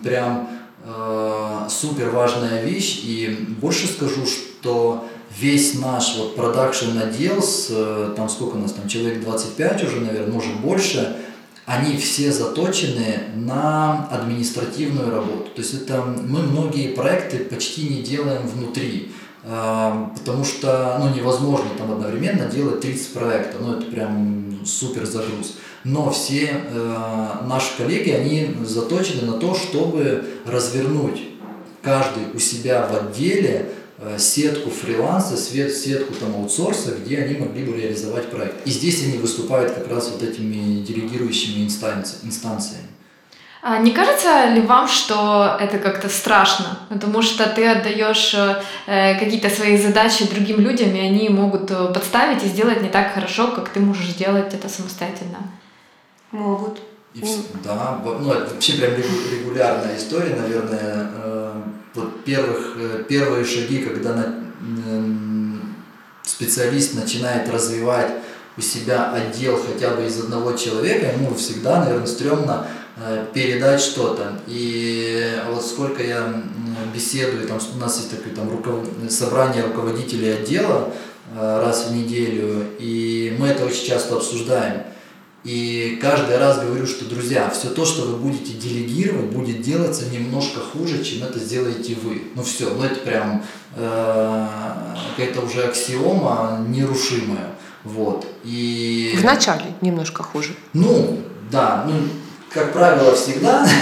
прям 0.04 0.50
э, 0.86 1.68
супер 1.70 2.10
важная 2.10 2.64
вещь, 2.64 3.02
и 3.04 3.48
больше 3.60 3.88
скажу, 3.88 4.26
что 4.26 5.08
весь 5.36 5.80
наш 5.80 6.18
вот 6.18 6.36
продакшн 6.36 6.98
отдел, 6.98 7.42
с, 7.42 7.68
э, 7.70 8.14
там 8.16 8.30
сколько 8.30 8.56
у 8.56 8.60
нас 8.60 8.74
там, 8.74 8.88
человек 8.88 9.22
25 9.22 9.84
уже, 9.84 10.02
наверное, 10.02 10.32
может 10.32 10.60
больше, 10.60 11.18
они 11.66 11.98
все 11.98 12.32
заточены 12.32 13.24
на 13.36 14.08
административную 14.08 15.12
работу. 15.12 15.50
То 15.54 15.62
есть 15.62 15.74
это 15.74 16.02
мы 16.02 16.40
многие 16.40 16.90
проекты 16.90 17.40
почти 17.40 17.90
не 17.90 18.02
делаем 18.02 18.48
внутри, 18.48 19.12
э, 19.44 20.06
потому 20.18 20.46
что 20.46 20.98
ну, 21.00 21.14
невозможно 21.14 21.70
там 21.78 21.92
одновременно 21.92 22.46
делать 22.46 22.82
30 22.82 23.14
проектов, 23.14 23.62
ну 23.62 23.74
это 23.74 23.86
прям 23.88 24.66
супер 24.66 25.06
загруз. 25.06 25.56
Но 25.84 26.10
все 26.10 26.50
э, 26.52 27.34
наши 27.48 27.78
коллеги, 27.78 28.12
они 28.12 28.56
заточены 28.66 29.30
на 29.30 29.38
то, 29.38 29.54
чтобы 29.54 30.26
развернуть 30.46 31.22
каждый 31.82 32.24
у 32.34 32.40
себя 32.40 32.88
в 32.88 32.96
отделе 32.96 33.72
сетку 34.18 34.70
фриланса, 34.70 35.38
сетку 35.38 36.14
там 36.14 36.36
аутсорса, 36.36 36.96
где 36.96 37.18
они 37.20 37.38
могли 37.38 37.64
бы 37.66 37.76
реализовать 37.76 38.30
проект. 38.30 38.56
И 38.66 38.70
здесь 38.70 39.04
они 39.04 39.18
выступают 39.18 39.74
как 39.74 39.90
раз 39.90 40.12
вот 40.12 40.22
этими 40.22 40.84
делегирующими 40.84 41.66
инстанци 41.66 42.18
инстанциями. 42.24 42.88
А 43.64 43.80
не 43.80 43.92
кажется 43.92 44.50
ли 44.50 44.62
вам, 44.62 44.88
что 44.88 45.58
это 45.60 45.80
как-то 45.80 46.10
страшно? 46.10 46.80
Потому 46.90 47.22
что 47.22 47.50
ты 47.50 47.68
отдаешь 47.68 48.34
э, 48.34 49.20
какие-то 49.20 49.50
свои 49.50 49.78
задачи 49.78 50.30
другим 50.30 50.60
людям, 50.60 50.96
и 50.96 51.00
они 51.00 51.28
могут 51.30 51.72
э, 51.72 51.92
подставить 51.92 52.44
и 52.44 52.48
сделать 52.48 52.82
не 52.82 52.90
так 52.90 53.14
хорошо, 53.14 53.48
как 53.48 53.70
ты 53.70 53.80
можешь 53.80 54.12
сделать 54.12 54.54
это 54.54 54.70
самостоятельно. 54.70 55.40
Могут. 56.32 56.80
И, 57.16 57.24
да, 57.64 58.00
ну 58.06 58.32
это 58.32 58.54
вообще 58.54 58.74
прям 58.74 58.92
регулярная 58.94 59.98
история, 59.98 60.36
наверное. 60.36 61.10
Э, 61.98 62.02
вот 62.02 62.24
первых, 62.24 62.76
э, 62.78 63.04
первые 63.08 63.46
шаги, 63.46 63.80
когда 63.80 64.14
на, 64.14 64.34
специалист 66.24 66.94
начинает 66.94 67.50
развивать 67.50 68.12
у 68.58 68.62
себя 68.62 69.14
отдел 69.14 69.58
хотя 69.58 69.92
бы 69.92 70.06
из 70.06 70.20
одного 70.20 70.54
человека, 70.54 71.14
ему 71.14 71.34
всегда, 71.36 71.84
наверное, 71.84 72.08
стрёмно 72.08 72.68
э, 72.98 73.26
передать 73.34 73.80
что-то. 73.80 74.40
И 74.48 75.40
вот 75.50 75.66
сколько 75.66 76.04
я 76.04 76.44
беседую, 76.94 77.48
там, 77.48 77.60
у 77.76 77.78
нас 77.80 77.98
есть 77.98 78.12
такое 78.12 78.34
там, 78.34 78.50
руков... 78.50 78.86
собрание 79.10 79.64
руководителей 79.64 80.32
отдела 80.32 80.94
раз 81.36 81.88
в 81.88 81.94
неделю, 81.94 82.66
и 82.80 83.36
мы 83.38 83.48
это 83.48 83.66
очень 83.66 83.86
часто 83.86 84.16
обсуждаем. 84.16 84.84
И 85.48 85.98
каждый 86.02 86.38
раз 86.38 86.60
говорю, 86.60 86.86
что, 86.86 87.06
друзья, 87.06 87.50
все 87.50 87.70
то, 87.70 87.86
что 87.86 88.02
вы 88.02 88.18
будете 88.18 88.52
делегировать, 88.52 89.28
будет 89.28 89.62
делаться 89.62 90.10
немножко 90.10 90.60
хуже, 90.60 91.02
чем 91.06 91.24
это 91.24 91.40
сделаете 91.40 91.96
вы. 92.04 92.24
Ну 92.36 92.44
все, 92.44 92.70
ну 92.70 92.84
это 92.84 93.00
прям 93.00 93.42
э, 93.78 94.48
какая-то 95.12 95.40
уже 95.40 95.64
аксиома 95.64 96.66
нерушимая. 96.68 97.52
Вот. 97.86 98.28
И... 98.44 99.18
Вначале 99.22 99.64
немножко 99.80 100.22
хуже. 100.22 100.54
Ну, 100.74 101.22
да, 101.50 101.86
ну, 101.88 101.94
как 102.54 102.74
правило, 102.74 103.16
всегда. 103.16 103.66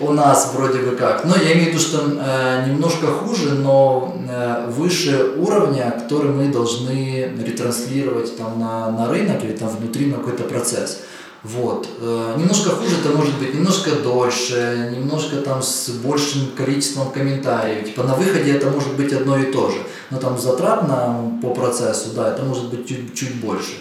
у 0.00 0.12
нас 0.12 0.52
вроде 0.54 0.78
бы 0.78 0.96
как. 0.96 1.24
Но 1.24 1.34
я 1.36 1.52
имею 1.52 1.66
в 1.66 1.68
виду, 1.74 1.78
что 1.78 1.98
э, 1.98 2.66
немножко 2.68 3.06
хуже, 3.08 3.54
но 3.54 4.14
э, 4.28 4.70
выше 4.70 5.34
уровня, 5.36 5.94
который 5.98 6.30
мы 6.30 6.48
должны 6.48 7.32
ретранслировать 7.44 8.36
там 8.36 8.58
на, 8.58 8.90
на 8.90 9.08
рынок 9.08 9.44
или 9.44 9.52
там 9.52 9.68
внутри 9.68 10.06
на 10.06 10.16
какой-то 10.18 10.44
процесс. 10.44 11.00
Вот. 11.42 11.88
Э, 12.00 12.34
немножко 12.36 12.70
хуже 12.70 12.96
это 13.02 13.16
может 13.16 13.38
быть 13.38 13.54
немножко 13.54 13.90
дольше, 14.02 14.92
немножко 14.96 15.36
там 15.36 15.62
с 15.62 15.88
большим 15.90 16.50
количеством 16.56 17.10
комментариев. 17.10 17.86
Типа 17.86 18.02
на 18.02 18.14
выходе 18.14 18.52
это 18.52 18.70
может 18.70 18.94
быть 18.96 19.12
одно 19.12 19.38
и 19.38 19.52
то 19.52 19.70
же. 19.70 19.78
Но 20.10 20.18
там 20.18 20.38
затратно 20.38 21.38
по 21.42 21.50
процессу, 21.50 22.10
да, 22.14 22.30
это 22.32 22.42
может 22.42 22.70
быть 22.70 22.88
чуть, 22.88 23.14
чуть 23.14 23.40
больше. 23.40 23.72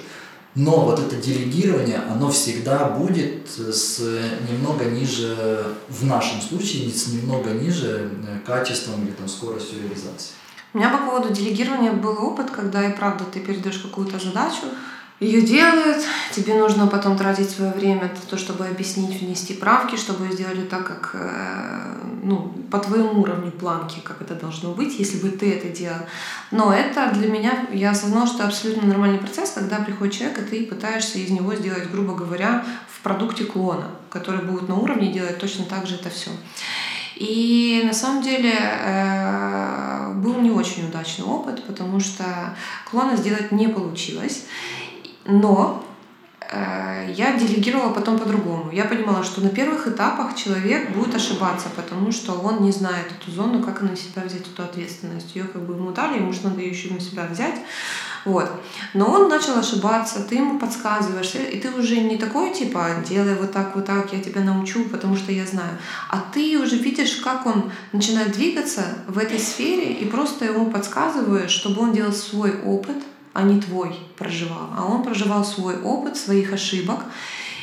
Но 0.59 0.85
вот 0.85 0.97
это 0.97 1.15
делегирование, 1.17 2.01
оно 2.09 2.31
всегда 2.31 2.85
будет 2.85 3.47
с 3.47 3.99
немного 4.49 4.85
ниже, 4.85 5.63
в 5.87 6.03
нашем 6.03 6.41
случае, 6.41 6.89
с 6.89 7.09
немного 7.09 7.51
ниже 7.51 8.09
э, 8.27 8.39
качеством 8.43 9.05
или 9.05 9.11
там 9.11 9.27
скоростью 9.27 9.83
реализации. 9.83 10.33
У 10.73 10.79
меня 10.79 10.89
по 10.89 10.97
поводу 10.97 11.31
делегирования 11.31 11.91
был 11.91 12.17
опыт, 12.23 12.49
когда 12.49 12.83
и 12.89 12.91
правда 12.91 13.23
ты 13.31 13.39
передаешь 13.39 13.77
какую-то 13.77 14.17
задачу, 14.17 14.63
ее 15.19 15.41
делают, 15.41 16.03
тебе 16.31 16.53
нужно 16.53 16.85
потом 16.85 17.17
тратить 17.17 17.49
свое 17.49 17.71
время 17.71 18.03
на 18.03 18.29
то, 18.29 18.37
чтобы 18.37 18.67
объяснить, 18.67 19.19
внести 19.19 19.55
правки, 19.55 19.95
чтобы 19.95 20.31
сделали 20.31 20.61
так, 20.61 20.85
как 20.85 21.11
э, 21.15 21.95
ну, 22.21 22.53
по 22.69 22.77
твоему 22.77 23.21
уровню 23.21 23.51
планки, 23.51 23.99
как 24.03 24.21
это 24.21 24.35
должно 24.35 24.73
быть, 24.73 24.99
если 24.99 25.17
бы 25.17 25.29
ты 25.29 25.53
это 25.53 25.69
делал. 25.69 26.01
Но 26.51 26.71
это 26.71 27.09
для 27.15 27.29
меня, 27.29 27.67
я 27.73 27.91
осознала, 27.91 28.27
что 28.27 28.45
абсолютно 28.45 28.87
нормальный 28.87 29.17
процесс, 29.17 29.51
когда 29.51 29.77
приходит 29.77 30.13
человек, 30.13 30.37
и 30.37 30.41
ты 30.43 30.65
пытаешься 30.67 31.17
из 31.17 31.31
него 31.31 31.55
сделать, 31.55 31.89
грубо 31.89 32.13
говоря, 32.13 32.63
в 32.87 33.01
продукте 33.01 33.43
клона, 33.45 33.87
который 34.11 34.45
будет 34.45 34.69
на 34.69 34.75
уровне 34.75 35.11
делать 35.11 35.39
точно 35.39 35.65
так 35.65 35.87
же 35.87 35.95
это 35.95 36.11
все. 36.11 36.29
И 37.15 37.81
на 37.83 37.93
самом 37.93 38.21
деле 38.21 38.53
э, 38.53 40.11
был 40.17 40.39
не 40.41 40.51
очень 40.51 40.87
удачный 40.87 41.25
опыт, 41.25 41.63
потому 41.65 41.99
что 41.99 42.55
клона 42.85 43.15
сделать 43.17 43.51
не 43.51 43.67
получилось. 43.67 44.43
Но 45.27 45.85
э, 46.39 47.13
я 47.15 47.37
делегировала 47.37 47.91
потом 47.91 48.17
по-другому. 48.17 48.71
Я 48.71 48.85
понимала, 48.85 49.23
что 49.23 49.41
на 49.41 49.49
первых 49.49 49.87
этапах 49.87 50.35
человек 50.35 50.95
будет 50.95 51.13
ошибаться, 51.13 51.67
потому 51.75 52.11
что 52.13 52.33
он 52.33 52.63
не 52.63 52.71
знает 52.71 53.07
эту 53.11 53.29
зону, 53.31 53.61
как 53.61 53.81
на 53.81 53.95
себя 53.95 54.23
взять 54.23 54.47
эту 54.47 54.63
ответственность. 54.63 55.35
Ее 55.35 55.43
как 55.43 55.63
бы 55.63 55.73
ему 55.73 55.91
дали, 55.91 56.17
ему 56.17 56.31
же 56.31 56.39
надо 56.43 56.61
ее 56.61 56.71
еще 56.71 56.93
на 56.93 57.01
себя 57.01 57.27
взять. 57.29 57.55
Вот. 58.23 58.49
Но 58.93 59.11
он 59.11 59.29
начал 59.29 59.57
ошибаться, 59.57 60.21
ты 60.21 60.35
ему 60.35 60.59
подсказываешь, 60.59 61.35
и 61.35 61.59
ты 61.59 61.69
уже 61.71 61.99
не 61.99 62.17
такой 62.17 62.53
типа 62.53 63.03
делай 63.07 63.35
вот 63.35 63.51
так, 63.51 63.75
вот 63.75 63.85
так, 63.85 64.11
я 64.13 64.21
тебя 64.21 64.41
научу, 64.41 64.85
потому 64.85 65.15
что 65.15 65.31
я 65.31 65.45
знаю. 65.45 65.77
А 66.09 66.23
ты 66.33 66.57
уже 66.57 66.77
видишь, 66.77 67.17
как 67.17 67.45
он 67.45 67.71
начинает 67.91 68.31
двигаться 68.31 68.83
в 69.07 69.17
этой 69.17 69.39
сфере, 69.39 69.93
и 69.93 70.05
просто 70.05 70.45
ему 70.45 70.71
подсказываешь, 70.71 71.51
чтобы 71.51 71.81
он 71.81 71.93
делал 71.93 72.11
свой 72.11 72.61
опыт, 72.63 72.97
а 73.37 73.43
не 73.43 73.61
твой 73.61 73.95
проживал, 74.17 74.69
а 74.75 74.83
он 74.83 75.03
проживал 75.03 75.45
свой 75.45 75.79
опыт, 75.79 76.17
своих 76.17 76.53
ошибок. 76.53 77.01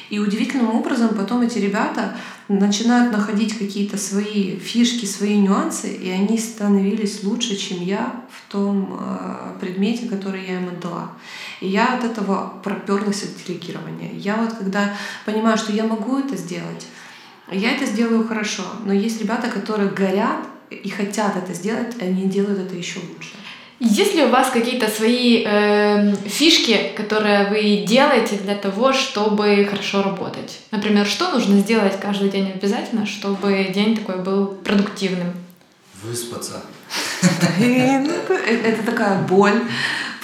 И 0.08 0.20
удивительным 0.20 0.70
образом 0.72 1.16
потом 1.16 1.42
эти 1.42 1.58
ребята 1.58 2.16
начинают 2.46 3.12
находить 3.12 3.58
какие-то 3.58 3.96
свои 3.98 4.56
фишки, 4.56 5.04
свои 5.04 5.36
нюансы, 5.36 5.92
и 5.92 6.08
они 6.10 6.38
становились 6.38 7.24
лучше, 7.24 7.56
чем 7.56 7.82
я 7.82 8.24
в 8.30 8.52
том 8.52 9.00
э, 9.00 9.58
предмете, 9.60 10.06
который 10.06 10.46
я 10.46 10.60
им 10.60 10.68
отдала. 10.68 11.10
И 11.60 11.66
я 11.66 11.94
от 11.94 12.04
этого 12.04 12.52
проперлась 12.62 13.24
от 13.24 13.44
делегирования. 13.44 14.12
Я 14.12 14.36
вот 14.36 14.52
когда 14.52 14.94
понимаю, 15.26 15.58
что 15.58 15.72
я 15.72 15.82
могу 15.82 16.20
это 16.20 16.36
сделать, 16.36 16.86
я 17.50 17.72
это 17.72 17.84
сделаю 17.86 18.28
хорошо. 18.28 18.62
Но 18.84 18.92
есть 18.92 19.20
ребята, 19.20 19.48
которые 19.48 19.90
горят 19.90 20.38
и 20.70 20.88
хотят 20.88 21.36
это 21.36 21.52
сделать, 21.52 21.96
и 22.00 22.04
они 22.04 22.28
делают 22.28 22.60
это 22.60 22.76
еще 22.76 23.00
лучше. 23.00 23.34
Есть 23.84 24.14
ли 24.14 24.24
у 24.24 24.30
вас 24.30 24.48
какие-то 24.50 24.88
свои 24.88 25.44
э, 25.46 26.14
фишки, 26.24 26.92
которые 26.96 27.50
вы 27.50 27.84
делаете 27.86 28.36
для 28.36 28.54
того, 28.54 28.94
чтобы 28.94 29.68
хорошо 29.70 30.02
работать? 30.02 30.60
Например, 30.70 31.06
что 31.06 31.30
нужно 31.30 31.58
сделать 31.58 32.00
каждый 32.00 32.30
день 32.30 32.50
обязательно, 32.50 33.04
чтобы 33.04 33.70
день 33.74 33.94
такой 33.94 34.22
был 34.22 34.46
продуктивным? 34.46 35.34
Выспаться. 36.02 36.62
Это 37.58 38.82
такая 38.86 39.22
боль 39.22 39.62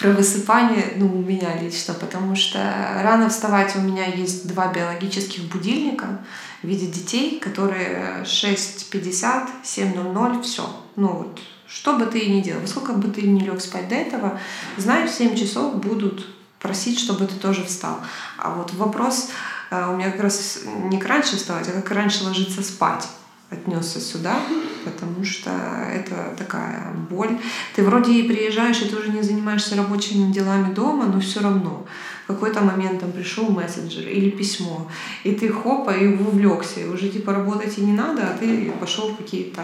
про 0.01 0.11
высыпание, 0.13 0.95
ну, 0.97 1.07
у 1.07 1.19
меня 1.21 1.61
лично, 1.61 1.93
потому 1.93 2.35
что 2.37 2.59
рано 3.03 3.29
вставать 3.29 3.77
у 3.77 3.81
меня 3.81 4.07
есть 4.07 4.49
два 4.49 4.73
биологических 4.73 5.43
будильника 5.45 6.21
в 6.63 6.67
виде 6.67 6.87
детей, 6.87 7.39
которые 7.39 8.23
6.50, 8.25 9.49
7.00, 9.63 10.43
все. 10.43 10.67
Ну 10.97 11.09
вот, 11.09 11.41
что 11.71 11.95
бы 11.95 12.07
ты 12.07 12.27
ни 12.27 12.41
делал, 12.41 12.67
сколько 12.67 12.93
бы 12.93 13.09
ты 13.09 13.23
ни 13.23 13.41
лег 13.41 13.61
спать 13.61 13.89
до 13.89 13.95
этого, 13.95 14.39
знай, 14.77 15.07
в 15.07 15.11
7 15.11 15.37
часов 15.37 15.77
будут 15.77 16.27
просить, 16.59 16.99
чтобы 16.99 17.27
ты 17.27 17.37
тоже 17.37 17.65
встал. 17.65 18.01
А 18.37 18.53
вот 18.55 18.73
вопрос 18.75 19.31
э, 19.71 19.91
у 19.91 19.97
меня 19.97 20.11
как 20.11 20.23
раз 20.23 20.61
не 20.91 20.99
как 20.99 21.09
раньше 21.09 21.37
вставать, 21.37 21.69
а 21.69 21.73
как 21.73 21.91
раньше 21.93 22.25
ложиться 22.25 22.63
спать 22.63 23.09
отнесся 23.51 24.01
сюда, 24.01 24.41
потому 24.85 25.25
что 25.25 25.51
это 25.93 26.35
такая 26.39 26.93
боль. 27.11 27.39
Ты 27.75 27.83
вроде 27.83 28.13
и 28.13 28.29
приезжаешь, 28.29 28.81
и 28.83 28.89
ты 28.89 28.97
уже 28.97 29.11
не 29.11 29.23
занимаешься 29.23 29.77
рабочими 29.77 30.33
делами 30.33 30.73
дома, 30.73 31.07
но 31.07 31.21
все 31.21 31.41
равно 31.41 31.87
в 32.25 32.33
какой-то 32.33 32.61
момент 32.61 33.01
там 33.01 33.11
пришел 33.11 33.51
мессенджер 33.51 34.07
или 34.07 34.31
письмо, 34.31 34.89
и 35.25 35.33
ты 35.33 35.49
хопа 35.49 35.91
и 35.91 36.07
увлекся, 36.07 36.81
и 36.81 36.85
уже 36.85 37.09
типа 37.09 37.33
работать 37.33 37.77
и 37.79 37.83
не 37.83 37.93
надо, 37.93 38.23
а 38.23 38.39
ты 38.39 38.71
пошел 38.79 39.13
в 39.13 39.17
какие-то 39.17 39.63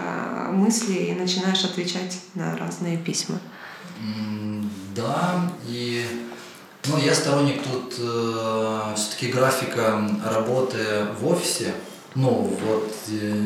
мысли 0.51 0.93
и 0.93 1.13
начинаешь 1.13 1.63
отвечать 1.63 2.19
на 2.35 2.57
разные 2.57 2.97
письма. 2.97 3.39
Да, 4.93 5.49
и 5.67 6.05
ну, 6.87 6.97
я 6.97 7.13
сторонник 7.13 7.61
тут 7.63 7.95
э, 7.99 8.93
все-таки 8.95 9.31
графика 9.31 10.09
работы 10.25 10.77
в 11.19 11.27
офисе, 11.27 11.73
ну, 12.17 12.51
вот 12.65 12.93
э, 13.09 13.45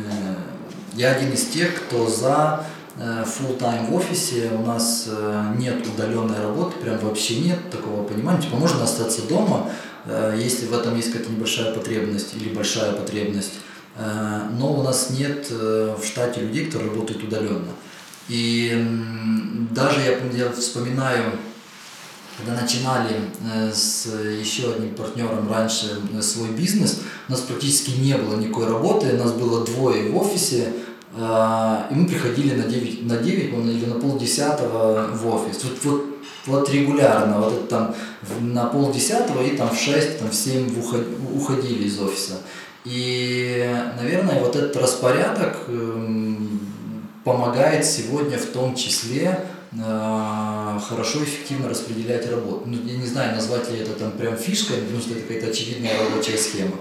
я 0.93 1.11
один 1.11 1.34
из 1.34 1.45
тех, 1.47 1.76
кто 1.76 2.07
за 2.07 2.65
э, 2.97 3.26
full 3.26 3.59
time 3.59 3.89
в 3.89 3.95
офисе, 3.95 4.49
у 4.53 4.65
нас 4.65 5.07
э, 5.09 5.53
нет 5.57 5.86
удаленной 5.86 6.39
работы, 6.41 6.78
прям 6.78 6.97
вообще 6.99 7.41
нет 7.41 7.69
такого 7.69 8.03
понимания. 8.03 8.41
Типа 8.41 8.55
можно 8.55 8.84
остаться 8.86 9.24
дома, 9.24 9.69
э, 10.05 10.38
если 10.41 10.67
в 10.67 10.74
этом 10.74 10.95
есть 10.95 11.11
какая-то 11.11 11.32
небольшая 11.34 11.74
потребность 11.74 12.34
или 12.36 12.53
большая 12.53 12.93
потребность. 12.93 13.53
Но 14.57 14.74
у 14.74 14.84
нас 14.84 15.09
нет 15.09 15.51
в 15.51 16.01
штате 16.05 16.39
людей, 16.39 16.67
которые 16.67 16.91
работают 16.91 17.24
удаленно. 17.26 17.74
И 18.30 18.88
даже 19.69 19.99
я, 19.99 20.45
я 20.45 20.49
вспоминаю 20.53 21.34
когда 22.41 22.61
начинали 22.61 23.15
э, 23.53 23.71
с 23.71 24.07
еще 24.07 24.73
одним 24.73 24.95
партнером 24.95 25.51
раньше 25.51 26.01
э, 26.13 26.21
свой 26.21 26.49
бизнес, 26.49 27.01
у 27.27 27.31
нас 27.31 27.41
практически 27.41 27.91
не 27.91 28.15
было 28.15 28.35
никакой 28.35 28.67
работы, 28.67 29.13
у 29.13 29.17
нас 29.17 29.31
было 29.33 29.65
двое 29.65 30.09
в 30.09 30.17
офисе, 30.17 30.73
э, 31.15 31.77
и 31.91 31.93
мы 31.93 32.07
приходили 32.07 32.55
на 32.55 32.63
9, 32.63 33.05
на 33.05 33.17
9 33.17 33.53
или 33.53 33.85
на 33.85 33.95
полдесятого 33.95 35.07
в 35.13 35.27
офис. 35.27 35.63
Вот, 35.63 35.77
вот, 35.83 36.05
вот 36.47 36.69
регулярно, 36.69 37.39
вот 37.39 37.53
это 37.53 37.67
там 37.67 37.95
на 38.41 38.65
полдесятого 38.65 39.43
и 39.43 39.55
там 39.55 39.69
в 39.69 39.79
6, 39.79 40.19
там 40.19 40.29
в 40.29 40.35
7 40.35 40.73
уходили 41.35 41.83
из 41.83 41.99
офиса. 41.99 42.37
И, 42.83 43.69
наверное, 44.01 44.39
вот 44.39 44.55
этот 44.55 44.75
распорядок 44.75 45.55
эм, 45.67 46.59
помогает 47.23 47.85
сегодня 47.85 48.39
в 48.39 48.47
том 48.47 48.73
числе 48.73 49.39
хорошо, 49.78 51.24
эффективно 51.24 51.69
распределять 51.69 52.30
работу. 52.30 52.63
Ну, 52.65 52.78
я 52.84 52.97
не 52.97 53.05
знаю, 53.05 53.36
назвать 53.36 53.72
ли 53.72 53.80
это 53.80 53.93
там 53.93 54.11
прям 54.11 54.36
фишкой, 54.36 54.78
потому 54.78 54.99
что 54.99 55.13
это 55.13 55.22
какая-то 55.22 55.47
очевидная 55.47 55.97
рабочая 55.97 56.38
схема, 56.38 56.76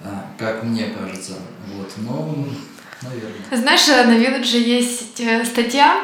э, 0.00 0.06
как 0.38 0.62
мне 0.62 0.86
кажется. 0.98 1.34
Вот, 1.74 1.90
но 1.98 2.46
Наверное. 3.02 3.32
Знаешь, 3.50 3.86
на 3.86 4.12
Village 4.12 4.58
есть 4.58 5.20
э, 5.20 5.44
статья 5.44 6.02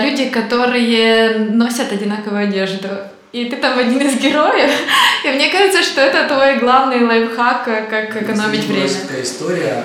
«Люди, 0.00 0.30
которые 0.30 1.50
носят 1.50 1.92
одинаковую 1.92 2.48
одежду». 2.48 2.88
И 3.32 3.44
ты 3.44 3.56
там 3.56 3.78
один 3.78 4.00
из 4.00 4.18
героев. 4.18 4.70
И 5.24 5.28
мне 5.28 5.50
кажется, 5.50 5.82
что 5.82 6.00
это 6.00 6.26
твой 6.26 6.58
главный 6.58 7.04
лайфхак, 7.04 7.64
как 7.64 8.22
экономить 8.22 8.64
время. 8.64 8.88
Такая 8.88 9.22
история. 9.22 9.84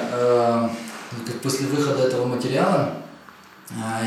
После 1.44 1.68
выхода 1.68 2.04
этого 2.04 2.26
материала 2.26 2.94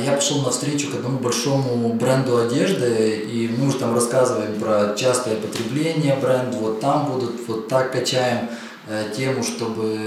я 0.05 0.13
пошел 0.13 0.43
навстречу 0.43 0.91
к 0.91 0.95
одному 0.95 1.19
большому 1.19 1.93
бренду 1.95 2.39
одежды, 2.39 3.17
и 3.29 3.49
мы 3.49 3.69
уже 3.69 3.79
там 3.79 3.95
рассказываем 3.95 4.59
про 4.61 4.95
частое 4.97 5.37
потребление 5.37 6.17
бренда, 6.17 6.57
вот 6.59 6.81
там 6.81 7.07
будут, 7.07 7.47
вот 7.49 7.69
так 7.69 7.93
качаем 7.93 8.49
э, 8.87 9.13
тему, 9.17 9.43
чтобы 9.43 9.99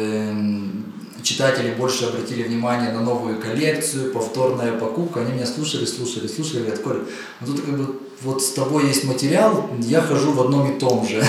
читатели 1.21 1.73
больше 1.73 2.05
обратили 2.05 2.43
внимание 2.43 2.91
на 2.91 3.01
новую 3.01 3.39
коллекцию, 3.39 4.11
повторная 4.13 4.73
покупка. 4.73 5.21
Они 5.21 5.33
меня 5.33 5.45
слушали, 5.45 5.85
слушали, 5.85 6.27
слушали, 6.27 6.59
говорят, 6.59 6.79
Коля, 6.79 6.99
ну 7.41 7.47
тут 7.47 7.61
как 7.61 7.77
бы 7.77 7.99
вот 8.21 8.41
с 8.41 8.51
тобой 8.53 8.87
есть 8.87 9.03
материал, 9.03 9.69
я 9.79 10.01
хожу 10.01 10.31
в 10.31 10.41
одном 10.41 10.71
и 10.71 10.79
том 10.79 11.07
же. 11.07 11.23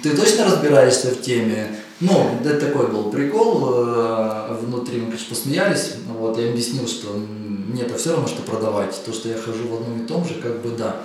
Ты 0.04 0.16
точно 0.16 0.46
разбираешься 0.46 1.12
в 1.12 1.22
теме? 1.22 1.76
Ну, 2.02 2.40
это 2.44 2.60
такой 2.60 2.88
был 2.88 3.12
прикол, 3.12 3.70
э, 3.76 4.58
внутри 4.60 5.00
мы, 5.00 5.06
конечно, 5.06 5.30
посмеялись, 5.30 5.98
вот, 6.18 6.38
я 6.40 6.50
объяснил, 6.50 6.88
что 6.88 7.14
мне 7.14 7.84
это 7.84 7.96
все 7.96 8.12
равно, 8.12 8.28
что 8.28 8.42
продавать, 8.42 9.00
то, 9.06 9.14
что 9.14 9.30
я 9.30 9.36
хожу 9.36 9.68
в 9.68 9.76
одном 9.76 10.02
и 10.02 10.08
том 10.08 10.26
же, 10.26 10.34
как 10.36 10.62
бы 10.62 10.72
да. 10.72 10.96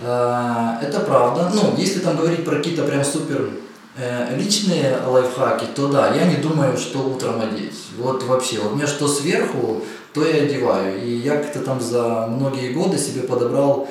Э, 0.00 0.86
это 0.86 1.00
правда, 1.00 1.52
ну, 1.54 1.74
если 1.76 2.00
там 2.00 2.16
говорить 2.16 2.46
про 2.46 2.56
какие-то 2.56 2.84
прям 2.84 3.04
супер 3.04 3.50
э, 3.98 4.36
личные 4.38 4.96
лайфхаки, 5.06 5.66
то 5.74 5.88
да, 5.88 6.14
я 6.14 6.24
не 6.24 6.36
думаю, 6.36 6.78
что 6.78 7.00
утром 7.00 7.42
одеть, 7.42 7.76
вот 7.98 8.22
вообще, 8.22 8.58
вот 8.60 8.74
меня 8.74 8.86
что 8.86 9.06
сверху, 9.06 9.82
то 10.14 10.24
я 10.24 10.44
одеваю, 10.44 11.04
и 11.04 11.10
я 11.10 11.36
как-то 11.36 11.60
там 11.60 11.78
за 11.78 12.26
многие 12.26 12.72
годы 12.72 12.96
себе 12.96 13.20
подобрал 13.22 13.86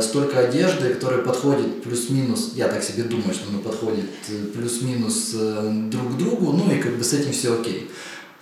столько 0.00 0.40
одежды, 0.40 0.94
которая 0.94 1.22
подходит 1.22 1.82
плюс-минус, 1.82 2.52
я 2.54 2.68
так 2.68 2.82
себе 2.82 3.04
думаю, 3.04 3.32
что 3.32 3.48
она 3.48 3.60
подходит 3.60 4.10
э, 4.28 4.46
плюс-минус 4.52 5.30
э, 5.34 5.70
друг 5.90 6.14
к 6.14 6.16
другу, 6.16 6.52
ну 6.52 6.72
и 6.72 6.80
как 6.80 6.96
бы 6.96 7.04
с 7.04 7.12
этим 7.12 7.32
все 7.32 7.60
окей. 7.60 7.88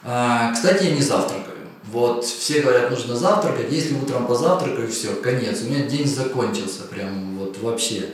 А, 0.02 0.52
кстати, 0.52 0.84
я 0.84 0.94
не 0.94 1.02
завтракаю. 1.02 1.56
Вот 1.92 2.24
все 2.24 2.62
говорят, 2.62 2.90
нужно 2.90 3.16
завтракать, 3.16 3.70
если 3.70 3.94
утром 3.96 4.26
позавтракаю, 4.26 4.88
все, 4.88 5.08
конец. 5.16 5.60
У 5.62 5.66
меня 5.66 5.86
день 5.86 6.06
закончился, 6.06 6.82
прям 6.90 7.38
вот 7.38 7.58
вообще. 7.60 8.06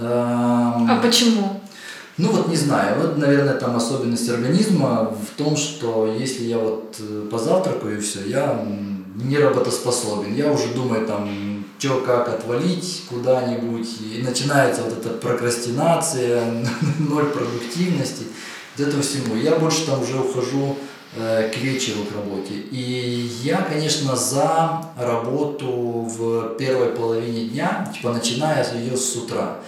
А 0.00 1.00
почему? 1.02 1.60
Ну 2.16 2.30
вот 2.30 2.48
не 2.48 2.56
знаю, 2.56 3.00
вот, 3.00 3.16
наверное, 3.16 3.54
там 3.54 3.76
особенность 3.76 4.28
организма 4.28 5.14
в 5.14 5.36
том, 5.36 5.56
что 5.56 6.14
если 6.18 6.44
я 6.44 6.58
вот 6.58 6.96
позавтракаю, 7.30 8.00
все, 8.00 8.20
я 8.26 8.64
не 9.16 9.38
работоспособен. 9.38 10.34
Я 10.34 10.52
уже 10.52 10.68
думаю 10.74 11.06
там 11.06 11.57
что 11.78 12.00
как 12.00 12.28
отвалить 12.28 13.04
куда-нибудь, 13.08 13.88
и 14.00 14.22
начинается 14.22 14.82
вот 14.82 14.98
эта 14.98 15.10
прокрастинация, 15.10 16.64
ноль 16.98 17.26
продуктивности, 17.26 18.24
вот 18.76 18.88
этого 18.88 19.02
всему. 19.02 19.36
Я 19.36 19.56
больше 19.56 19.86
там 19.86 20.02
уже 20.02 20.18
ухожу 20.18 20.76
э, 21.16 21.50
к 21.54 21.56
вечеру 21.58 22.04
к 22.04 22.14
работе. 22.14 22.54
И 22.70 23.30
я, 23.42 23.62
конечно, 23.62 24.16
за 24.16 24.82
работу 24.98 25.66
в 25.66 26.56
первой 26.56 26.88
половине 26.88 27.48
дня, 27.48 27.92
типа 27.94 28.12
начиная 28.12 28.66
ее 28.74 28.96
с 28.96 29.14
утра. 29.16 29.58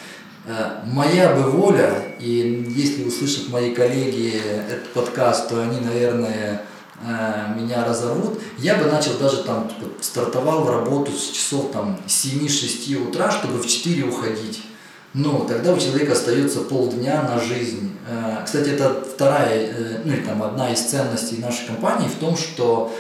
Э, 0.47 0.81
моя 0.87 1.35
бы 1.35 1.51
воля, 1.51 1.95
и 2.19 2.67
если 2.75 3.05
услышат 3.05 3.49
мои 3.51 3.73
коллеги 3.73 4.43
этот 4.69 4.93
подкаст, 4.93 5.49
то 5.49 5.63
они, 5.63 5.79
наверное, 5.81 6.63
меня 7.03 7.85
разорвут, 7.85 8.41
я 8.59 8.77
бы 8.77 8.85
начал 8.85 9.13
даже 9.19 9.43
там, 9.43 9.69
типа, 9.69 9.91
стартовал 10.01 10.65
в 10.65 10.71
работу 10.71 11.13
с 11.13 11.31
часов 11.31 11.73
там 11.73 11.99
7-6 12.07 13.09
утра, 13.09 13.31
чтобы 13.31 13.59
в 13.59 13.67
4 13.67 14.05
уходить. 14.05 14.63
Ну, 15.15 15.45
тогда 15.49 15.73
у 15.73 15.79
человека 15.79 16.13
остается 16.13 16.61
полдня 16.61 17.23
на 17.23 17.41
жизнь. 17.41 17.97
Э, 18.07 18.45
кстати, 18.45 18.69
это 18.69 19.03
вторая, 19.15 19.67
э, 19.67 20.01
ну 20.05 20.13
или 20.13 20.21
там 20.21 20.43
одна 20.43 20.73
из 20.73 20.81
ценностей 20.81 21.39
нашей 21.39 21.67
компании 21.67 22.09
в 22.09 22.17
том, 22.17 22.37
что 22.37 22.93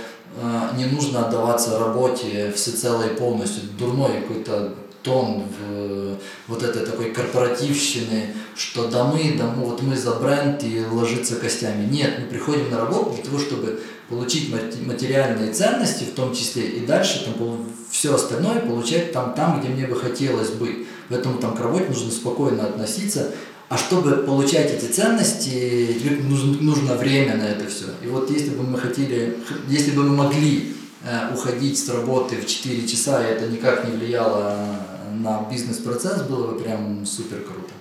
не 0.76 0.84
нужно 0.84 1.26
отдаваться 1.26 1.76
работе 1.76 2.52
всецело 2.54 3.02
и 3.02 3.16
полностью. 3.16 3.64
Дурной 3.76 4.20
какой-то 4.20 4.74
тон 5.02 5.44
в 5.58 6.16
вот 6.48 6.62
этой 6.62 6.84
такой 6.84 7.12
корпоративщины, 7.12 8.34
что 8.56 8.88
да 8.88 9.04
мы, 9.04 9.36
да 9.38 9.46
мы, 9.46 9.64
вот 9.64 9.82
мы 9.82 9.96
за 9.96 10.14
бренд 10.14 10.62
и 10.64 10.84
ложиться 10.84 11.36
костями. 11.36 11.88
Нет, 11.90 12.18
мы 12.18 12.26
приходим 12.26 12.70
на 12.70 12.78
работу 12.78 13.14
для 13.14 13.24
того, 13.24 13.38
чтобы 13.38 13.80
получить 14.08 14.52
материальные 14.84 15.52
ценности 15.52 16.04
в 16.04 16.14
том 16.14 16.34
числе, 16.34 16.64
и 16.64 16.84
дальше 16.84 17.24
там 17.24 17.66
все 17.90 18.14
остальное 18.14 18.60
получать 18.60 19.12
там, 19.12 19.34
там, 19.34 19.60
где 19.60 19.68
мне 19.68 19.86
бы 19.86 19.94
хотелось 19.94 20.50
быть. 20.50 20.86
Поэтому 21.08 21.38
там 21.38 21.56
к 21.56 21.60
работе 21.60 21.86
нужно 21.88 22.10
спокойно 22.10 22.64
относиться. 22.64 23.30
А 23.68 23.78
чтобы 23.78 24.16
получать 24.16 24.72
эти 24.72 24.90
ценности, 24.90 25.96
нужно, 26.22 26.60
нужно 26.60 26.94
время 26.96 27.36
на 27.36 27.44
это 27.44 27.68
все. 27.68 27.86
И 28.02 28.08
вот 28.08 28.28
если 28.30 28.50
бы 28.50 28.64
мы 28.64 28.78
хотели, 28.78 29.38
если 29.68 29.92
бы 29.92 30.02
мы 30.02 30.16
могли 30.16 30.74
э, 31.04 31.32
уходить 31.32 31.78
с 31.78 31.88
работы 31.88 32.36
в 32.36 32.46
4 32.46 32.88
часа, 32.88 33.24
и 33.24 33.30
это 33.30 33.46
никак 33.46 33.88
не 33.88 33.96
влияло 33.96 34.89
на 35.22 35.48
бизнес-процесс, 35.50 36.22
было 36.22 36.52
бы 36.52 36.60
прям 36.60 37.04
супер 37.06 37.42
круто. 37.42 37.72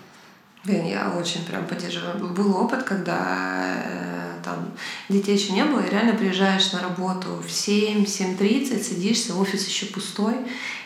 Блин, 0.65 0.85
я 0.85 1.13
очень 1.17 1.45
прям 1.45 1.65
поддерживаю. 1.65 2.33
Был 2.33 2.57
опыт, 2.57 2.83
когда 2.83 3.81
э, 3.85 4.19
там 4.43 4.71
детей 5.07 5.37
еще 5.37 5.53
не 5.53 5.63
было, 5.63 5.79
и 5.79 5.89
реально 5.89 6.13
приезжаешь 6.13 6.73
на 6.73 6.81
работу 6.81 7.41
в 7.45 7.49
7, 7.49 8.03
7.30, 8.03 8.83
садишься, 8.83 9.35
офис 9.35 9.65
еще 9.67 9.85
пустой, 9.85 10.35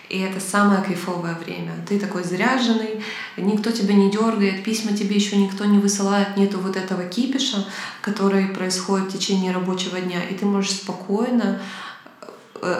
и 0.09 0.19
это 0.19 0.39
самое 0.39 0.83
кайфовое 0.83 1.35
время. 1.35 1.73
Ты 1.89 1.99
такой 1.99 2.23
заряженный, 2.23 3.03
никто 3.35 3.71
тебя 3.71 3.95
не 3.95 4.11
дергает, 4.11 4.63
письма 4.63 4.95
тебе 4.95 5.15
еще 5.15 5.37
никто 5.37 5.65
не 5.65 5.79
высылает, 5.79 6.37
нету 6.37 6.59
вот 6.59 6.75
этого 6.75 7.03
кипиша, 7.05 7.65
который 8.01 8.49
происходит 8.49 9.09
в 9.09 9.17
течение 9.17 9.51
рабочего 9.51 9.99
дня, 9.99 10.23
и 10.23 10.35
ты 10.35 10.45
можешь 10.45 10.73
спокойно 10.73 11.59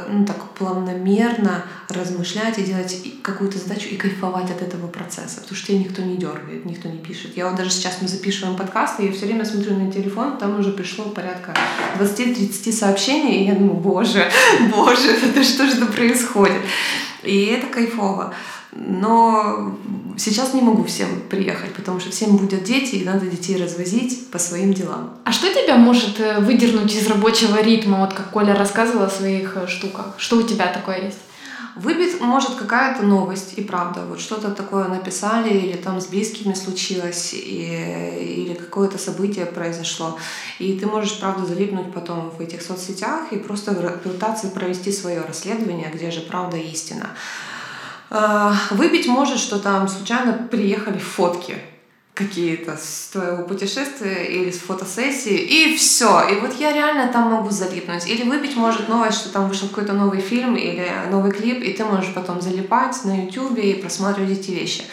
ну, 0.09 0.25
так 0.25 0.51
плавномерно 0.53 1.65
размышлять 1.89 2.57
и 2.59 2.63
делать 2.63 3.03
какую-то 3.21 3.57
задачу 3.57 3.87
и 3.89 3.95
кайфовать 3.95 4.49
от 4.51 4.61
этого 4.61 4.87
процесса, 4.87 5.41
потому 5.41 5.55
что 5.55 5.67
тебя 5.67 5.79
никто 5.79 6.01
не 6.01 6.17
дергает, 6.17 6.65
никто 6.65 6.89
не 6.89 6.99
пишет. 6.99 7.35
Я 7.35 7.47
вот 7.47 7.57
даже 7.57 7.71
сейчас 7.71 7.97
мы 8.01 8.07
записываем 8.07 8.55
подкаст, 8.55 8.99
и 8.99 9.05
я 9.05 9.11
все 9.11 9.25
время 9.25 9.45
смотрю 9.45 9.75
на 9.77 9.91
телефон, 9.91 10.37
там 10.37 10.59
уже 10.59 10.71
пришло 10.71 11.05
порядка 11.05 11.53
20-30 11.99 12.71
сообщений, 12.71 13.43
и 13.43 13.47
я 13.47 13.55
думаю, 13.55 13.75
боже, 13.75 14.29
боже, 14.75 15.11
это 15.11 15.43
что 15.43 15.67
же 15.69 15.85
происходит? 15.85 16.61
И 17.23 17.45
это 17.45 17.67
кайфово. 17.67 18.33
Но 18.75 19.77
сейчас 20.17 20.53
не 20.53 20.61
могу 20.61 20.83
всем 20.83 21.07
приехать, 21.29 21.73
потому 21.73 21.99
что 21.99 22.11
всем 22.11 22.37
будут 22.37 22.63
дети, 22.63 22.95
и 22.95 23.05
надо 23.05 23.27
детей 23.27 23.61
развозить 23.61 24.31
по 24.31 24.39
своим 24.39 24.73
делам. 24.73 25.17
А 25.25 25.31
что 25.31 25.47
тебя 25.49 25.75
может 25.75 26.19
э, 26.19 26.39
выдернуть 26.39 26.95
из 26.95 27.07
рабочего 27.07 27.61
ритма, 27.61 27.99
вот 27.99 28.13
как 28.13 28.31
Коля 28.31 28.55
рассказывала 28.55 29.05
о 29.07 29.09
своих 29.09 29.57
э, 29.57 29.67
штуках? 29.67 30.15
Что 30.17 30.37
у 30.37 30.43
тебя 30.43 30.67
такое 30.67 31.05
есть? 31.05 31.19
Выбить 31.75 32.21
может 32.21 32.51
какая-то 32.51 33.03
новость, 33.03 33.53
и 33.57 33.61
правда, 33.61 34.05
вот 34.07 34.19
что-то 34.19 34.51
такое 34.51 34.87
написали, 34.87 35.49
или 35.49 35.75
там 35.75 35.99
с 35.99 36.05
близкими 36.05 36.53
случилось, 36.53 37.33
и, 37.33 38.45
или 38.45 38.53
какое-то 38.53 38.99
событие 38.99 39.47
произошло. 39.47 40.17
И 40.59 40.73
ты 40.73 40.85
можешь, 40.85 41.19
правда, 41.19 41.45
залипнуть 41.47 41.91
потом 41.91 42.29
в 42.29 42.41
этих 42.41 42.61
соцсетях 42.61 43.31
и 43.31 43.37
просто 43.37 43.73
пытаться 44.03 44.49
провести 44.49 44.91
свое 44.91 45.21
расследование, 45.21 45.91
где 45.91 46.11
же 46.11 46.21
правда 46.21 46.57
и 46.57 46.69
истина. 46.69 47.09
А, 48.09 48.53
выбить 48.71 49.07
может, 49.07 49.39
что 49.39 49.59
там 49.59 49.87
случайно 49.87 50.33
приехали 50.33 50.97
фотки 50.97 51.57
какие-то 52.13 52.77
с 52.77 53.09
твоего 53.11 53.43
путешествия 53.43 54.25
или 54.25 54.51
с 54.51 54.59
фотосессии, 54.59 55.35
и 55.35 55.75
все. 55.75 56.27
И 56.29 56.35
вот 56.39 56.53
я 56.59 56.71
реально 56.71 57.11
там 57.11 57.31
могу 57.31 57.49
залипнуть. 57.49 58.07
Или 58.07 58.29
выбить 58.29 58.55
может 58.55 58.87
новость, 58.87 59.17
что 59.17 59.29
там 59.29 59.49
вышел 59.49 59.67
какой-то 59.67 59.93
новый 59.93 60.21
фильм 60.21 60.55
или 60.55 60.87
новый 61.09 61.31
клип, 61.31 61.63
и 61.63 61.73
ты 61.73 61.83
можешь 61.83 62.13
потом 62.13 62.39
залипать 62.39 63.03
на 63.03 63.23
YouTube 63.23 63.57
и 63.57 63.73
просматривать 63.73 64.39
эти 64.39 64.51
вещи. 64.51 64.83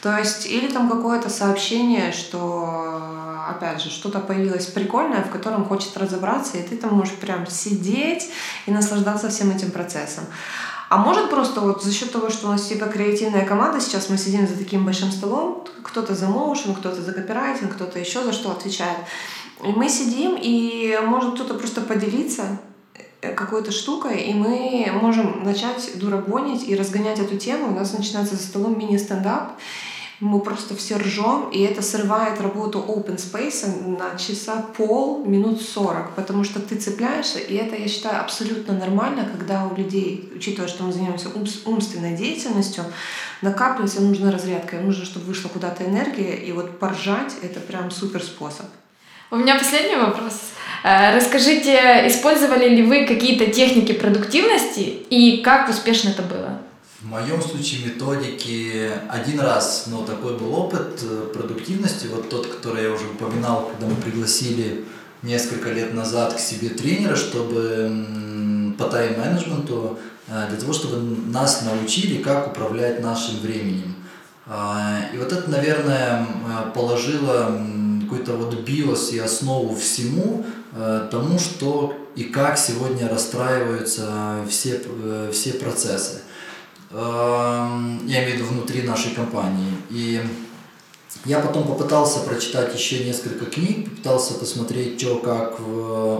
То 0.00 0.16
есть, 0.16 0.46
или 0.46 0.68
там 0.68 0.88
какое-то 0.88 1.28
сообщение, 1.28 2.12
что, 2.12 3.02
опять 3.50 3.82
же, 3.82 3.90
что-то 3.90 4.18
появилось 4.20 4.66
прикольное, 4.66 5.22
в 5.22 5.28
котором 5.28 5.66
хочет 5.66 5.94
разобраться, 5.98 6.56
и 6.56 6.62
ты 6.62 6.78
там 6.78 6.94
можешь 6.94 7.14
прям 7.16 7.46
сидеть 7.46 8.30
и 8.64 8.70
наслаждаться 8.70 9.28
всем 9.28 9.50
этим 9.50 9.70
процессом. 9.70 10.24
А 10.90 10.96
может 10.96 11.30
просто 11.30 11.60
вот 11.60 11.84
за 11.84 11.92
счет 11.92 12.10
того, 12.10 12.30
что 12.30 12.48
у 12.48 12.50
нас 12.50 12.66
типа 12.66 12.86
креативная 12.86 13.46
команда, 13.46 13.80
сейчас 13.80 14.10
мы 14.10 14.18
сидим 14.18 14.48
за 14.48 14.56
таким 14.56 14.84
большим 14.84 15.12
столом, 15.12 15.64
кто-то 15.84 16.16
за 16.16 16.26
моушен, 16.26 16.74
кто-то 16.74 17.00
за 17.00 17.12
копирайтинг, 17.12 17.74
кто-то 17.74 18.00
еще 18.00 18.24
за 18.24 18.32
что 18.32 18.50
отвечает. 18.50 18.98
И 19.64 19.68
мы 19.68 19.88
сидим, 19.88 20.36
и 20.36 20.98
может 21.06 21.34
кто-то 21.34 21.54
просто 21.54 21.82
поделиться 21.82 22.58
э, 23.22 23.32
какой-то 23.34 23.70
штукой, 23.70 24.20
и 24.20 24.34
мы 24.34 24.90
можем 25.00 25.44
начать 25.44 25.92
дурагонить 25.94 26.68
и 26.68 26.74
разгонять 26.74 27.20
эту 27.20 27.36
тему. 27.36 27.68
У 27.68 27.74
нас 27.76 27.96
начинается 27.96 28.34
за 28.34 28.42
столом 28.42 28.76
мини-стендап, 28.76 29.52
мы 30.20 30.40
просто 30.40 30.76
все 30.76 30.96
ржем, 30.96 31.48
и 31.50 31.62
это 31.62 31.80
срывает 31.80 32.40
работу 32.40 32.84
open 32.86 33.16
space 33.16 33.96
на 33.98 34.18
часа 34.18 34.62
пол, 34.76 35.24
минут 35.24 35.62
40, 35.62 36.14
потому 36.14 36.44
что 36.44 36.60
ты 36.60 36.76
цепляешься, 36.76 37.38
и 37.38 37.54
это, 37.54 37.74
я 37.74 37.88
считаю, 37.88 38.20
абсолютно 38.20 38.74
нормально, 38.74 39.26
когда 39.30 39.66
у 39.66 39.74
людей, 39.74 40.30
учитывая, 40.36 40.68
что 40.68 40.84
мы 40.84 40.92
занимаемся 40.92 41.28
умственной 41.64 42.16
деятельностью, 42.16 42.84
накапливается 43.40 44.02
нужна 44.02 44.30
разрядка, 44.30 44.76
и 44.76 44.82
нужно, 44.82 45.06
чтобы 45.06 45.24
вышла 45.24 45.48
куда-то 45.48 45.84
энергия, 45.84 46.34
и 46.36 46.52
вот 46.52 46.78
поржать— 46.78 47.34
это 47.42 47.58
прям 47.60 47.90
супер 47.90 48.22
способ. 48.22 48.66
У 49.30 49.36
меня 49.36 49.56
последний 49.56 49.96
вопрос. 49.96 50.34
Э, 50.82 51.16
расскажите, 51.16 52.06
использовали 52.08 52.68
ли 52.68 52.82
вы 52.82 53.06
какие-то 53.06 53.46
техники 53.46 53.92
продуктивности 53.92 54.80
и 54.80 55.40
как 55.42 55.70
успешно 55.70 56.10
это 56.10 56.22
было? 56.22 56.59
В 57.00 57.06
моем 57.06 57.40
случае 57.40 57.86
методики 57.86 58.90
один 59.08 59.40
раз, 59.40 59.84
но 59.86 60.04
такой 60.04 60.36
был 60.36 60.52
опыт 60.52 61.02
э, 61.02 61.32
продуктивности, 61.32 62.08
вот 62.08 62.28
тот, 62.28 62.46
который 62.46 62.82
я 62.82 62.90
уже 62.92 63.06
упоминал, 63.06 63.70
когда 63.70 63.86
мы 63.86 63.98
пригласили 64.02 64.84
несколько 65.22 65.70
лет 65.70 65.94
назад 65.94 66.34
к 66.34 66.38
себе 66.38 66.68
тренера, 66.68 67.16
чтобы 67.16 68.74
по 68.78 68.84
тайм-менеджменту, 68.84 69.98
э, 70.28 70.48
для 70.50 70.58
того, 70.58 70.74
чтобы 70.74 70.98
нас 71.30 71.62
научили, 71.62 72.22
как 72.22 72.48
управлять 72.48 73.02
нашим 73.02 73.40
временем. 73.40 73.94
А, 74.46 75.00
и 75.14 75.16
вот 75.16 75.32
это, 75.32 75.48
наверное, 75.50 76.26
положило 76.74 77.62
какой-то 78.02 78.32
вот 78.32 78.54
биос 78.60 79.12
и 79.12 79.18
основу 79.18 79.74
всему 79.74 80.44
э, 80.74 81.08
тому, 81.10 81.38
что 81.38 81.96
и 82.14 82.24
как 82.24 82.58
сегодня 82.58 83.08
расстраиваются 83.08 84.44
все, 84.50 84.82
все 85.32 85.54
процессы. 85.54 86.20
Эм, 86.92 88.04
я 88.06 88.24
имею 88.24 88.32
в 88.32 88.40
виду 88.40 88.44
внутри 88.46 88.82
нашей 88.82 89.12
компании. 89.12 89.74
И 89.90 90.20
я 91.24 91.38
потом 91.38 91.64
попытался 91.64 92.20
прочитать 92.20 92.74
еще 92.74 93.04
несколько 93.04 93.46
книг, 93.46 93.88
попытался 93.90 94.34
посмотреть, 94.34 95.00
что 95.00 95.16
как 95.16 95.60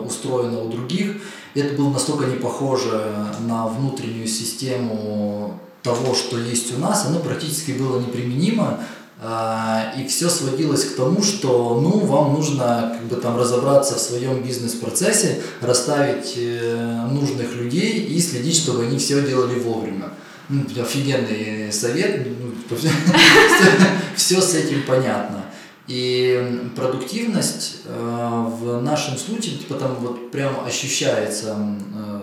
устроено 0.07 0.63
у 0.63 0.69
других. 0.69 1.17
Это 1.55 1.75
было 1.75 1.91
настолько 1.91 2.27
не 2.27 2.37
похоже 2.37 3.27
на 3.41 3.67
внутреннюю 3.67 4.29
систему 4.29 5.59
того, 5.83 6.15
что 6.15 6.39
есть 6.39 6.77
у 6.77 6.79
нас, 6.79 7.07
оно 7.07 7.19
практически 7.19 7.73
было 7.73 7.99
неприменимо. 7.99 8.79
Э, 9.21 9.99
и 9.99 10.07
все 10.07 10.29
сводилось 10.29 10.85
к 10.85 10.97
тому, 10.97 11.23
что 11.23 11.81
ну, 11.81 11.99
вам 12.07 12.35
нужно 12.35 12.97
как 12.97 13.09
бы, 13.09 13.17
там, 13.17 13.37
разобраться 13.37 13.97
в 13.97 13.99
своем 13.99 14.43
бизнес-процессе, 14.43 15.43
расставить 15.61 16.35
э, 16.37 17.07
нужных 17.11 17.55
людей 17.57 18.05
и 18.05 18.21
следить, 18.21 18.57
чтобы 18.57 18.85
они 18.85 18.99
все 18.99 19.27
делали 19.27 19.59
вовремя 19.59 20.11
ну, 20.51 20.83
офигенный 20.83 21.73
совет, 21.73 22.27
ну, 22.27 22.77
все, 24.17 24.41
с 24.41 24.55
этим 24.55 24.83
понятно. 24.83 25.45
И 25.87 26.71
продуктивность 26.77 27.83
э, 27.85 28.45
в 28.61 28.81
нашем 28.83 29.17
случае, 29.17 29.59
типа 29.59 29.75
там 29.75 29.97
вот 29.97 30.31
прям 30.31 30.65
ощущается 30.65 31.57
э, 31.57 32.21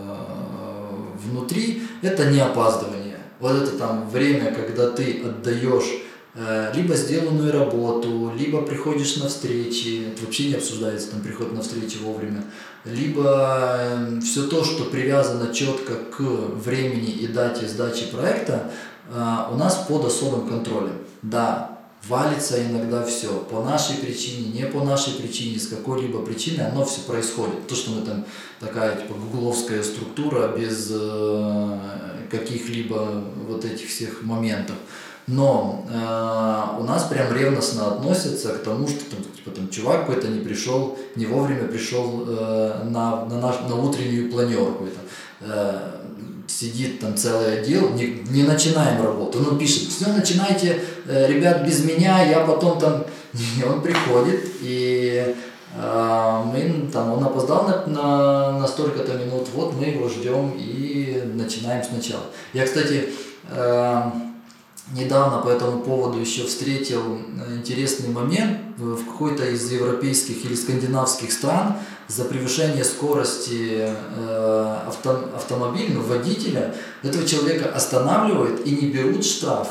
внутри, 1.24 1.84
это 2.02 2.26
не 2.32 2.40
опаздывание. 2.40 3.18
Вот 3.40 3.56
это 3.56 3.78
там 3.78 4.10
время, 4.10 4.52
когда 4.52 4.90
ты 4.92 5.22
отдаешь 5.24 6.02
либо 6.74 6.96
сделанную 6.96 7.52
работу, 7.52 8.32
либо 8.38 8.62
приходишь 8.62 9.18
на 9.18 9.28
встречи, 9.28 10.08
это 10.12 10.24
вообще 10.24 10.50
не 10.50 10.54
обсуждается, 10.54 11.12
там 11.12 11.22
приход 11.22 11.52
на 11.52 11.62
встречи 11.62 11.98
вовремя, 11.98 12.44
либо 12.86 13.78
эм, 13.80 14.22
все 14.22 14.44
то, 14.48 14.64
что 14.64 14.86
привязано 14.86 15.54
четко 15.54 15.96
к 15.96 16.20
времени 16.20 17.10
и 17.12 17.28
дате 17.28 17.68
сдачи 17.68 18.06
проекта, 18.12 18.72
э, 19.10 19.36
у 19.52 19.56
нас 19.56 19.86
под 19.88 20.06
особым 20.06 20.48
контролем. 20.48 20.98
Да, 21.24 21.80
валится 22.08 22.64
иногда 22.64 23.04
все 23.04 23.30
по 23.50 23.64
нашей 23.64 23.98
причине, 23.98 24.52
не 24.52 24.66
по 24.66 24.84
нашей 24.84 25.14
причине, 25.14 25.60
с 25.60 25.68
какой-либо 25.68 26.22
причиной, 26.24 26.68
оно 26.68 26.86
все 26.86 27.02
происходит. 27.02 27.68
То, 27.68 27.76
что 27.76 27.92
мы 27.92 28.06
там 28.06 28.26
такая 28.60 28.96
типа 28.96 29.14
гугловская 29.14 29.84
структура 29.84 30.56
без 30.56 30.90
э, 30.92 31.80
каких-либо 32.30 33.24
вот 33.48 33.66
этих 33.66 33.88
всех 33.90 34.24
моментов. 34.24 34.76
Но 35.28 35.86
э, 35.90 36.80
у 36.80 36.84
нас 36.84 37.04
прям 37.04 37.34
ревностно 37.34 37.88
относятся 37.88 38.54
к 38.54 38.64
тому, 38.64 38.88
что 38.88 39.00
там, 39.10 39.20
типа, 39.36 39.52
там 39.52 39.70
чувак 39.70 40.08
какой-то 40.08 40.30
не 40.30 40.40
пришел, 40.40 40.98
не 41.18 41.26
вовремя 41.26 41.68
пришел 41.68 42.24
э, 42.26 42.84
на, 42.86 43.26
на, 43.26 43.42
наш, 43.42 43.56
на 43.68 43.76
утреннюю 43.76 44.32
планерку. 44.32 44.86
Это, 44.86 45.00
э, 45.42 45.98
сидит 46.48 47.02
там 47.02 47.18
целый 47.18 47.60
отдел, 47.60 47.90
не, 47.90 48.24
не 48.30 48.44
начинаем 48.44 49.04
работу. 49.04 49.40
Он 49.40 49.58
пишет, 49.58 49.90
все, 49.90 50.08
начинайте, 50.14 50.82
э, 51.06 51.28
ребят, 51.28 51.66
без 51.66 51.84
меня, 51.84 52.24
я 52.24 52.40
потом 52.42 52.80
там... 52.80 53.04
И 53.34 53.64
он 53.70 53.82
приходит, 53.82 54.46
и 54.62 55.36
э, 55.76 56.44
мы, 56.46 56.90
там, 56.92 57.12
он 57.12 57.24
опоздал 57.24 57.68
на, 57.68 57.86
на, 57.86 58.60
на 58.60 58.68
столько-то 58.68 59.14
минут, 59.14 59.48
вот 59.54 59.74
мы 59.74 59.88
его 59.88 60.08
ждем 60.08 60.54
и 60.58 61.22
начинаем 61.34 61.84
сначала. 61.84 62.24
Я, 62.54 62.66
кстати, 62.66 63.10
э, 63.50 64.02
недавно 64.94 65.40
по 65.40 65.50
этому 65.50 65.82
поводу 65.82 66.20
еще 66.20 66.46
встретил 66.46 67.20
интересный 67.54 68.10
момент 68.10 68.60
в 68.78 69.06
какой-то 69.06 69.46
из 69.46 69.72
европейских 69.72 70.46
или 70.46 70.56
скандинавских 70.56 71.32
стран 71.32 71.74
за 72.08 72.24
превышение 72.24 72.86
скорости 72.86 73.90
э, 73.90 74.78
авто, 74.88 75.30
автомобиля, 75.36 76.00
водителя, 76.00 76.74
этого 77.04 77.28
человека 77.28 77.70
останавливают 77.70 78.66
и 78.66 78.72
не 78.72 78.90
берут 78.90 79.26
штраф, 79.26 79.68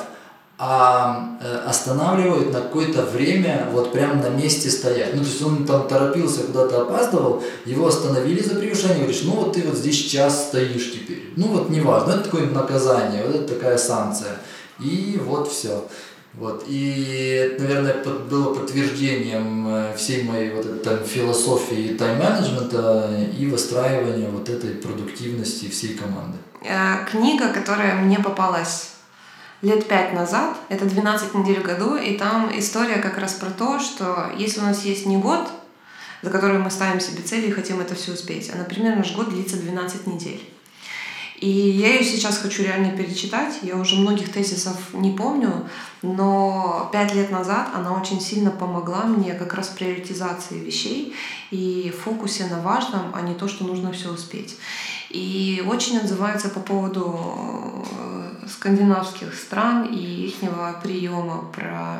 а 0.58 1.38
э, 1.40 1.56
останавливают 1.66 2.52
на 2.52 2.60
какое-то 2.60 3.02
время, 3.02 3.68
вот 3.72 3.92
прям 3.92 4.20
на 4.20 4.28
месте 4.28 4.70
стоять. 4.70 5.14
Ну, 5.14 5.20
то 5.20 5.26
есть 5.26 5.42
он 5.42 5.64
там 5.64 5.88
торопился, 5.88 6.42
куда-то 6.42 6.82
опаздывал, 6.82 7.42
его 7.64 7.86
остановили 7.86 8.42
за 8.42 8.56
превышение, 8.56 8.98
говоришь, 8.98 9.22
ну 9.24 9.32
вот 9.32 9.54
ты 9.54 9.62
вот 9.62 9.76
здесь 9.76 9.96
час 9.96 10.48
стоишь 10.48 10.92
теперь. 10.92 11.32
Ну 11.36 11.48
вот 11.48 11.70
неважно, 11.70 12.12
это 12.12 12.24
такое 12.24 12.50
наказание, 12.50 13.24
вот 13.24 13.34
это 13.34 13.54
такая 13.54 13.78
санкция. 13.78 14.38
И 14.78 15.20
вот 15.22 15.50
все. 15.50 15.86
Вот. 16.34 16.64
И 16.68 17.30
это, 17.30 17.62
наверное, 17.62 18.04
было 18.04 18.54
подтверждением 18.54 19.66
э, 19.68 19.96
всей 19.96 20.22
моей 20.24 20.50
вот 20.50 20.66
этой 20.66 20.78
там, 20.80 21.04
философии 21.04 21.96
тайм-менеджмента 21.98 23.10
и 23.38 23.46
выстраивания 23.46 24.28
вот 24.28 24.48
этой 24.50 24.72
продуктивности 24.72 25.68
всей 25.70 25.94
команды. 25.94 26.36
Э, 26.62 27.06
книга, 27.10 27.52
которая 27.52 27.94
мне 27.94 28.18
попалась 28.18 28.90
лет 29.62 29.86
пять 29.88 30.12
назад, 30.12 30.58
это 30.68 30.84
12 30.84 31.34
недель 31.34 31.60
в 31.60 31.62
году, 31.62 31.96
и 31.96 32.18
там 32.18 32.50
история 32.58 32.96
как 32.96 33.16
раз 33.16 33.34
про 33.34 33.50
то, 33.50 33.80
что 33.80 34.30
если 34.36 34.60
у 34.60 34.64
нас 34.64 34.84
есть 34.84 35.06
не 35.06 35.16
год, 35.16 35.48
за 36.20 36.30
который 36.30 36.58
мы 36.58 36.70
ставим 36.70 37.00
себе 37.00 37.22
цели 37.22 37.46
и 37.46 37.52
хотим 37.52 37.80
это 37.80 37.94
все 37.94 38.12
успеть, 38.12 38.50
а, 38.52 38.58
например, 38.58 38.96
наш 38.96 39.14
год 39.14 39.30
длится 39.30 39.56
12 39.56 40.06
недель. 40.06 40.42
И 41.38 41.48
я 41.48 41.94
ее 41.94 42.04
сейчас 42.04 42.38
хочу 42.38 42.62
реально 42.62 42.96
перечитать. 42.96 43.58
Я 43.62 43.76
уже 43.76 43.96
многих 43.96 44.32
тезисов 44.32 44.94
не 44.94 45.12
помню, 45.12 45.68
но 46.00 46.88
пять 46.92 47.14
лет 47.14 47.30
назад 47.30 47.68
она 47.74 47.92
очень 47.92 48.20
сильно 48.20 48.50
помогла 48.50 49.04
мне 49.04 49.34
как 49.34 49.52
раз 49.52 49.68
приоритизации 49.68 50.58
вещей 50.58 51.14
и 51.50 51.94
фокусе 52.04 52.46
на 52.46 52.60
важном, 52.60 53.12
а 53.14 53.20
не 53.20 53.34
то, 53.34 53.48
что 53.48 53.64
нужно 53.64 53.92
все 53.92 54.10
успеть. 54.10 54.56
И 55.10 55.62
очень 55.66 55.98
отзывается 55.98 56.48
по 56.48 56.60
поводу 56.60 57.84
э, 58.00 58.46
скандинавских 58.48 59.34
стран 59.34 59.84
и 59.84 60.26
их 60.28 60.36
приема 60.82 61.44
про 61.54 61.98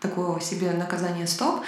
такого 0.00 0.40
себе 0.40 0.72
наказание 0.72 1.26
стоп. 1.26 1.62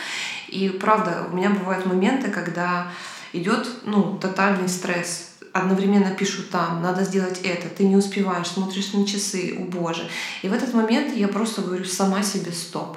И 0.49 0.71
правда, 0.71 1.27
у 1.31 1.37
меня 1.37 1.51
бывают 1.51 1.85
моменты, 1.85 2.31
когда 2.31 2.89
идет 3.33 3.69
ну, 3.85 4.19
тотальный 4.19 4.69
стресс 4.69 5.26
одновременно 5.59 6.11
пишут 6.11 6.51
там, 6.51 6.83
надо 6.83 7.05
сделать 7.05 7.41
это, 7.43 7.69
ты 7.69 7.85
не 7.85 7.97
успеваешь, 7.97 8.49
смотришь 8.49 8.93
на 8.93 9.07
часы, 9.07 9.57
о 9.59 9.65
боже. 9.65 10.09
И 10.43 10.49
в 10.49 10.53
этот 10.53 10.75
момент 10.75 11.15
я 11.15 11.29
просто 11.29 11.63
говорю 11.63 11.85
сама 11.85 12.23
себе 12.23 12.53
стоп. 12.53 12.97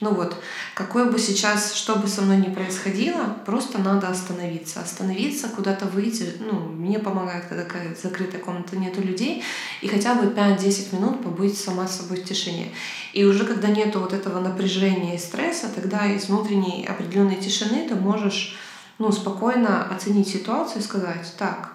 Ну 0.00 0.14
вот, 0.14 0.36
какой 0.74 1.10
бы 1.10 1.18
сейчас, 1.18 1.74
что 1.74 1.96
бы 1.96 2.06
со 2.06 2.22
мной 2.22 2.36
ни 2.36 2.54
происходило, 2.54 3.36
просто 3.44 3.78
надо 3.78 4.08
остановиться. 4.08 4.80
Остановиться, 4.80 5.48
куда-то 5.48 5.86
выйти. 5.86 6.34
Ну, 6.38 6.52
мне 6.52 7.00
помогает, 7.00 7.46
когда 7.46 7.64
такая 7.64 7.96
закрытая 8.00 8.40
комната, 8.40 8.76
нету 8.76 9.02
людей. 9.02 9.42
И 9.82 9.88
хотя 9.88 10.14
бы 10.14 10.26
5-10 10.26 10.94
минут 10.94 11.24
побыть 11.24 11.58
сама 11.58 11.88
собой 11.88 12.18
в 12.18 12.24
тишине. 12.24 12.68
И 13.12 13.24
уже 13.24 13.44
когда 13.44 13.66
нету 13.68 13.98
вот 13.98 14.12
этого 14.12 14.38
напряжения 14.38 15.16
и 15.16 15.18
стресса, 15.18 15.66
тогда 15.74 16.06
из 16.06 16.26
внутренней 16.26 16.86
определенной 16.86 17.36
тишины 17.36 17.88
ты 17.88 17.96
можешь 17.96 18.56
ну, 18.98 19.10
спокойно 19.10 19.84
оценить 19.92 20.28
ситуацию 20.28 20.80
и 20.80 20.84
сказать, 20.84 21.34
так, 21.36 21.72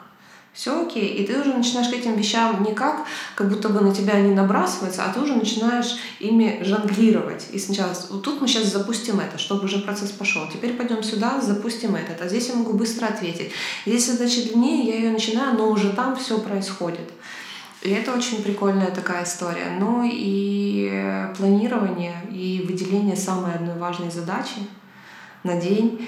все 0.54 0.86
окей, 0.86 1.08
и 1.16 1.26
ты 1.26 1.41
уже 1.41 1.51
начинаешь 1.51 1.89
к 1.89 1.93
этим 1.93 2.16
вещам 2.16 2.64
не 2.64 2.74
как, 2.74 3.06
как 3.36 3.49
будто 3.49 3.70
бы 3.70 3.82
на 3.82 3.93
тебя 3.93 4.14
они 4.14 4.36
набрасываются, 4.36 5.04
а 5.04 5.12
ты 5.12 5.20
уже 5.20 5.36
начинаешь 5.36 5.97
ими 6.20 6.62
жонглировать. 6.64 7.47
И 7.51 7.58
сначала, 7.58 7.91
вот 8.12 8.22
тут 8.22 8.39
мы 8.39 8.47
сейчас 8.47 8.66
запустим 8.66 9.20
это, 9.20 9.39
чтобы 9.39 9.66
уже 9.66 9.80
процесс 9.80 10.12
пошел. 10.12 10.47
Теперь 10.47 10.74
пойдем 10.74 11.01
сюда, 11.01 11.41
запустим 11.41 11.95
этот. 11.95 12.22
А 12.22 12.28
здесь 12.28 12.49
я 12.49 12.56
могу 12.56 12.74
быстро 12.74 13.08
ответить. 13.08 13.51
Здесь 13.88 14.06
задача 14.06 14.43
длиннее, 14.43 14.86
я 14.86 14.95
ее 14.97 15.12
начинаю, 15.12 15.58
но 15.58 15.70
уже 15.70 15.89
там 15.89 16.16
все 16.16 16.38
происходит. 16.38 17.12
И 17.82 17.89
это 17.89 18.14
очень 18.14 18.43
прикольная 18.43 18.91
такая 18.91 19.24
история. 19.24 19.76
Ну 19.80 20.04
и 20.06 21.32
планирование 21.36 22.16
и 22.32 22.64
выделение 22.68 23.16
самой 23.16 23.56
одной 23.56 23.78
важной 23.78 24.12
задачи 24.12 24.68
на 25.43 25.60
день 25.60 26.08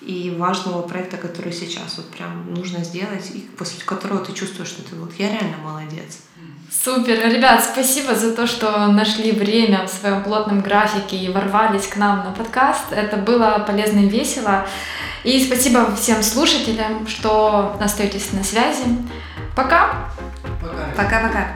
и 0.00 0.34
важного 0.38 0.82
проекта, 0.82 1.16
который 1.16 1.52
сейчас 1.52 1.96
вот 1.98 2.08
прям 2.10 2.54
нужно 2.54 2.82
сделать, 2.84 3.30
и 3.34 3.40
после 3.58 3.84
которого 3.84 4.24
ты 4.24 4.32
чувствуешь, 4.32 4.68
что 4.68 4.82
ты 4.82 4.96
вот 4.96 5.12
я 5.18 5.30
реально 5.30 5.58
молодец. 5.62 6.20
Супер. 6.70 7.28
Ребят, 7.28 7.64
спасибо 7.64 8.14
за 8.14 8.34
то, 8.34 8.46
что 8.46 8.86
нашли 8.86 9.32
время 9.32 9.86
в 9.86 9.90
своем 9.90 10.22
плотном 10.22 10.60
графике 10.60 11.16
и 11.16 11.28
ворвались 11.28 11.88
к 11.88 11.96
нам 11.96 12.24
на 12.24 12.30
подкаст. 12.30 12.92
Это 12.92 13.16
было 13.16 13.64
полезно 13.66 13.98
и 13.98 14.08
весело. 14.08 14.66
И 15.24 15.44
спасибо 15.44 15.94
всем 15.96 16.22
слушателям, 16.22 17.06
что 17.08 17.76
остаетесь 17.80 18.32
на 18.32 18.44
связи. 18.44 18.84
Пока. 19.56 20.08
Пока-пока. 20.96 21.48